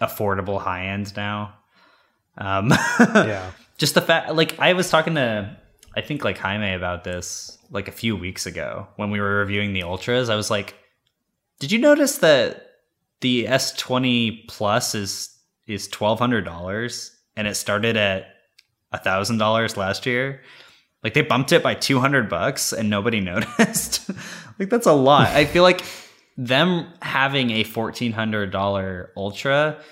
affordable 0.00 0.60
high 0.60 0.86
end 0.86 1.14
now. 1.16 1.54
Um, 2.36 2.70
Yeah. 2.98 3.52
just 3.78 3.94
the 3.94 4.00
fact 4.00 4.32
like 4.34 4.58
i 4.58 4.72
was 4.72 4.88
talking 4.90 5.14
to 5.16 5.56
i 5.96 6.00
think 6.00 6.24
like 6.24 6.38
jaime 6.38 6.74
about 6.74 7.04
this 7.04 7.58
like 7.70 7.88
a 7.88 7.92
few 7.92 8.16
weeks 8.16 8.46
ago 8.46 8.86
when 8.96 9.10
we 9.10 9.20
were 9.20 9.36
reviewing 9.38 9.72
the 9.72 9.82
ultras 9.82 10.28
i 10.28 10.36
was 10.36 10.50
like 10.50 10.74
did 11.58 11.70
you 11.70 11.78
notice 11.78 12.18
that 12.18 12.66
the 13.20 13.44
s20 13.44 14.48
plus 14.48 14.94
is 14.94 15.32
is 15.66 15.88
$1200 15.88 17.10
and 17.36 17.46
it 17.46 17.54
started 17.54 17.96
at 17.96 18.26
$1000 18.92 19.76
last 19.76 20.06
year? 20.06 20.42
Like 21.02 21.14
they 21.14 21.22
bumped 21.22 21.52
it 21.52 21.62
by 21.62 21.74
200 21.74 22.28
bucks 22.28 22.72
and 22.72 22.88
nobody 22.88 23.20
noticed. 23.32 24.10
Like 24.58 24.70
that's 24.70 24.86
a 24.86 24.92
lot. 24.92 25.28
I 25.28 25.44
feel 25.44 25.62
like 25.62 25.82
them 26.36 26.86
having 27.00 27.50
a 27.50 27.64
$1400 27.64 29.08
ultra 29.16 29.82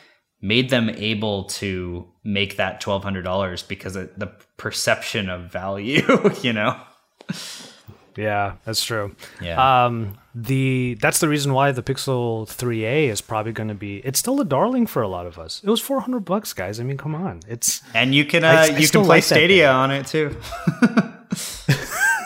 made 0.40 0.70
them 0.70 0.90
able 0.90 1.44
to 1.44 2.06
make 2.24 2.56
that 2.56 2.82
$1200 2.82 3.68
because 3.68 3.96
of 3.96 4.10
the 4.16 4.26
perception 4.56 5.28
of 5.28 5.50
value 5.50 6.02
you 6.42 6.52
know 6.52 6.78
Yeah, 8.16 8.56
that's 8.64 8.84
true. 8.84 9.14
Yeah. 9.40 9.86
Um, 9.86 10.18
the 10.34 10.96
that's 11.00 11.20
the 11.20 11.28
reason 11.28 11.52
why 11.54 11.72
the 11.72 11.82
Pixel 11.82 12.46
3a 12.46 13.08
is 13.08 13.20
probably 13.20 13.52
going 13.52 13.68
to 13.68 13.74
be. 13.74 13.98
It's 13.98 14.18
still 14.18 14.40
a 14.40 14.44
darling 14.44 14.86
for 14.86 15.00
a 15.02 15.08
lot 15.08 15.26
of 15.26 15.38
us. 15.38 15.60
It 15.64 15.70
was 15.70 15.80
400 15.80 16.20
bucks, 16.20 16.52
guys. 16.52 16.80
I 16.80 16.82
mean, 16.82 16.98
come 16.98 17.14
on. 17.14 17.40
It's 17.48 17.82
and 17.94 18.14
you 18.14 18.24
can 18.24 18.44
uh, 18.44 18.48
I 18.48 18.66
you 18.66 18.86
still 18.86 19.02
can 19.02 19.06
play 19.06 19.16
like 19.16 19.24
Stadia 19.24 19.70
on 19.70 19.90
it 19.90 20.06
too. 20.06 20.36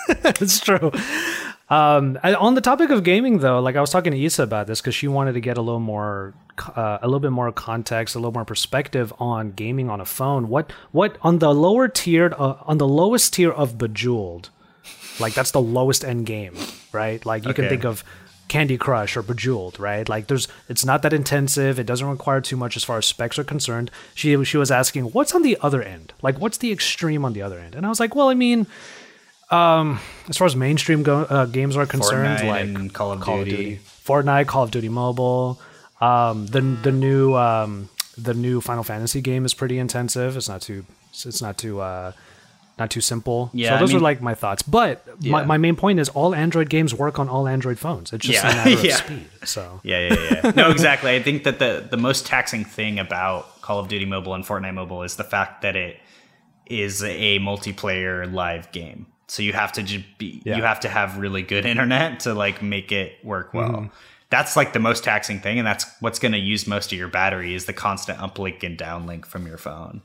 that's 0.22 0.60
true. 0.60 0.90
Um, 1.74 2.18
on 2.22 2.54
the 2.54 2.60
topic 2.60 2.90
of 2.90 3.02
gaming, 3.02 3.38
though, 3.38 3.58
like 3.58 3.74
I 3.74 3.80
was 3.80 3.90
talking 3.90 4.12
to 4.12 4.24
Issa 4.24 4.44
about 4.44 4.68
this 4.68 4.80
because 4.80 4.94
she 4.94 5.08
wanted 5.08 5.32
to 5.32 5.40
get 5.40 5.58
a 5.58 5.60
little 5.60 5.80
more, 5.80 6.32
uh, 6.76 6.98
a 7.02 7.06
little 7.08 7.18
bit 7.18 7.32
more 7.32 7.50
context, 7.50 8.14
a 8.14 8.18
little 8.18 8.32
more 8.32 8.44
perspective 8.44 9.12
on 9.18 9.50
gaming 9.50 9.90
on 9.90 10.00
a 10.00 10.04
phone. 10.04 10.48
What, 10.48 10.72
what 10.92 11.16
on 11.22 11.40
the 11.40 11.52
lower 11.52 11.88
tiered, 11.88 12.32
uh, 12.34 12.56
on 12.62 12.78
the 12.78 12.86
lowest 12.86 13.34
tier 13.34 13.50
of 13.50 13.76
Bejeweled, 13.76 14.50
like 15.18 15.34
that's 15.34 15.50
the 15.50 15.60
lowest 15.60 16.04
end 16.04 16.26
game, 16.26 16.54
right? 16.92 17.24
Like 17.26 17.44
you 17.44 17.54
can 17.54 17.68
think 17.68 17.84
of 17.84 18.04
Candy 18.46 18.78
Crush 18.78 19.16
or 19.16 19.22
Bejeweled, 19.22 19.80
right? 19.80 20.08
Like 20.08 20.28
there's, 20.28 20.46
it's 20.68 20.84
not 20.84 21.02
that 21.02 21.12
intensive. 21.12 21.80
It 21.80 21.86
doesn't 21.86 22.06
require 22.08 22.40
too 22.40 22.56
much 22.56 22.76
as 22.76 22.84
far 22.84 22.98
as 22.98 23.06
specs 23.06 23.36
are 23.36 23.44
concerned. 23.44 23.90
She 24.14 24.44
she 24.44 24.56
was 24.56 24.70
asking, 24.70 25.06
what's 25.06 25.34
on 25.34 25.42
the 25.42 25.58
other 25.60 25.82
end? 25.82 26.12
Like 26.22 26.38
what's 26.38 26.58
the 26.58 26.70
extreme 26.70 27.24
on 27.24 27.32
the 27.32 27.42
other 27.42 27.58
end? 27.58 27.74
And 27.74 27.84
I 27.84 27.88
was 27.88 27.98
like, 27.98 28.14
well, 28.14 28.28
I 28.28 28.34
mean 28.34 28.68
as 29.50 30.36
far 30.36 30.46
as 30.46 30.56
mainstream 30.56 31.02
go, 31.02 31.20
uh, 31.22 31.46
games 31.46 31.76
are 31.76 31.86
concerned, 31.86 32.40
Fortnite 32.40 32.74
like 32.84 32.92
Call 32.92 33.12
of 33.12 33.20
Call 33.20 33.38
Duty. 33.44 33.50
of 33.50 33.58
Duty, 33.58 33.80
Fortnite, 34.04 34.46
Call 34.46 34.62
of 34.64 34.70
Duty 34.70 34.88
Mobile, 34.88 35.60
um, 36.00 36.46
the 36.46 36.60
the 36.60 36.92
new 36.92 37.34
um, 37.34 37.88
the 38.18 38.34
new 38.34 38.60
Final 38.60 38.84
Fantasy 38.84 39.20
game 39.20 39.44
is 39.44 39.54
pretty 39.54 39.78
intensive. 39.78 40.36
It's 40.36 40.48
not 40.48 40.62
too 40.62 40.84
it's 41.12 41.40
not 41.42 41.58
too 41.58 41.80
uh, 41.80 42.12
not 42.78 42.90
too 42.90 43.00
simple. 43.00 43.50
Yeah, 43.52 43.70
so 43.70 43.74
I 43.76 43.78
those 43.78 43.94
are 43.94 44.00
like 44.00 44.20
my 44.20 44.34
thoughts. 44.34 44.62
But 44.62 45.06
my, 45.22 45.44
my 45.44 45.58
main 45.58 45.76
point 45.76 46.00
is 46.00 46.08
all 46.08 46.34
Android 46.34 46.68
games 46.68 46.92
work 46.92 47.18
on 47.20 47.28
all 47.28 47.46
Android 47.46 47.78
phones. 47.78 48.12
It's 48.12 48.26
just 48.26 48.42
Yeah, 48.42 48.50
a 48.50 48.54
matter 48.56 48.72
of 48.78 48.84
yeah. 48.84 48.96
speed. 48.96 49.26
So 49.44 49.80
Yeah, 49.84 50.08
yeah, 50.08 50.40
yeah. 50.44 50.50
No, 50.56 50.70
exactly. 50.70 51.14
I 51.14 51.22
think 51.22 51.44
that 51.44 51.58
the 51.60 51.86
the 51.88 51.96
most 51.96 52.26
taxing 52.26 52.64
thing 52.64 52.98
about 52.98 53.60
Call 53.62 53.78
of 53.78 53.86
Duty 53.88 54.06
Mobile 54.06 54.34
and 54.34 54.44
Fortnite 54.44 54.74
Mobile 54.74 55.02
is 55.04 55.14
the 55.16 55.24
fact 55.24 55.62
that 55.62 55.76
it 55.76 56.00
is 56.66 57.02
a 57.04 57.38
multiplayer 57.38 58.30
live 58.32 58.72
game. 58.72 59.06
So 59.26 59.42
you 59.42 59.52
have 59.52 59.72
to 59.72 59.82
just 59.82 60.04
be 60.18 60.42
Yeah. 60.44 60.56
you 60.56 60.62
have 60.62 60.80
to 60.80 60.88
have 60.88 61.18
really 61.18 61.42
good 61.42 61.64
internet 61.66 62.20
to 62.20 62.34
like 62.34 62.62
make 62.62 62.92
it 62.92 63.12
work 63.24 63.54
well. 63.54 63.90
That's 64.30 64.56
like 64.56 64.72
the 64.72 64.80
most 64.80 65.04
taxing 65.04 65.38
thing, 65.40 65.58
and 65.58 65.66
that's 65.66 65.86
what's 66.00 66.18
going 66.18 66.32
to 66.32 66.38
use 66.38 66.66
most 66.66 66.92
of 66.92 66.98
your 66.98 67.08
battery 67.08 67.54
is 67.54 67.66
the 67.66 67.72
constant 67.72 68.18
uplink 68.18 68.62
and 68.64 68.76
downlink 68.76 69.26
from 69.26 69.46
your 69.46 69.58
phone. 69.58 70.02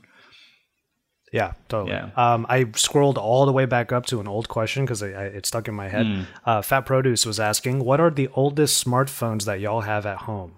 Yeah, 1.32 1.52
totally. 1.68 1.92
Yeah. 1.92 2.10
Um, 2.16 2.44
I 2.48 2.66
scrolled 2.74 3.16
all 3.18 3.46
the 3.46 3.52
way 3.52 3.64
back 3.64 3.92
up 3.92 4.06
to 4.06 4.20
an 4.20 4.26
old 4.28 4.48
question 4.48 4.84
because 4.84 5.02
I, 5.02 5.08
I, 5.08 5.24
it 5.26 5.46
stuck 5.46 5.68
in 5.68 5.74
my 5.74 5.88
head. 5.88 6.06
Hmm. 6.06 6.22
Uh, 6.44 6.62
Fat 6.62 6.82
Produce 6.82 7.24
was 7.26 7.38
asking, 7.40 7.84
"What 7.84 8.00
are 8.00 8.10
the 8.10 8.28
oldest 8.34 8.84
smartphones 8.84 9.44
that 9.44 9.60
y'all 9.60 9.82
have 9.82 10.06
at 10.06 10.18
home?" 10.18 10.54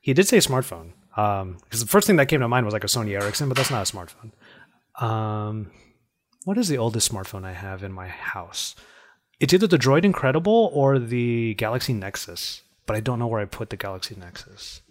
He 0.00 0.12
did 0.14 0.28
say 0.28 0.38
smartphone 0.38 0.92
because 1.14 1.80
the 1.80 1.86
first 1.86 2.06
thing 2.06 2.16
that 2.16 2.26
came 2.26 2.40
to 2.40 2.48
mind 2.48 2.64
was 2.66 2.72
like 2.72 2.84
a 2.84 2.88
Sony 2.88 3.12
Ericsson, 3.20 3.48
but 3.48 3.56
that's 3.56 3.70
not 3.70 3.88
a 3.88 3.96
smartphone. 3.96 4.32
Um, 5.02 5.70
what 6.44 6.58
is 6.58 6.68
the 6.68 6.78
oldest 6.78 7.10
smartphone 7.10 7.44
I 7.44 7.52
have 7.52 7.82
in 7.82 7.92
my 7.92 8.08
house? 8.08 8.74
It's 9.40 9.52
either 9.52 9.66
the 9.66 9.78
Droid 9.78 10.04
Incredible 10.04 10.70
or 10.72 10.98
the 10.98 11.54
Galaxy 11.54 11.92
Nexus, 11.92 12.62
but 12.86 12.96
I 12.96 13.00
don't 13.00 13.18
know 13.18 13.26
where 13.26 13.40
I 13.40 13.44
put 13.44 13.70
the 13.70 13.76
Galaxy 13.76 14.14
Nexus. 14.18 14.82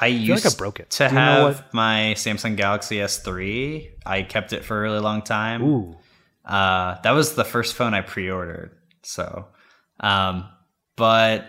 I 0.00 0.08
like 0.08 0.20
used 0.20 0.46
I 0.46 0.56
broke 0.56 0.78
it. 0.78 0.90
to 0.90 1.08
Do 1.08 1.14
you 1.14 1.20
know 1.20 1.46
have 1.48 1.64
my 1.72 2.14
Samsung 2.16 2.56
Galaxy 2.56 2.96
S3. 2.96 3.90
I 4.06 4.22
kept 4.22 4.52
it 4.52 4.64
for 4.64 4.78
a 4.78 4.80
really 4.82 5.00
long 5.00 5.22
time. 5.22 5.62
Ooh, 5.64 5.96
Uh, 6.44 7.00
that 7.02 7.10
was 7.10 7.34
the 7.34 7.44
first 7.44 7.74
phone 7.74 7.92
I 7.94 8.00
pre-ordered. 8.02 8.70
So, 9.02 9.48
um, 9.98 10.48
but 10.96 11.46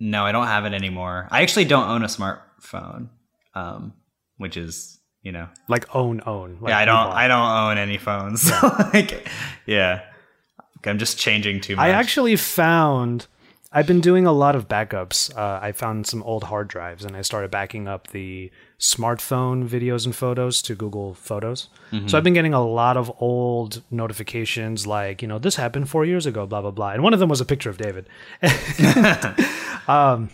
no, 0.00 0.24
I 0.24 0.32
don't 0.32 0.46
have 0.46 0.64
it 0.64 0.72
anymore. 0.72 1.28
I 1.30 1.42
actually 1.42 1.66
don't 1.66 1.88
own 1.88 2.02
a 2.02 2.06
smartphone, 2.06 3.08
um, 3.54 3.92
which 4.38 4.56
is 4.56 4.98
you 5.22 5.32
know, 5.32 5.48
like 5.68 5.94
own 5.94 6.20
own. 6.26 6.58
Like 6.60 6.70
yeah, 6.70 6.78
I 6.78 6.84
don't. 6.84 7.12
I 7.12 7.28
don't 7.28 7.50
own 7.50 7.78
any 7.78 7.98
phones. 7.98 8.50
like, 8.92 9.28
yeah, 9.66 10.02
I'm 10.84 10.98
just 10.98 11.18
changing 11.18 11.60
too 11.60 11.76
much. 11.76 11.84
I 11.84 11.90
actually 11.90 12.36
found 12.36 13.26
I've 13.74 13.86
been 13.86 14.00
doing 14.00 14.26
a 14.26 14.32
lot 14.32 14.54
of 14.54 14.68
backups. 14.68 15.34
Uh, 15.34 15.58
I 15.62 15.72
found 15.72 16.06
some 16.06 16.22
old 16.24 16.44
hard 16.44 16.68
drives 16.68 17.04
and 17.04 17.16
I 17.16 17.22
started 17.22 17.50
backing 17.50 17.88
up 17.88 18.08
the 18.08 18.50
smartphone 18.78 19.66
videos 19.66 20.04
and 20.04 20.14
photos 20.14 20.60
to 20.62 20.74
Google 20.74 21.14
Photos. 21.14 21.68
So 22.06 22.18
I've 22.18 22.24
been 22.24 22.34
getting 22.34 22.54
a 22.54 22.64
lot 22.64 22.96
of 22.96 23.10
old 23.20 23.82
notifications 23.90 24.86
like, 24.86 25.22
you 25.22 25.28
know, 25.28 25.38
this 25.38 25.56
happened 25.56 25.88
four 25.88 26.04
years 26.04 26.26
ago, 26.26 26.46
blah, 26.46 26.60
blah, 26.60 26.70
blah. 26.70 26.90
And 26.90 27.02
one 27.02 27.14
of 27.14 27.20
them 27.20 27.28
was 27.28 27.40
a 27.40 27.44
picture 27.44 27.70
of 27.70 27.78
David. 27.78 28.08
um, 29.88 30.30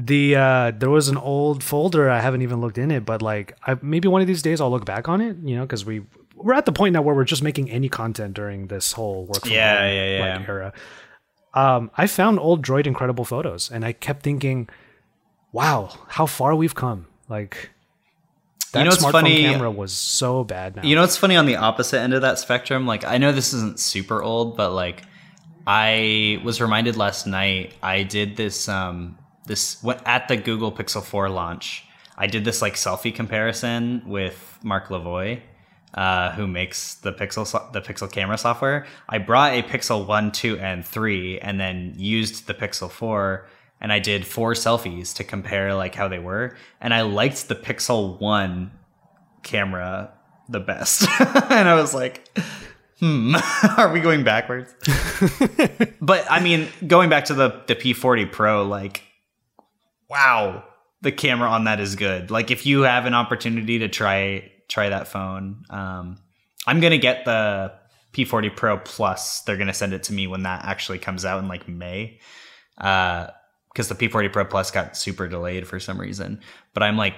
the 0.00 0.36
uh, 0.36 0.70
there 0.70 0.90
was 0.90 1.08
an 1.08 1.16
old 1.16 1.64
folder 1.64 2.08
I 2.08 2.20
haven't 2.20 2.42
even 2.42 2.60
looked 2.60 2.78
in 2.78 2.90
it, 2.92 3.04
but 3.04 3.20
like 3.20 3.56
I, 3.66 3.76
maybe 3.82 4.06
one 4.06 4.20
of 4.20 4.28
these 4.28 4.42
days 4.42 4.60
I'll 4.60 4.70
look 4.70 4.84
back 4.84 5.08
on 5.08 5.20
it, 5.20 5.36
you 5.42 5.56
know, 5.56 5.62
because 5.62 5.84
we 5.84 6.02
we're 6.36 6.54
at 6.54 6.66
the 6.66 6.72
point 6.72 6.92
now 6.92 7.02
where 7.02 7.16
we're 7.16 7.24
just 7.24 7.42
making 7.42 7.68
any 7.68 7.88
content 7.88 8.34
during 8.34 8.68
this 8.68 8.92
whole 8.92 9.26
work 9.26 9.40
from 9.42 9.50
Yeah, 9.50 9.78
home, 9.78 9.92
yeah, 9.92 10.18
yeah. 10.18 10.38
like, 10.38 10.48
era. 10.48 10.72
Um, 11.54 11.90
I 11.96 12.06
found 12.06 12.38
old 12.38 12.64
Droid 12.64 12.86
Incredible 12.86 13.24
photos, 13.24 13.70
and 13.72 13.84
I 13.84 13.92
kept 13.92 14.22
thinking, 14.22 14.68
"Wow, 15.50 15.90
how 16.08 16.26
far 16.26 16.54
we've 16.54 16.76
come!" 16.76 17.06
Like 17.28 17.70
that 18.72 18.84
know 18.84 18.90
what's 18.90 19.02
smartphone 19.02 19.10
funny? 19.12 19.42
camera 19.42 19.70
was 19.70 19.92
so 19.92 20.44
bad 20.44 20.76
now. 20.76 20.82
You 20.84 20.94
know 20.94 21.00
what's 21.00 21.16
funny 21.16 21.34
on 21.36 21.46
the 21.46 21.56
opposite 21.56 21.98
end 22.00 22.14
of 22.14 22.22
that 22.22 22.38
spectrum? 22.38 22.86
Like, 22.86 23.04
I 23.04 23.18
know 23.18 23.32
this 23.32 23.52
isn't 23.52 23.80
super 23.80 24.22
old, 24.22 24.56
but 24.56 24.72
like, 24.72 25.02
I 25.66 26.40
was 26.44 26.60
reminded 26.60 26.96
last 26.96 27.26
night. 27.26 27.74
I 27.82 28.04
did 28.04 28.36
this 28.36 28.68
um 28.68 29.18
this 29.48 29.82
what 29.82 30.06
at 30.06 30.28
the 30.28 30.36
Google 30.36 30.70
Pixel 30.70 31.02
4 31.02 31.28
launch. 31.28 31.84
I 32.16 32.26
did 32.26 32.44
this 32.44 32.62
like 32.62 32.74
selfie 32.74 33.14
comparison 33.14 34.02
with 34.06 34.58
Marc 34.62 34.88
Levoy, 34.88 35.40
uh, 35.94 36.32
who 36.32 36.46
makes 36.46 36.94
the 36.94 37.12
Pixel 37.12 37.46
so- 37.46 37.68
the 37.72 37.80
Pixel 37.80 38.10
camera 38.10 38.38
software. 38.38 38.86
I 39.08 39.18
brought 39.18 39.54
a 39.54 39.62
Pixel 39.62 40.06
1, 40.06 40.32
2, 40.32 40.58
and 40.58 40.84
3, 40.84 41.40
and 41.40 41.58
then 41.58 41.94
used 41.96 42.46
the 42.46 42.54
Pixel 42.54 42.90
4 42.90 43.48
and 43.80 43.92
I 43.92 43.98
did 43.98 44.26
four 44.26 44.54
selfies 44.54 45.14
to 45.16 45.24
compare 45.24 45.74
like 45.74 45.94
how 45.94 46.08
they 46.08 46.18
were, 46.18 46.56
and 46.80 46.92
I 46.92 47.02
liked 47.02 47.48
the 47.48 47.54
Pixel 47.54 48.20
1 48.20 48.70
camera 49.42 50.12
the 50.48 50.60
best. 50.60 51.06
and 51.20 51.68
I 51.68 51.74
was 51.74 51.94
like, 51.94 52.28
hmm, 52.98 53.36
are 53.76 53.92
we 53.92 54.00
going 54.00 54.24
backwards? 54.24 54.74
but 56.00 56.26
I 56.30 56.40
mean, 56.40 56.68
going 56.86 57.10
back 57.10 57.26
to 57.26 57.34
the, 57.34 57.62
the 57.66 57.76
P40 57.76 58.30
Pro, 58.30 58.64
like, 58.64 59.02
wow, 60.08 60.64
the 61.02 61.12
camera 61.12 61.48
on 61.48 61.64
that 61.64 61.80
is 61.80 61.96
good. 61.96 62.30
Like, 62.30 62.50
if 62.50 62.66
you 62.66 62.82
have 62.82 63.06
an 63.06 63.14
opportunity 63.14 63.80
to 63.80 63.88
try 63.88 64.50
try 64.68 64.88
that 64.90 65.08
phone, 65.08 65.64
um, 65.70 66.18
I'm 66.66 66.80
gonna 66.80 66.98
get 66.98 67.24
the 67.24 67.72
P40 68.12 68.54
Pro 68.54 68.78
Plus. 68.78 69.40
They're 69.42 69.56
gonna 69.56 69.74
send 69.74 69.92
it 69.92 70.04
to 70.04 70.12
me 70.12 70.26
when 70.26 70.42
that 70.42 70.64
actually 70.64 70.98
comes 70.98 71.24
out 71.24 71.38
in 71.38 71.48
like 71.48 71.68
May. 71.68 72.20
Uh, 72.76 73.28
because 73.78 73.88
the 73.88 73.94
P40 73.94 74.32
Pro 74.32 74.44
Plus 74.44 74.72
got 74.72 74.96
super 74.96 75.28
delayed 75.28 75.68
for 75.68 75.78
some 75.78 76.00
reason. 76.00 76.40
But 76.74 76.82
I'm 76.82 76.96
like 76.96 77.14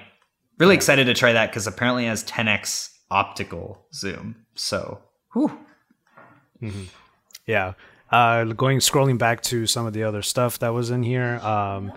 really 0.59 0.75
excited 0.75 1.07
to 1.07 1.15
try 1.15 1.33
that 1.33 1.51
because 1.51 1.67
apparently 1.67 2.05
it 2.05 2.09
has 2.09 2.23
10x 2.25 2.91
optical 3.11 3.87
zoom. 3.95 4.37
So, 4.55 5.01
whew. 5.33 5.59
Yeah. 7.47 7.73
Uh, 8.11 8.45
going 8.45 8.79
scrolling 8.79 9.17
back 9.17 9.41
to 9.45 9.67
some 9.67 9.87
of 9.87 9.95
the 9.95 10.03
other 10.03 10.21
stuff 10.21 10.59
that 10.59 10.75
was 10.75 10.91
in 10.91 11.03
here. 11.03 11.39
Um, 11.39 11.93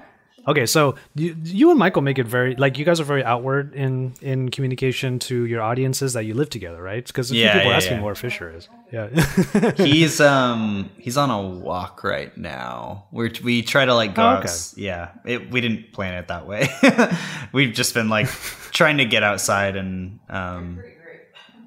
okay, 0.48 0.66
so 0.66 0.96
you, 1.16 1.36
you 1.44 1.70
and 1.70 1.80
Michael 1.80 2.02
make 2.02 2.20
it 2.20 2.28
very 2.28 2.56
like 2.56 2.78
you 2.78 2.86
guys 2.86 3.00
are 3.00 3.04
very 3.06 3.24
outward 3.24 3.74
in 3.76 4.14
in 4.22 4.50
communication 4.50 5.20
to 5.20 5.46
your 5.46 5.62
audiences 5.62 6.14
that 6.14 6.26
you 6.26 6.34
live 6.34 6.50
together, 6.50 6.82
right? 6.82 7.06
Because 7.06 7.32
a 7.32 7.34
few 7.34 7.44
Yeah, 7.44 7.54
people 7.54 7.68
are 7.68 7.72
yeah, 7.72 7.78
asking 7.78 7.98
yeah. 7.98 8.04
where 8.04 8.16
Fisher 8.16 8.54
is. 8.56 8.70
Yeah. 8.92 9.10
he's 9.78 10.20
um 10.34 10.90
he's 10.98 11.18
on 11.18 11.30
a 11.30 11.42
walk 11.42 12.04
right 12.04 12.36
now. 12.38 13.06
We 13.12 13.32
we 13.44 13.62
try 13.62 13.86
to 13.86 13.94
like 13.96 14.16
go 14.16 14.22
Oh, 14.24 14.26
out. 14.26 14.74
Yeah, 14.76 15.10
it, 15.26 15.50
we 15.52 15.62
didn't 15.62 15.92
plan 15.94 16.16
it 16.16 16.28
that 16.28 16.46
way. 16.48 16.68
We've 17.54 17.74
just 17.74 17.94
been 17.94 18.10
like 18.10 18.28
trying 18.72 18.98
to 18.98 19.06
get 19.06 19.24
outside 19.24 19.76
and 19.76 20.20
um 20.30 20.82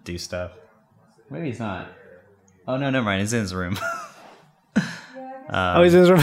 do 0.04 0.18
stuff. 0.18 0.52
Maybe 1.30 1.46
he's 1.48 1.58
not. 1.58 1.88
Oh 2.68 2.76
no, 2.76 2.90
never 2.90 3.04
mind. 3.04 3.20
He's 3.20 3.32
in 3.32 3.40
his 3.40 3.54
room. 3.54 3.78
oh, 5.50 5.82
he's 5.82 5.94
in 5.94 6.00
his 6.00 6.10
room. 6.10 6.20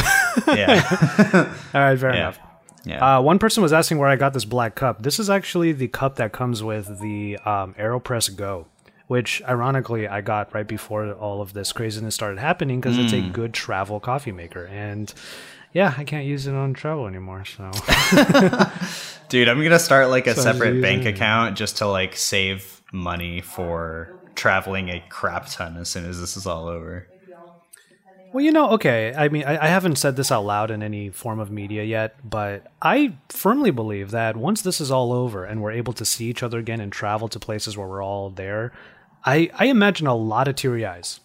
yeah, 0.47 1.53
All 1.73 1.81
right, 1.81 1.97
fair 1.99 2.13
yeah, 2.13 2.15
enough. 2.19 2.39
Yeah. 2.85 3.17
Uh, 3.17 3.21
one 3.21 3.39
person 3.39 3.63
was 3.63 3.71
asking 3.73 3.97
where 3.97 4.09
I 4.09 4.15
got 4.15 4.33
this 4.33 4.45
black 4.45 4.75
cup. 4.75 5.01
This 5.03 5.19
is 5.19 5.29
actually 5.29 5.71
the 5.71 5.87
cup 5.87 6.15
that 6.17 6.31
comes 6.33 6.61
with 6.63 6.99
the 7.01 7.37
um, 7.45 7.73
AeroPress 7.79 8.35
Go, 8.35 8.67
which 9.07 9.41
ironically 9.47 10.07
I 10.07 10.21
got 10.21 10.53
right 10.53 10.67
before 10.67 11.11
all 11.13 11.41
of 11.41 11.53
this 11.53 11.71
craziness 11.71 12.15
started 12.15 12.39
happening 12.39 12.81
because 12.81 12.97
it's 12.97 13.13
a 13.13 13.21
Hmm. 13.21 13.31
good 13.31 13.53
travel 13.53 13.99
coffee 13.99 14.31
maker. 14.31 14.65
And 14.65 15.13
yeah, 15.73 15.93
I 15.97 16.03
can't 16.03 16.25
use 16.25 16.45
it 16.45 16.53
on 16.53 16.73
travel 16.73 17.07
anymore. 17.07 17.45
So 17.45 17.71
Dude, 19.29 19.49
I'm 19.49 19.63
gonna 19.63 19.79
start 19.79 20.09
like 20.09 20.27
a 20.27 20.35
So 20.35 20.41
separate 20.41 20.81
bank 20.81 21.05
account 21.05 21.57
just 21.57 21.77
to 21.77 21.87
like 21.87 22.15
save 22.15 22.81
money 22.91 23.41
for 23.41 24.13
traveling 24.35 24.89
a 24.89 25.03
crap 25.09 25.47
ton 25.49 25.77
as 25.77 25.89
soon 25.89 26.05
as 26.05 26.19
this 26.19 26.37
is 26.37 26.45
all 26.45 26.67
over. 26.67 27.07
Well, 28.33 28.43
you 28.43 28.51
know, 28.51 28.71
okay. 28.71 29.13
I 29.15 29.29
mean, 29.29 29.43
I, 29.43 29.65
I, 29.65 29.67
haven't 29.67 29.97
said 29.97 30.15
this 30.15 30.31
out 30.31 30.43
loud 30.43 30.71
in 30.71 30.81
any 30.81 31.09
form 31.09 31.39
of 31.39 31.51
media 31.51 31.83
yet, 31.83 32.15
but 32.27 32.65
I 32.81 33.13
firmly 33.29 33.69
believe 33.69 34.09
that 34.11 34.35
once 34.35 34.63
this 34.63 34.81
is 34.81 34.89
all 34.89 35.13
over 35.13 35.45
and 35.45 35.61
we're 35.61 35.71
able 35.71 35.93
to 35.93 36.03
see 36.03 36.25
each 36.25 36.41
other 36.41 36.57
again 36.57 36.81
and 36.81 36.91
travel 36.91 37.27
to 37.27 37.39
places 37.39 37.77
where 37.77 37.87
we're 37.87 38.03
all 38.03 38.31
there, 38.31 38.73
I, 39.23 39.51
I 39.53 39.65
imagine 39.65 40.07
a 40.07 40.15
lot 40.15 40.47
of 40.47 40.55
teary 40.55 40.83
eyes. 40.83 41.19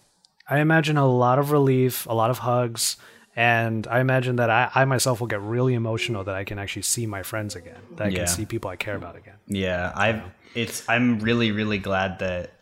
I 0.50 0.60
imagine 0.60 0.98
a 0.98 1.06
lot 1.06 1.38
of 1.38 1.50
relief, 1.50 2.06
a 2.06 2.14
lot 2.14 2.30
of 2.30 2.38
hugs, 2.40 2.98
and 3.34 3.86
I 3.86 4.00
imagine 4.00 4.36
that 4.36 4.50
I, 4.50 4.70
I 4.74 4.84
myself 4.84 5.20
will 5.20 5.28
get 5.28 5.40
really 5.40 5.74
emotional 5.74 6.24
that 6.24 6.34
I 6.34 6.44
can 6.44 6.58
actually 6.58 6.82
see 6.82 7.06
my 7.06 7.22
friends 7.22 7.56
again, 7.56 7.80
that 7.96 8.08
I 8.08 8.10
Yeah. 8.10 8.16
can 8.18 8.26
see 8.26 8.44
people 8.44 8.70
I 8.70 8.76
care 8.76 8.96
about 8.96 9.16
again. 9.16 9.36
Yeah, 9.46 9.92
I've 9.94 10.22
it's 10.54 10.88
I'm 10.88 11.20
really 11.20 11.52
really 11.52 11.78
glad 11.78 12.18
that 12.18 12.52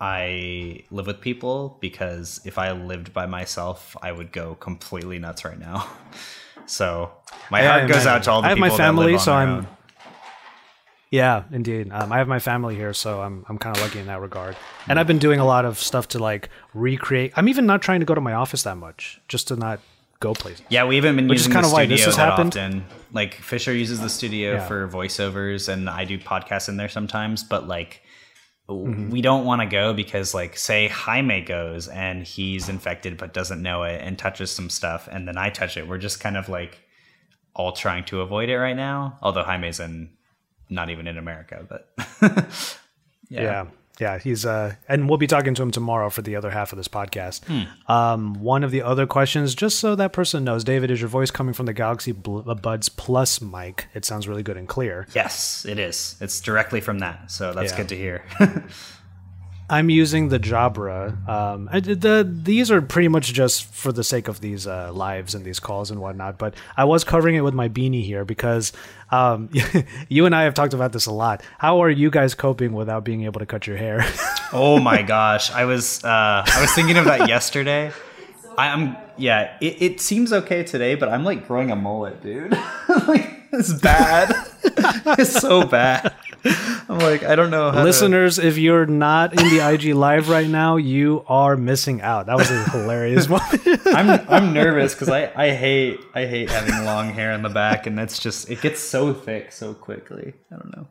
I 0.00 0.84
live 0.90 1.06
with 1.06 1.20
people 1.20 1.76
because 1.80 2.40
if 2.44 2.56
I 2.58 2.72
lived 2.72 3.12
by 3.12 3.26
myself, 3.26 3.96
I 4.02 4.12
would 4.12 4.32
go 4.32 4.54
completely 4.54 5.18
nuts 5.18 5.44
right 5.44 5.58
now. 5.58 5.88
So 6.66 7.10
my 7.50 7.62
Yeah, 7.62 7.78
heart 7.80 7.90
goes 7.90 8.06
out 8.06 8.22
to 8.24 8.30
all 8.30 8.42
the 8.42 8.48
people. 8.48 8.62
I 8.62 8.68
have 8.68 8.72
my 8.72 8.76
family, 8.76 9.18
so 9.18 9.32
I'm- 9.32 9.48
own. 9.56 9.66
Yeah, 11.10 11.42
indeed. 11.50 11.90
Um, 11.90 12.12
I 12.12 12.18
have 12.18 12.28
my 12.28 12.38
family 12.38 12.76
here, 12.76 12.92
so 12.94 13.20
I'm 13.22 13.44
I'm 13.48 13.58
kind 13.58 13.74
of 13.76 13.82
lucky 13.82 13.98
in 13.98 14.06
that 14.06 14.20
regard. 14.20 14.56
And 14.86 15.00
I've 15.00 15.08
been 15.08 15.18
doing 15.18 15.40
a 15.40 15.44
lot 15.44 15.64
of 15.64 15.80
stuff 15.80 16.06
to 16.08 16.20
like 16.20 16.48
recreate. 16.72 17.32
I'm 17.34 17.48
even 17.48 17.66
not 17.66 17.82
trying 17.82 17.98
to 18.00 18.06
go 18.06 18.14
to 18.14 18.20
my 18.20 18.34
office 18.34 18.62
that 18.62 18.76
much, 18.76 19.20
just 19.26 19.48
to 19.48 19.56
not 19.56 19.80
go 20.20 20.32
places. 20.32 20.62
Yeah, 20.68 20.84
we 20.84 20.94
haven't 20.94 21.16
been 21.16 21.26
Which 21.26 21.38
is 21.40 21.46
using 21.46 21.54
kinda 21.54 21.68
the 21.68 21.74
why 21.74 21.80
studio 21.86 21.96
this 21.96 22.04
has 22.06 22.16
happened. 22.16 22.50
often. 22.56 22.84
Like 23.12 23.34
Fisher 23.34 23.72
uses 23.74 23.98
the 24.00 24.10
studio 24.10 24.52
Yeah. 24.52 24.68
for 24.68 24.86
voiceovers, 24.86 25.68
and 25.68 25.90
I 25.90 26.04
do 26.04 26.18
podcasts 26.18 26.68
in 26.68 26.76
there 26.76 26.88
sometimes. 26.90 27.42
But 27.42 27.66
like, 27.66 28.02
Mm-hmm. 28.70 29.10
we 29.10 29.20
don't 29.20 29.44
want 29.44 29.60
to 29.60 29.66
go 29.66 29.92
because, 29.92 30.34
like, 30.34 30.56
say 30.56 30.88
Jaime 30.88 31.40
goes 31.42 31.88
and 31.88 32.22
he's 32.24 32.68
infected 32.68 33.16
but 33.18 33.34
doesn't 33.34 33.60
know 33.62 33.82
it 33.82 34.00
and 34.00 34.18
touches 34.18 34.50
some 34.50 34.70
stuff, 34.70 35.08
and 35.10 35.26
then 35.28 35.36
I 35.36 35.50
touch 35.50 35.76
it. 35.76 35.86
We're 35.88 35.98
just 35.98 36.20
kind 36.20 36.36
of 36.36 36.48
like 36.48 36.78
all 37.54 37.72
trying 37.72 38.04
to 38.06 38.20
avoid 38.20 38.48
it 38.48 38.56
right 38.58 38.76
now. 38.76 39.18
Although 39.22 39.42
Jaime's 39.42 39.80
in, 39.80 40.10
not 40.68 40.88
even 40.90 41.06
in 41.06 41.18
America, 41.18 41.66
but 41.68 41.92
Yeah. 43.28 43.42
yeah. 43.42 43.66
He's 44.18 44.46
uh 44.46 44.74
and 44.88 45.08
we'll 45.08 45.18
be 45.18 45.26
talking 45.26 45.54
to 45.54 45.62
him 45.62 45.70
tomorrow 45.70 46.08
for 46.10 46.22
the 46.22 46.34
other 46.36 46.50
half 46.50 46.72
of 46.72 46.76
this 46.76 46.88
podcast. 46.88 47.40
Um 47.88 48.34
one 48.34 48.64
of 48.64 48.70
the 48.70 48.82
other 48.82 49.06
questions 49.06 49.54
just 49.54 49.78
so 49.78 49.94
that 49.94 50.12
person 50.12 50.44
knows, 50.44 50.64
David, 50.64 50.90
is 50.90 51.00
your 51.00 51.08
voice 51.08 51.30
coming 51.30 51.52
from 51.54 51.66
the 51.66 51.72
Galaxy 51.72 52.12
uh, 52.12 52.54
Buds 52.54 52.88
Plus 52.88 53.40
mic? 53.40 53.86
It 53.94 54.04
sounds 54.04 54.26
really 54.26 54.42
good 54.42 54.56
and 54.56 54.66
clear. 54.68 55.06
Yes, 55.14 55.64
it 55.68 55.78
is. 55.78 56.16
It's 56.20 56.40
directly 56.40 56.80
from 56.80 56.98
that, 57.00 57.30
so 57.30 57.52
that's 57.52 57.72
Yeah. 57.72 57.76
good 57.78 57.88
to 57.90 57.96
hear. 57.96 58.24
I'm 59.70 59.88
using 59.88 60.28
the 60.28 60.40
Jabra. 60.40 61.28
Um, 61.28 61.68
I, 61.72 61.78
the 61.78 62.28
these 62.28 62.72
are 62.72 62.82
pretty 62.82 63.06
much 63.06 63.32
just 63.32 63.64
for 63.66 63.92
the 63.92 64.02
sake 64.02 64.26
of 64.26 64.40
these 64.40 64.66
uh, 64.66 64.92
lives 64.92 65.32
and 65.32 65.44
these 65.44 65.60
calls 65.60 65.92
and 65.92 66.00
whatnot. 66.00 66.38
But 66.38 66.54
I 66.76 66.84
was 66.84 67.04
covering 67.04 67.36
it 67.36 67.42
with 67.42 67.54
my 67.54 67.68
beanie 67.68 68.04
here 68.04 68.24
because 68.24 68.72
um, 69.12 69.48
you 70.08 70.26
and 70.26 70.34
I 70.34 70.42
have 70.42 70.54
talked 70.54 70.74
about 70.74 70.92
this 70.92 71.06
a 71.06 71.12
lot. 71.12 71.44
How 71.58 71.84
are 71.84 71.90
you 71.90 72.10
guys 72.10 72.34
coping 72.34 72.72
without 72.72 73.04
being 73.04 73.22
able 73.22 73.38
to 73.38 73.46
cut 73.46 73.66
your 73.66 73.76
hair? 73.76 74.04
Oh 74.52 74.80
my 74.80 75.02
gosh, 75.02 75.52
I 75.52 75.64
was 75.64 76.02
uh, 76.02 76.42
I 76.44 76.60
was 76.60 76.72
thinking 76.72 76.96
of 76.96 77.04
that 77.04 77.28
yesterday. 77.28 77.92
I'm 78.58 78.96
yeah. 79.16 79.56
It, 79.60 79.80
it 79.80 80.00
seems 80.00 80.32
okay 80.32 80.64
today, 80.64 80.96
but 80.96 81.08
I'm 81.08 81.22
like 81.22 81.46
growing 81.46 81.70
a 81.70 81.76
mullet, 81.76 82.20
dude. 82.20 82.50
like 83.06 83.30
it's 83.52 83.72
bad. 83.74 84.34
it's 84.64 85.38
so 85.40 85.64
bad. 85.64 86.12
I'm 86.44 86.98
like 86.98 87.22
I 87.22 87.36
don't 87.36 87.50
know. 87.50 87.70
How 87.70 87.78
to- 87.78 87.84
Listeners, 87.84 88.38
if 88.38 88.58
you're 88.58 88.86
not 88.86 89.32
in 89.40 89.48
the 89.50 89.60
IG 89.66 89.94
live 89.94 90.28
right 90.28 90.48
now, 90.48 90.76
you 90.76 91.24
are 91.28 91.56
missing 91.56 92.00
out. 92.02 92.26
That 92.26 92.36
was 92.36 92.50
a 92.50 92.64
hilarious 92.70 93.28
moment. 93.28 93.62
I'm 93.86 94.10
I'm 94.28 94.52
nervous 94.52 94.94
because 94.94 95.08
I 95.08 95.30
I 95.36 95.50
hate 95.52 96.00
I 96.14 96.26
hate 96.26 96.50
having 96.50 96.84
long 96.84 97.10
hair 97.10 97.32
in 97.32 97.42
the 97.42 97.48
back, 97.48 97.86
and 97.86 97.98
it's 98.00 98.18
just 98.18 98.50
it 98.50 98.60
gets 98.60 98.80
so 98.80 99.12
thick 99.14 99.52
so 99.52 99.74
quickly. 99.74 100.34
I 100.52 100.56
don't 100.56 100.76
know. 100.76 100.88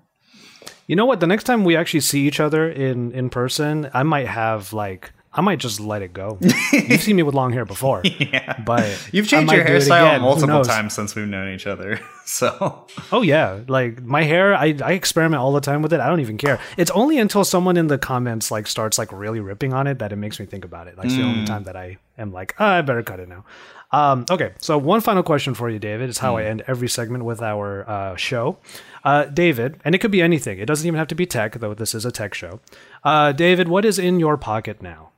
you 0.87 0.95
know 0.95 1.05
what? 1.05 1.19
The 1.19 1.27
next 1.27 1.43
time 1.45 1.63
we 1.63 1.75
actually 1.75 2.01
see 2.01 2.27
each 2.27 2.39
other 2.39 2.69
in 2.69 3.11
in 3.11 3.29
person, 3.29 3.89
I 3.93 4.03
might 4.03 4.27
have 4.27 4.71
like 4.73 5.11
I 5.31 5.41
might 5.41 5.59
just 5.59 5.79
let 5.79 6.01
it 6.01 6.11
go. 6.11 6.39
You've 6.71 7.01
seen 7.01 7.15
me 7.15 7.23
with 7.23 7.35
long 7.35 7.53
hair 7.53 7.63
before, 7.63 8.01
Yeah, 8.19 8.59
but 8.65 9.09
you've 9.11 9.27
changed 9.27 9.53
your 9.53 9.63
hairstyle 9.63 10.21
multiple 10.21 10.63
times 10.63 10.93
since 10.93 11.13
we've 11.15 11.27
known 11.27 11.53
each 11.53 11.67
other. 11.67 11.99
So 12.29 12.85
Oh 13.11 13.23
yeah, 13.23 13.61
like 13.67 14.03
my 14.03 14.21
hair, 14.21 14.53
I, 14.53 14.75
I 14.83 14.91
experiment 14.91 15.41
all 15.41 15.51
the 15.51 15.61
time 15.61 15.81
with 15.81 15.91
it. 15.93 15.99
I 15.99 16.07
don't 16.07 16.19
even 16.19 16.37
care. 16.37 16.59
It's 16.77 16.91
only 16.91 17.17
until 17.17 17.43
someone 17.43 17.75
in 17.75 17.87
the 17.87 17.97
comments 17.97 18.51
like 18.51 18.67
starts 18.67 18.99
like 18.99 19.11
really 19.11 19.39
ripping 19.39 19.73
on 19.73 19.87
it 19.87 19.97
that 19.97 20.11
it 20.11 20.15
makes 20.17 20.39
me 20.39 20.45
think 20.45 20.63
about 20.63 20.87
it. 20.87 20.95
Like 20.95 21.07
it's 21.07 21.15
the 21.15 21.23
only 21.23 21.45
time 21.45 21.63
that 21.63 21.75
I 21.75 21.97
am 22.19 22.31
like, 22.31 22.53
oh, 22.59 22.65
I 22.65 22.81
better 22.83 23.01
cut 23.01 23.19
it 23.19 23.29
now. 23.29 23.45
Um, 23.91 24.25
okay, 24.29 24.53
so 24.59 24.77
one 24.77 25.01
final 25.01 25.23
question 25.23 25.55
for 25.55 25.69
you, 25.71 25.79
David. 25.79 26.09
It's 26.09 26.19
how 26.19 26.37
I 26.37 26.43
end 26.43 26.63
every 26.67 26.87
segment 26.87 27.25
with 27.25 27.41
our 27.41 27.89
uh, 27.89 28.15
show. 28.15 28.59
Uh, 29.03 29.25
David, 29.25 29.79
and 29.83 29.95
it 29.95 29.97
could 29.97 30.11
be 30.11 30.21
anything. 30.21 30.59
It 30.59 30.65
doesn't 30.65 30.85
even 30.85 30.99
have 30.99 31.07
to 31.07 31.15
be 31.15 31.25
tech, 31.25 31.53
though 31.53 31.73
this 31.73 31.95
is 31.95 32.05
a 32.05 32.11
tech 32.11 32.35
show. 32.35 32.59
Uh, 33.03 33.31
David, 33.31 33.67
what 33.67 33.85
is 33.85 33.97
in 33.97 34.19
your 34.19 34.37
pocket 34.37 34.83
now? 34.83 35.08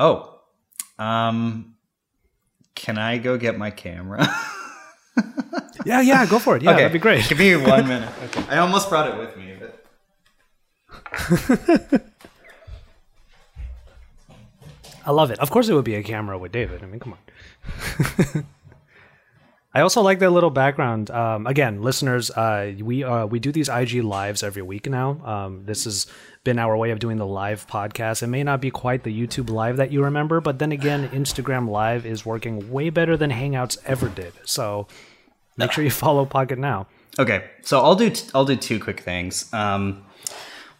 Oh, 0.00 0.40
um, 0.98 1.76
can 2.74 2.98
I 2.98 3.18
go 3.18 3.36
get 3.36 3.58
my 3.58 3.70
camera? 3.70 4.26
Yeah, 5.86 6.00
yeah, 6.02 6.26
go 6.26 6.38
for 6.38 6.56
it. 6.56 6.62
Yeah, 6.62 6.74
that'd 6.74 6.92
be 6.92 6.98
great. 6.98 7.26
Give 7.28 7.38
me 7.38 7.56
one 7.66 7.88
minute. 7.88 8.10
Okay. 8.24 8.44
I 8.50 8.58
almost 8.58 8.88
brought 8.88 9.08
it 9.08 9.16
with 9.16 9.36
me, 9.36 9.56
but 9.58 9.84
I 15.06 15.10
love 15.10 15.30
it. 15.30 15.38
Of 15.38 15.50
course, 15.50 15.68
it 15.68 15.74
would 15.74 15.84
be 15.84 15.94
a 15.94 16.02
camera 16.02 16.38
with 16.38 16.52
David. 16.52 16.82
I 16.82 16.86
mean, 16.86 17.00
come 17.00 17.14
on. 17.14 18.44
I 19.72 19.82
also 19.82 20.02
like 20.02 20.18
that 20.18 20.30
little 20.30 20.50
background. 20.50 21.10
Um, 21.12 21.46
again, 21.46 21.80
listeners, 21.80 22.30
uh, 22.32 22.72
we 22.80 23.04
uh, 23.04 23.26
we 23.26 23.38
do 23.38 23.52
these 23.52 23.68
IG 23.68 24.02
lives 24.02 24.42
every 24.42 24.62
week 24.62 24.88
now. 24.90 25.20
Um, 25.24 25.64
this 25.64 25.84
has 25.84 26.06
been 26.42 26.58
our 26.58 26.76
way 26.76 26.90
of 26.90 26.98
doing 26.98 27.18
the 27.18 27.26
live 27.26 27.66
podcast. 27.68 28.22
It 28.22 28.26
may 28.26 28.42
not 28.42 28.60
be 28.60 28.70
quite 28.72 29.04
the 29.04 29.14
YouTube 29.26 29.48
live 29.48 29.76
that 29.76 29.92
you 29.92 30.02
remember, 30.02 30.40
but 30.40 30.58
then 30.58 30.72
again, 30.72 31.08
Instagram 31.10 31.68
Live 31.68 32.04
is 32.04 32.26
working 32.26 32.72
way 32.72 32.90
better 32.90 33.16
than 33.16 33.30
Hangouts 33.30 33.78
ever 33.86 34.08
did. 34.08 34.32
So 34.44 34.88
make 35.56 35.70
sure 35.70 35.84
you 35.84 35.90
follow 35.90 36.24
Pocket 36.26 36.58
now. 36.58 36.88
okay. 37.18 37.44
So 37.62 37.80
I'll 37.80 37.94
do 37.94 38.10
t- 38.10 38.28
I'll 38.34 38.44
do 38.46 38.56
two 38.56 38.80
quick 38.80 39.00
things. 39.00 39.52
Um, 39.52 40.04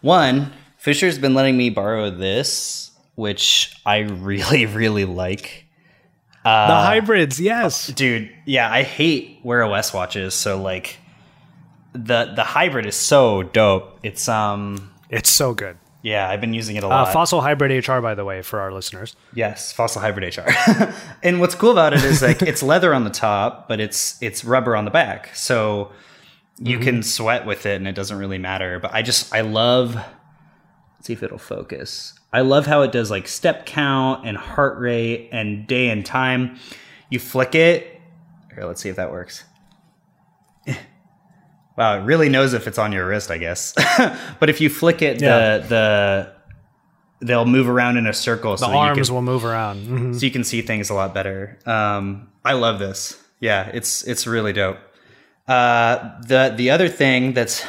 one, 0.01 0.51
Fisher's 0.77 1.17
been 1.17 1.33
letting 1.35 1.55
me 1.55 1.69
borrow 1.69 2.09
this, 2.09 2.91
which 3.15 3.73
I 3.85 3.99
really 3.99 4.65
really 4.65 5.05
like. 5.05 5.67
The 6.43 6.49
hybrids, 6.49 7.39
yes. 7.39 7.87
dude 7.87 8.29
yeah 8.45 8.71
i 8.71 8.83
hate 8.83 9.39
wear 9.43 9.63
os 9.63 9.93
watches 9.93 10.33
so 10.33 10.61
like 10.61 10.97
the 11.93 12.31
the 12.35 12.43
hybrid 12.43 12.85
is 12.85 12.95
so 12.95 13.43
dope 13.43 13.99
it's 14.03 14.27
um 14.29 14.91
It's 15.09 15.29
so 15.29 15.53
good. 15.53 15.77
yeah 16.01 16.29
i've 16.29 16.41
been 16.41 16.53
using 16.53 16.75
it 16.77 16.83
a 16.83 16.87
Uh, 16.87 16.89
lot 16.89 17.13
Fossil 17.13 17.41
Hybrid 17.41 17.87
HR, 17.87 17.99
by 17.99 18.15
the 18.15 18.23
way, 18.25 18.41
for 18.41 18.59
our 18.59 18.71
listeners. 18.71 19.15
yes 19.35 19.71
fossil 19.73 20.01
hybrid 20.01 20.35
hr 20.37 20.49
and 21.23 21.39
what's 21.39 21.53
cool 21.55 21.71
about 21.71 21.93
it 21.93 22.03
is 22.03 22.21
like 22.21 22.41
it's 22.41 22.63
leather 22.63 22.93
on 22.93 23.03
the 23.03 23.09
top 23.11 23.67
but 23.67 23.79
it's 23.79 24.21
it's 24.21 24.43
rubber 24.45 24.75
on 24.75 24.85
the 24.85 24.91
back 24.91 25.29
so 25.35 25.91
you 26.63 26.77
can 26.79 27.01
sweat 27.03 27.45
with 27.45 27.65
it 27.65 27.75
and 27.77 27.87
it 27.87 27.95
doesn't 27.95 28.17
really 28.17 28.37
matter 28.37 28.79
but 28.79 28.93
i 28.93 29.01
just 29.01 29.33
i 29.33 29.41
love 29.41 29.95
let's 29.95 31.07
see 31.07 31.13
if 31.13 31.21
it'll 31.23 31.37
focus 31.37 32.13
i 32.33 32.41
love 32.41 32.65
how 32.65 32.81
it 32.81 32.91
does 32.91 33.09
like 33.11 33.27
step 33.27 33.65
count 33.65 34.25
and 34.27 34.37
heart 34.37 34.79
rate 34.79 35.29
and 35.31 35.67
day 35.67 35.89
and 35.89 36.05
time 36.05 36.57
you 37.09 37.19
flick 37.19 37.55
it 37.55 37.99
here 38.53 38.65
let's 38.65 38.81
see 38.81 38.89
if 38.89 38.95
that 38.95 39.11
works 39.11 39.43
wow 41.77 41.97
it 41.97 42.03
really 42.03 42.29
knows 42.29 42.53
if 42.53 42.67
it's 42.67 42.77
on 42.77 42.91
your 42.91 43.07
wrist 43.07 43.31
i 43.31 43.37
guess 43.37 43.73
but 44.39 44.49
if 44.49 44.59
you 44.61 44.69
flick 44.69 45.01
it 45.01 45.21
Yeah. 45.21 45.57
the 45.57 45.67
the 45.67 46.33
they'll 47.25 47.45
move 47.45 47.69
around 47.69 47.97
in 47.97 48.07
a 48.07 48.13
circle 48.13 48.51
The 48.53 48.57
so 48.65 48.71
arms 48.71 48.97
you 48.97 49.03
can, 49.05 49.13
will 49.13 49.21
move 49.21 49.45
around. 49.45 49.85
Mhm. 49.85 50.19
so 50.19 50.25
you 50.25 50.31
can 50.31 50.43
see 50.43 50.63
things 50.63 50.89
a 50.89 50.95
lot 50.95 51.13
better. 51.13 51.59
Um, 51.67 52.29
I 52.43 52.53
love 52.53 52.79
this. 52.79 53.15
Yeah, 53.39 53.69
it's 53.71 54.01
it's 54.07 54.25
really 54.25 54.53
dope. 54.53 54.77
Uh, 55.47 56.19
the 56.25 56.51
the 56.57 56.71
other 56.71 56.89
thing 56.89 57.33
that's 57.33 57.63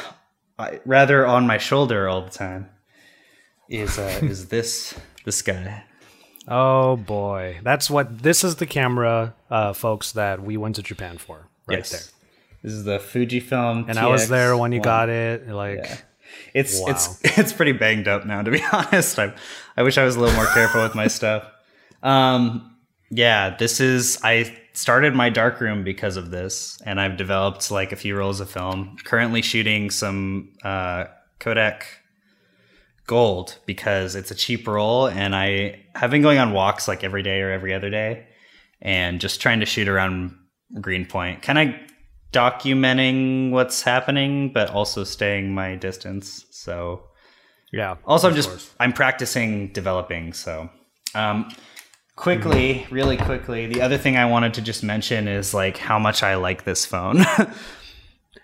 uh, 0.57 0.71
rather 0.85 1.23
on 1.27 1.45
my 1.45 1.59
shoulder 1.59 2.09
all 2.09 2.23
the 2.23 2.31
time 2.31 2.67
is 3.73 3.97
uh, 3.97 4.19
is 4.21 4.47
this 4.47 4.93
this 5.25 5.41
guy. 5.41 5.83
Oh 6.47 6.97
boy, 6.97 7.59
that's 7.63 7.89
what 7.89 8.19
this 8.23 8.43
is 8.43 8.57
the 8.57 8.65
camera, 8.65 9.33
uh, 9.49 9.73
folks, 9.73 10.11
that 10.13 10.41
we 10.43 10.57
went 10.57 10.75
to 10.75 10.83
Japan 10.83 11.17
for, 11.17 11.47
right 11.67 11.79
yes. 11.79 11.89
there. 11.91 12.01
This 12.63 12.73
is 12.73 12.83
the 12.83 12.97
Fujifilm. 12.97 13.89
And 13.89 13.97
I 13.97 14.07
was 14.07 14.29
there 14.29 14.55
when 14.55 14.71
you 14.71 14.79
TX1. 14.79 14.83
got 14.83 15.09
it. 15.09 15.47
Like, 15.49 15.77
Yeah. 15.77 15.97
It's 16.53 16.79
Wow. 16.79 16.87
it's 16.89 17.19
it's 17.37 17.53
pretty 17.53 17.73
banged 17.73 18.07
up 18.07 18.25
now, 18.25 18.41
to 18.41 18.51
be 18.51 18.61
honest. 18.73 19.19
I 19.19 19.33
I 19.77 19.83
wish 19.83 19.97
I 19.97 20.03
was 20.03 20.15
a 20.15 20.19
little 20.19 20.35
more 20.35 20.47
careful 20.47 20.81
with 20.81 20.95
my 20.95 21.07
stuff. 21.07 21.45
Um, 22.01 22.75
yeah, 23.09 23.55
this 23.55 23.79
is 23.79 24.19
I 24.23 24.55
started 24.73 25.13
my 25.13 25.29
darkroom 25.29 25.83
because 25.83 26.17
of 26.17 26.31
this, 26.31 26.81
and 26.85 26.99
I've 26.99 27.17
developed 27.17 27.69
like 27.71 27.91
a 27.91 27.95
few 27.95 28.17
rolls 28.17 28.39
of 28.39 28.49
film. 28.49 28.97
Currently 29.03 29.41
shooting 29.41 29.91
some 29.91 30.49
uh, 30.63 31.05
Kodak 31.39 31.85
gold 33.07 33.57
because 33.65 34.15
it's 34.15 34.31
a 34.31 34.35
cheap 34.35 34.67
roll, 34.67 35.07
and 35.07 35.35
I 35.35 35.83
have 35.95 36.11
been 36.11 36.21
going 36.21 36.39
on 36.39 36.53
walks 36.53 36.87
like 36.87 37.03
every 37.03 37.23
day 37.23 37.41
or 37.41 37.51
every 37.51 37.73
other 37.73 37.89
day, 37.89 38.25
and 38.81 39.19
just 39.21 39.41
trying 39.41 39.59
to 39.59 39.65
shoot 39.65 39.87
around 39.87 40.35
Greenpoint, 40.81 41.41
kind 41.41 41.59
of 41.59 41.75
documenting 42.31 43.51
what's 43.51 43.81
happening, 43.83 44.51
but 44.51 44.69
also 44.71 45.03
staying 45.03 45.53
my 45.53 45.75
distance. 45.75 46.45
So 46.51 47.03
Yeah. 47.71 47.95
also, 48.05 48.29
I'm 48.29 48.35
just 48.35 48.49
course. 48.49 48.71
I'm 48.79 48.93
practicing 48.93 49.67
developing. 49.73 50.33
So, 50.33 50.69
um, 51.15 51.53
quickly, 52.15 52.85
really 52.89 53.17
quickly, 53.17 53.67
the 53.67 53.81
other 53.81 53.97
thing 53.97 54.17
I 54.17 54.25
wanted 54.25 54.53
to 54.55 54.61
just 54.61 54.83
mention 54.83 55.27
is 55.27 55.53
like 55.53 55.77
how 55.77 55.99
much 55.99 56.23
I 56.23 56.35
like 56.35 56.63
this 56.63 56.85
phone. 56.85 57.23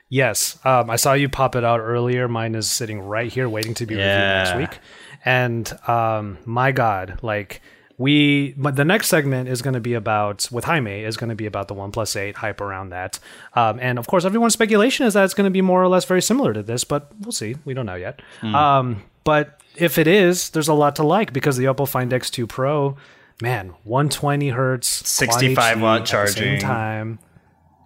Yes, 0.10 0.58
um, 0.66 0.90
I 0.90 0.96
saw 0.96 1.14
you 1.14 1.30
pop 1.30 1.56
it 1.56 1.64
out 1.64 1.80
earlier. 1.80 2.28
Mine 2.28 2.56
is 2.56 2.70
sitting 2.70 3.00
right 3.00 3.32
here, 3.32 3.48
waiting 3.48 3.76
to 3.76 3.86
be 3.86 3.94
reviewed 3.96 4.10
next 4.10 4.56
week. 4.58 4.80
And 5.24 5.72
um, 5.88 6.40
my 6.46 6.72
God, 6.72 7.20
like 7.22 7.62
we, 8.00 8.54
but 8.58 8.76
the 8.76 8.86
next 8.86 9.08
segment 9.10 9.50
is 9.50 9.62
going 9.62 9.76
to 9.76 9.80
be 9.80 9.94
about 9.94 10.48
with 10.52 10.66
Jaime 10.66 11.04
is 11.04 11.18
going 11.18 11.30
to 11.30 11.36
be 11.36 11.46
about 11.46 11.68
the 11.68 11.76
OnePlus 11.76 12.16
Eight 12.16 12.38
hype 12.38 12.60
around 12.60 12.90
that. 12.90 13.20
Um, 13.54 13.78
and 13.82 14.00
of 14.00 14.08
course, 14.08 14.26
everyone's 14.26 14.54
speculation 14.54 15.06
is 15.06 15.14
that 15.14 15.26
it's 15.26 15.34
going 15.36 15.46
to 15.46 15.52
be 15.52 15.62
more 15.62 15.84
or 15.84 15.88
less 15.88 16.06
very 16.06 16.22
similar 16.22 16.54
to 16.54 16.64
this, 16.64 16.84
but 16.84 17.12
we'll 17.20 17.32
see. 17.32 17.58
We 17.66 17.74
don't 17.76 17.86
know 17.86 17.96
yet. 17.96 18.22
Um, 18.42 19.04
but 19.24 19.62
if 19.76 19.98
it 19.98 20.08
is, 20.08 20.50
there's 20.52 20.70
a 20.70 20.74
lot 20.74 20.96
to 20.96 21.04
like 21.04 21.34
because 21.34 21.58
the 21.58 21.66
Oppo 21.66 21.88
Find 21.88 22.12
X2 22.12 22.48
Pro, 22.48 22.98
man, 23.42 23.76
120 23.84 24.50
hertz, 24.50 24.88
65 25.08 25.82
watt 25.82 26.02
HD 26.02 26.14
at 26.14 26.26
the 26.26 26.32
same 26.32 26.44
charging. 26.44 26.60
time. 26.62 27.20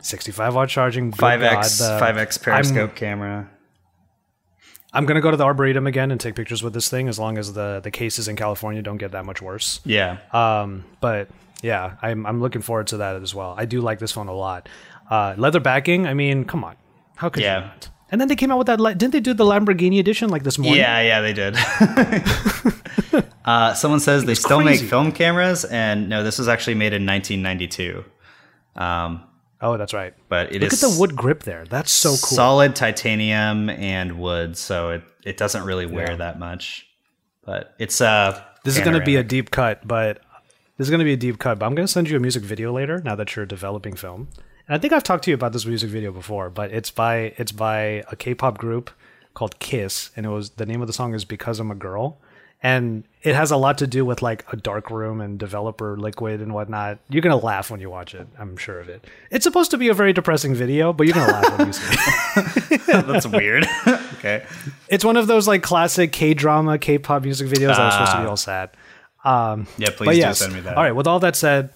65 0.04 0.54
watt 0.56 0.70
charging, 0.70 1.12
Five 1.12 1.40
God, 1.42 1.58
X, 1.58 1.80
the- 1.80 1.98
five 2.00 2.18
X 2.18 2.38
periscope 2.38 2.96
camera. 2.96 3.50
I'm 4.96 5.08
gonna 5.08 5.22
go 5.22 5.32
to 5.32 5.38
the 5.38 5.44
Arboretum 5.46 5.88
again 5.88 6.12
and 6.12 6.22
take 6.22 6.36
pictures 6.36 6.62
with 6.62 6.74
this 6.76 6.88
thing 6.88 7.08
as 7.08 7.18
long 7.18 7.40
as 7.40 7.54
the 7.54 7.80
the 7.84 7.90
cases 7.90 8.28
in 8.28 8.36
California 8.36 8.82
don't 8.84 8.98
get 8.98 9.12
that 9.14 9.26
much 9.26 9.42
worse. 9.42 9.80
Yeah, 9.86 10.18
Um, 10.32 10.84
but 11.02 11.30
yeah, 11.64 11.96
I'm 12.04 12.28
I'm 12.28 12.40
looking 12.42 12.62
forward 12.62 12.88
to 12.88 12.98
that 12.98 13.16
as 13.22 13.34
well. 13.34 13.56
I 13.58 13.66
do 13.66 13.82
like 13.82 13.98
this 13.98 14.12
phone 14.12 14.28
a 14.28 14.34
lot. 14.36 14.70
Uh, 15.10 15.34
leather 15.36 15.60
backing. 15.60 16.06
I 16.06 16.14
mean, 16.14 16.46
come 16.46 16.64
on, 16.64 16.76
how 17.16 17.30
could 17.30 17.42
Yeah. 17.42 17.56
you 17.60 17.66
not? 17.66 17.90
And 18.12 18.22
then 18.22 18.28
they 18.28 18.36
came 18.36 18.52
out 18.52 18.60
with 18.60 18.68
that. 18.68 18.78
Didn't 18.78 19.12
they 19.14 19.20
do 19.20 19.34
the 19.34 19.44
Lamborghini 19.46 20.00
edition 20.00 20.30
like 20.30 20.44
this 20.44 20.60
morning? 20.60 20.80
yeah, 20.80 21.02
yeah. 21.02 21.22
They 21.22 21.34
did. 21.34 21.56
uh, 23.46 23.74
someone 23.74 24.00
says 24.00 24.26
they 24.26 24.36
still 24.36 24.62
crazy. 24.62 24.84
make 24.84 24.90
film 24.90 25.12
cameras, 25.12 25.66
and 25.66 26.08
no, 26.10 26.24
this 26.24 26.38
was 26.38 26.48
actually 26.48 26.76
made 26.76 26.94
in 26.94 27.06
1992. 27.08 28.04
Um, 28.76 29.24
Oh, 29.64 29.78
that's 29.78 29.94
right. 29.94 30.14
but 30.30 30.54
it 30.54 30.62
Look 30.62 30.74
is 30.74 30.84
at 30.84 30.90
the 30.92 31.00
wood 31.00 31.16
grip 31.16 31.44
there. 31.44 31.66
That's 31.66 31.92
so 31.92 32.10
cool. 32.10 32.18
solid 32.18 32.76
titanium 32.76 33.70
and 33.70 34.20
wood, 34.20 34.58
so 34.58 34.90
it 34.92 35.04
it 35.24 35.38
doesn't 35.38 35.64
really 35.64 35.86
wear 35.86 36.12
Yeah. 36.12 36.18
that 36.18 36.38
much. 36.40 36.86
But 37.46 37.74
it's 37.80 38.00
uh, 38.02 38.40
This 38.64 38.76
is 38.78 38.84
going 38.84 39.00
to 39.00 39.06
be 39.06 39.16
a 39.16 39.24
deep 39.24 39.52
cut, 39.52 39.88
but 39.88 40.20
this 40.78 40.86
is 40.86 40.90
going 40.90 41.00
to 41.00 41.06
be 41.06 41.14
a 41.14 41.18
deep 41.18 41.40
cut. 41.40 41.60
But 41.60 41.66
I'm 41.66 41.76
going 41.76 41.88
to 41.88 41.92
send 41.92 42.10
you 42.10 42.18
a 42.18 42.20
music 42.20 42.44
video 42.44 42.72
later. 42.74 43.02
Now 43.04 43.16
that 43.16 43.36
you're 43.36 43.46
developing 43.46 43.96
film, 43.96 44.28
and 44.68 44.76
I 44.76 44.78
think 44.80 44.92
I've 44.94 45.04
talked 45.04 45.24
to 45.26 45.32
you 45.32 45.36
about 45.36 45.54
this 45.54 45.66
music 45.66 45.90
video 45.90 46.12
before, 46.12 46.50
but 46.50 46.72
it's 46.72 46.92
by 46.92 47.34
it's 47.38 47.52
by 47.54 48.04
a 48.12 48.16
K-pop 48.18 48.58
group 48.58 48.92
called 49.34 49.60
Kiss, 49.60 50.12
and 50.16 50.26
it 50.26 50.30
was 50.30 50.52
the 50.52 50.66
name 50.66 50.82
of 50.82 50.88
the 50.88 50.94
song 50.94 51.14
is 51.14 51.26
"Because 51.26 51.60
I'm 51.60 51.72
a 51.72 51.76
Girl," 51.76 52.20
and 52.64 53.04
it 53.22 53.36
has 53.36 53.52
a 53.52 53.58
lot 53.58 53.78
to 53.80 53.88
do 53.88 54.04
with 54.06 54.22
like 54.22 54.46
a 54.52 54.56
dark 54.56 54.90
room 54.90 55.20
and 55.22 55.38
developer 55.38 55.98
liquid 55.98 56.42
and 56.42 56.54
whatnot. 56.54 56.98
You're 57.10 57.22
gonna 57.22 57.36
laugh 57.38 57.70
when 57.70 57.80
you 57.82 57.90
watch 57.90 58.16
it. 58.16 58.28
I'm 58.40 58.58
sure 58.58 58.80
of 58.80 58.90
it. 58.90 59.06
It's 59.32 59.44
supposed 59.44 59.70
to 59.72 59.78
be 59.78 59.90
a 59.90 59.94
very 59.94 60.14
depressing 60.14 60.56
video, 60.56 60.92
but 60.94 61.06
you're 61.06 61.14
gonna 61.14 61.32
laugh 61.32 61.58
when 61.58 61.68
you 61.68 61.74
see 61.74 61.96
it. 62.76 62.82
That's 63.08 63.28
weird. 63.28 63.66
okay. 63.88 64.46
It's 64.90 65.06
one 65.06 65.18
of 65.18 65.28
those 65.28 65.48
like 65.48 65.62
classic 65.62 66.12
K-drama, 66.12 66.78
K-pop 66.80 67.22
music 67.24 67.48
videos 67.48 67.68
that 67.76 67.80
are 67.80 67.92
supposed 67.92 68.12
to 68.14 68.18
be 68.20 68.26
Ah. 68.26 68.30
all 68.30 68.38
sad. 68.38 68.70
Um, 69.26 69.68
Yeah, 69.78 69.90
please 69.96 70.16
do 70.16 70.20
yes. 70.20 70.40
send 70.40 70.54
me 70.54 70.60
that. 70.62 70.76
All 70.78 70.84
right. 70.84 70.96
With 70.96 71.08
all 71.08 71.20
that 71.20 71.36
said, 71.36 71.70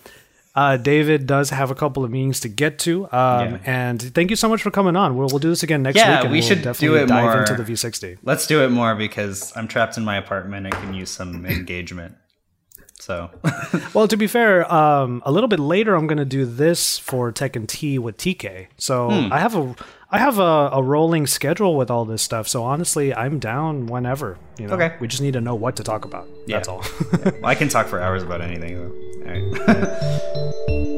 uh, 0.58 0.76
David 0.78 1.28
does 1.28 1.52
have 1.52 1.70
a 1.72 1.76
couple 1.76 2.04
of 2.04 2.12
meetings 2.12 2.40
to 2.42 2.50
get 2.50 2.80
to, 2.80 3.04
um, 3.06 3.10
Yeah. 3.12 3.58
and 3.66 4.02
thank 4.16 4.30
you 4.32 4.36
so 4.36 4.50
much 4.50 4.62
for 4.64 4.72
coming 4.72 4.96
on. 4.96 5.16
We'll, 5.16 5.28
we'll 5.30 5.40
do 5.40 5.50
this 5.50 5.64
again 5.64 5.84
next 5.84 5.96
Yeah, 5.98 6.16
week, 6.16 6.24
and 6.24 6.32
we 6.32 6.40
we'll 6.40 6.48
should 6.48 6.58
do 6.60 6.64
definitely 6.66 7.00
it 7.02 7.08
dive 7.08 7.24
more- 7.24 7.38
into 7.42 7.54
the 7.56 7.64
V60. 7.72 8.18
Let's 8.24 8.48
do 8.48 8.64
it 8.66 8.70
more 8.70 8.96
because 8.96 9.56
I'm 9.56 9.68
trapped 9.68 9.98
in 9.98 10.04
my 10.04 10.18
apartment 10.18 10.66
and 10.66 10.74
can 10.76 10.94
use 10.94 11.12
some 11.12 11.46
engagement. 11.58 12.16
So 13.00 13.30
Well, 13.94 14.08
to 14.08 14.18
be 14.18 14.26
fair, 14.28 14.70
um, 14.74 15.22
a 15.26 15.32
little 15.32 15.48
bit 15.48 15.60
later, 15.60 15.96
I'm 15.96 16.08
going 16.08 16.18
to 16.18 16.26
do 16.26 16.46
this 16.46 16.98
for 16.98 17.32
Tech 17.32 17.56
and 17.56 17.70
T 17.70 18.00
with 18.00 18.18
TK. 18.18 18.68
So 18.78 19.10
Hmm. 19.10 19.32
I 19.32 19.40
have 19.40 19.56
a 19.56 19.76
I 20.10 20.18
have 20.20 20.40
a, 20.40 20.70
a 20.74 20.82
rolling 20.82 21.28
schedule 21.28 21.76
with 21.76 21.92
all 21.92 22.06
this 22.06 22.22
stuff. 22.22 22.48
So 22.48 22.64
honestly, 22.64 23.14
I'm 23.14 23.40
down 23.40 23.86
whenever. 23.88 24.38
You 24.58 24.68
know, 24.68 24.74
Okay. 24.76 24.96
we 25.00 25.08
just 25.08 25.22
need 25.22 25.34
to 25.34 25.42
know 25.42 25.54
what 25.54 25.76
to 25.76 25.84
talk 25.84 26.06
about. 26.06 26.28
That's 26.48 26.68
Yeah. 26.68 26.74
all. 26.74 26.84
well, 27.24 27.46
I 27.46 27.56
can 27.56 27.70
talk 27.70 27.88
for 27.88 28.02
hours 28.02 28.24
about 28.24 28.42
anything 28.42 28.76
though. 28.76 28.92
All 29.28 30.88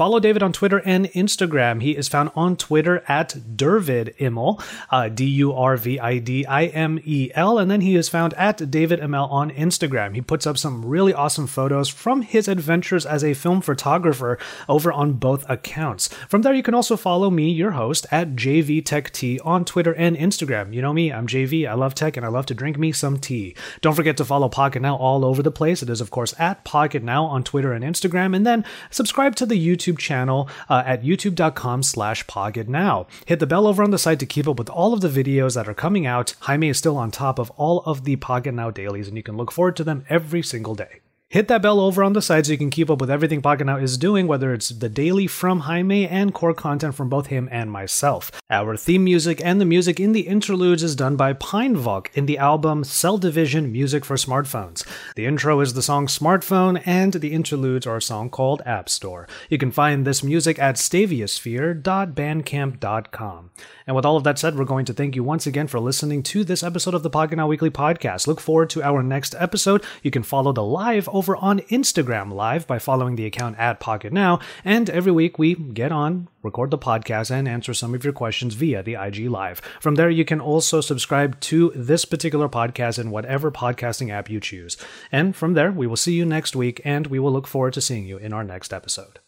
Follow 0.00 0.18
David 0.18 0.42
on 0.42 0.54
Twitter 0.54 0.80
and 0.86 1.08
Instagram. 1.08 1.82
He 1.82 1.94
is 1.94 2.08
found 2.08 2.30
on 2.34 2.56
Twitter 2.56 3.04
at 3.06 3.34
Durvid 3.54 4.16
Imel, 4.16 4.58
uh, 4.88 5.10
D 5.10 5.26
U 5.26 5.52
R 5.52 5.76
V 5.76 6.00
I 6.00 6.16
D 6.16 6.46
I 6.46 6.68
M 6.68 6.98
E 7.04 7.30
L, 7.34 7.58
and 7.58 7.70
then 7.70 7.82
he 7.82 7.96
is 7.96 8.08
found 8.08 8.32
at 8.32 8.70
David 8.70 9.00
ML 9.00 9.30
on 9.30 9.50
Instagram. 9.50 10.14
He 10.14 10.22
puts 10.22 10.46
up 10.46 10.56
some 10.56 10.86
really 10.86 11.12
awesome 11.12 11.46
photos 11.46 11.90
from 11.90 12.22
his 12.22 12.48
adventures 12.48 13.04
as 13.04 13.22
a 13.22 13.34
film 13.34 13.60
photographer 13.60 14.38
over 14.70 14.90
on 14.90 15.12
both 15.18 15.44
accounts. 15.50 16.08
From 16.30 16.40
there, 16.40 16.54
you 16.54 16.62
can 16.62 16.72
also 16.72 16.96
follow 16.96 17.28
me, 17.28 17.50
your 17.50 17.72
host, 17.72 18.06
at 18.10 18.36
JV 18.36 18.82
Tech 18.82 19.10
Tea 19.10 19.38
on 19.40 19.66
Twitter 19.66 19.92
and 19.92 20.16
Instagram. 20.16 20.72
You 20.72 20.80
know 20.80 20.94
me, 20.94 21.12
I'm 21.12 21.26
JV. 21.26 21.68
I 21.68 21.74
love 21.74 21.94
tech 21.94 22.16
and 22.16 22.24
I 22.24 22.30
love 22.30 22.46
to 22.46 22.54
drink 22.54 22.78
me 22.78 22.92
some 22.92 23.18
tea. 23.18 23.54
Don't 23.82 23.96
forget 23.96 24.16
to 24.16 24.24
follow 24.24 24.48
Pocket 24.48 24.80
Now 24.80 24.96
all 24.96 25.26
over 25.26 25.42
the 25.42 25.50
place. 25.50 25.82
It 25.82 25.90
is, 25.90 26.00
of 26.00 26.10
course, 26.10 26.34
at 26.38 26.64
Pocket 26.64 27.02
Now 27.02 27.26
on 27.26 27.44
Twitter 27.44 27.74
and 27.74 27.84
Instagram, 27.84 28.34
and 28.34 28.46
then 28.46 28.64
subscribe 28.88 29.36
to 29.36 29.44
the 29.44 29.60
YouTube 29.60 29.89
channel 29.98 30.48
uh, 30.68 30.82
at 30.86 31.02
youtube.com 31.02 31.82
slash 31.82 32.24
Now. 32.68 33.06
Hit 33.26 33.38
the 33.38 33.46
bell 33.46 33.66
over 33.66 33.82
on 33.82 33.90
the 33.90 33.98
site 33.98 34.18
to 34.20 34.26
keep 34.26 34.48
up 34.48 34.58
with 34.58 34.70
all 34.70 34.92
of 34.92 35.00
the 35.00 35.08
videos 35.08 35.54
that 35.54 35.68
are 35.68 35.74
coming 35.74 36.06
out. 36.06 36.34
Jaime 36.40 36.68
is 36.68 36.78
still 36.78 36.96
on 36.96 37.10
top 37.10 37.38
of 37.38 37.50
all 37.52 37.80
of 37.80 38.04
the 38.04 38.16
Pocket 38.16 38.52
Now 38.52 38.70
dailies, 38.70 39.08
and 39.08 39.16
you 39.16 39.22
can 39.22 39.36
look 39.36 39.52
forward 39.52 39.76
to 39.76 39.84
them 39.84 40.04
every 40.08 40.42
single 40.42 40.74
day. 40.74 41.00
Hit 41.30 41.46
that 41.46 41.62
bell 41.62 41.78
over 41.78 42.02
on 42.02 42.14
the 42.14 42.20
side 42.20 42.46
so 42.46 42.50
you 42.50 42.58
can 42.58 42.70
keep 42.70 42.90
up 42.90 43.00
with 43.00 43.08
everything 43.08 43.40
Pocket 43.40 43.64
Now 43.64 43.76
is 43.76 43.96
doing, 43.96 44.26
whether 44.26 44.52
it's 44.52 44.70
the 44.70 44.88
daily 44.88 45.28
from 45.28 45.60
Jaime 45.60 46.08
and 46.08 46.34
core 46.34 46.52
content 46.52 46.96
from 46.96 47.08
both 47.08 47.28
him 47.28 47.48
and 47.52 47.70
myself. 47.70 48.32
Our 48.50 48.76
theme 48.76 49.04
music 49.04 49.40
and 49.44 49.60
the 49.60 49.64
music 49.64 50.00
in 50.00 50.10
the 50.10 50.26
interludes 50.26 50.82
is 50.82 50.96
done 50.96 51.14
by 51.14 51.34
Pinevok 51.34 52.08
in 52.14 52.26
the 52.26 52.36
album 52.36 52.82
Cell 52.82 53.16
Division 53.16 53.70
Music 53.70 54.04
for 54.04 54.16
Smartphones. 54.16 54.84
The 55.14 55.26
intro 55.26 55.60
is 55.60 55.74
the 55.74 55.82
song 55.82 56.08
Smartphone, 56.08 56.82
and 56.84 57.12
the 57.12 57.32
interludes 57.32 57.86
are 57.86 57.98
a 57.98 58.02
song 58.02 58.28
called 58.28 58.60
App 58.66 58.88
Store. 58.88 59.28
You 59.48 59.58
can 59.58 59.70
find 59.70 60.04
this 60.04 60.24
music 60.24 60.58
at 60.58 60.74
staviosphere.bandcamp.com. 60.74 63.50
And 63.90 63.96
with 63.96 64.04
all 64.04 64.16
of 64.16 64.22
that 64.22 64.38
said, 64.38 64.56
we're 64.56 64.64
going 64.64 64.84
to 64.84 64.92
thank 64.92 65.16
you 65.16 65.24
once 65.24 65.48
again 65.48 65.66
for 65.66 65.80
listening 65.80 66.22
to 66.22 66.44
this 66.44 66.62
episode 66.62 66.94
of 66.94 67.02
the 67.02 67.10
Pocket 67.10 67.34
Now 67.34 67.48
Weekly 67.48 67.70
Podcast. 67.70 68.28
Look 68.28 68.38
forward 68.38 68.70
to 68.70 68.84
our 68.84 69.02
next 69.02 69.34
episode. 69.36 69.82
You 70.04 70.12
can 70.12 70.22
follow 70.22 70.52
the 70.52 70.62
live 70.62 71.08
over 71.08 71.34
on 71.34 71.58
Instagram 71.70 72.32
Live 72.32 72.68
by 72.68 72.78
following 72.78 73.16
the 73.16 73.26
account 73.26 73.58
at 73.58 73.80
Pocket 73.80 74.12
Now. 74.12 74.38
And 74.64 74.88
every 74.88 75.10
week 75.10 75.40
we 75.40 75.56
get 75.56 75.90
on, 75.90 76.28
record 76.44 76.70
the 76.70 76.78
podcast, 76.78 77.32
and 77.32 77.48
answer 77.48 77.74
some 77.74 77.92
of 77.92 78.04
your 78.04 78.12
questions 78.12 78.54
via 78.54 78.80
the 78.84 78.94
IG 78.94 79.28
Live. 79.28 79.60
From 79.80 79.96
there, 79.96 80.08
you 80.08 80.24
can 80.24 80.40
also 80.40 80.80
subscribe 80.80 81.40
to 81.40 81.72
this 81.74 82.04
particular 82.04 82.48
podcast 82.48 82.96
in 82.96 83.10
whatever 83.10 83.50
podcasting 83.50 84.12
app 84.12 84.30
you 84.30 84.38
choose. 84.38 84.76
And 85.10 85.34
from 85.34 85.54
there, 85.54 85.72
we 85.72 85.88
will 85.88 85.96
see 85.96 86.12
you 86.12 86.24
next 86.24 86.54
week, 86.54 86.80
and 86.84 87.08
we 87.08 87.18
will 87.18 87.32
look 87.32 87.48
forward 87.48 87.72
to 87.72 87.80
seeing 87.80 88.06
you 88.06 88.18
in 88.18 88.32
our 88.32 88.44
next 88.44 88.72
episode. 88.72 89.18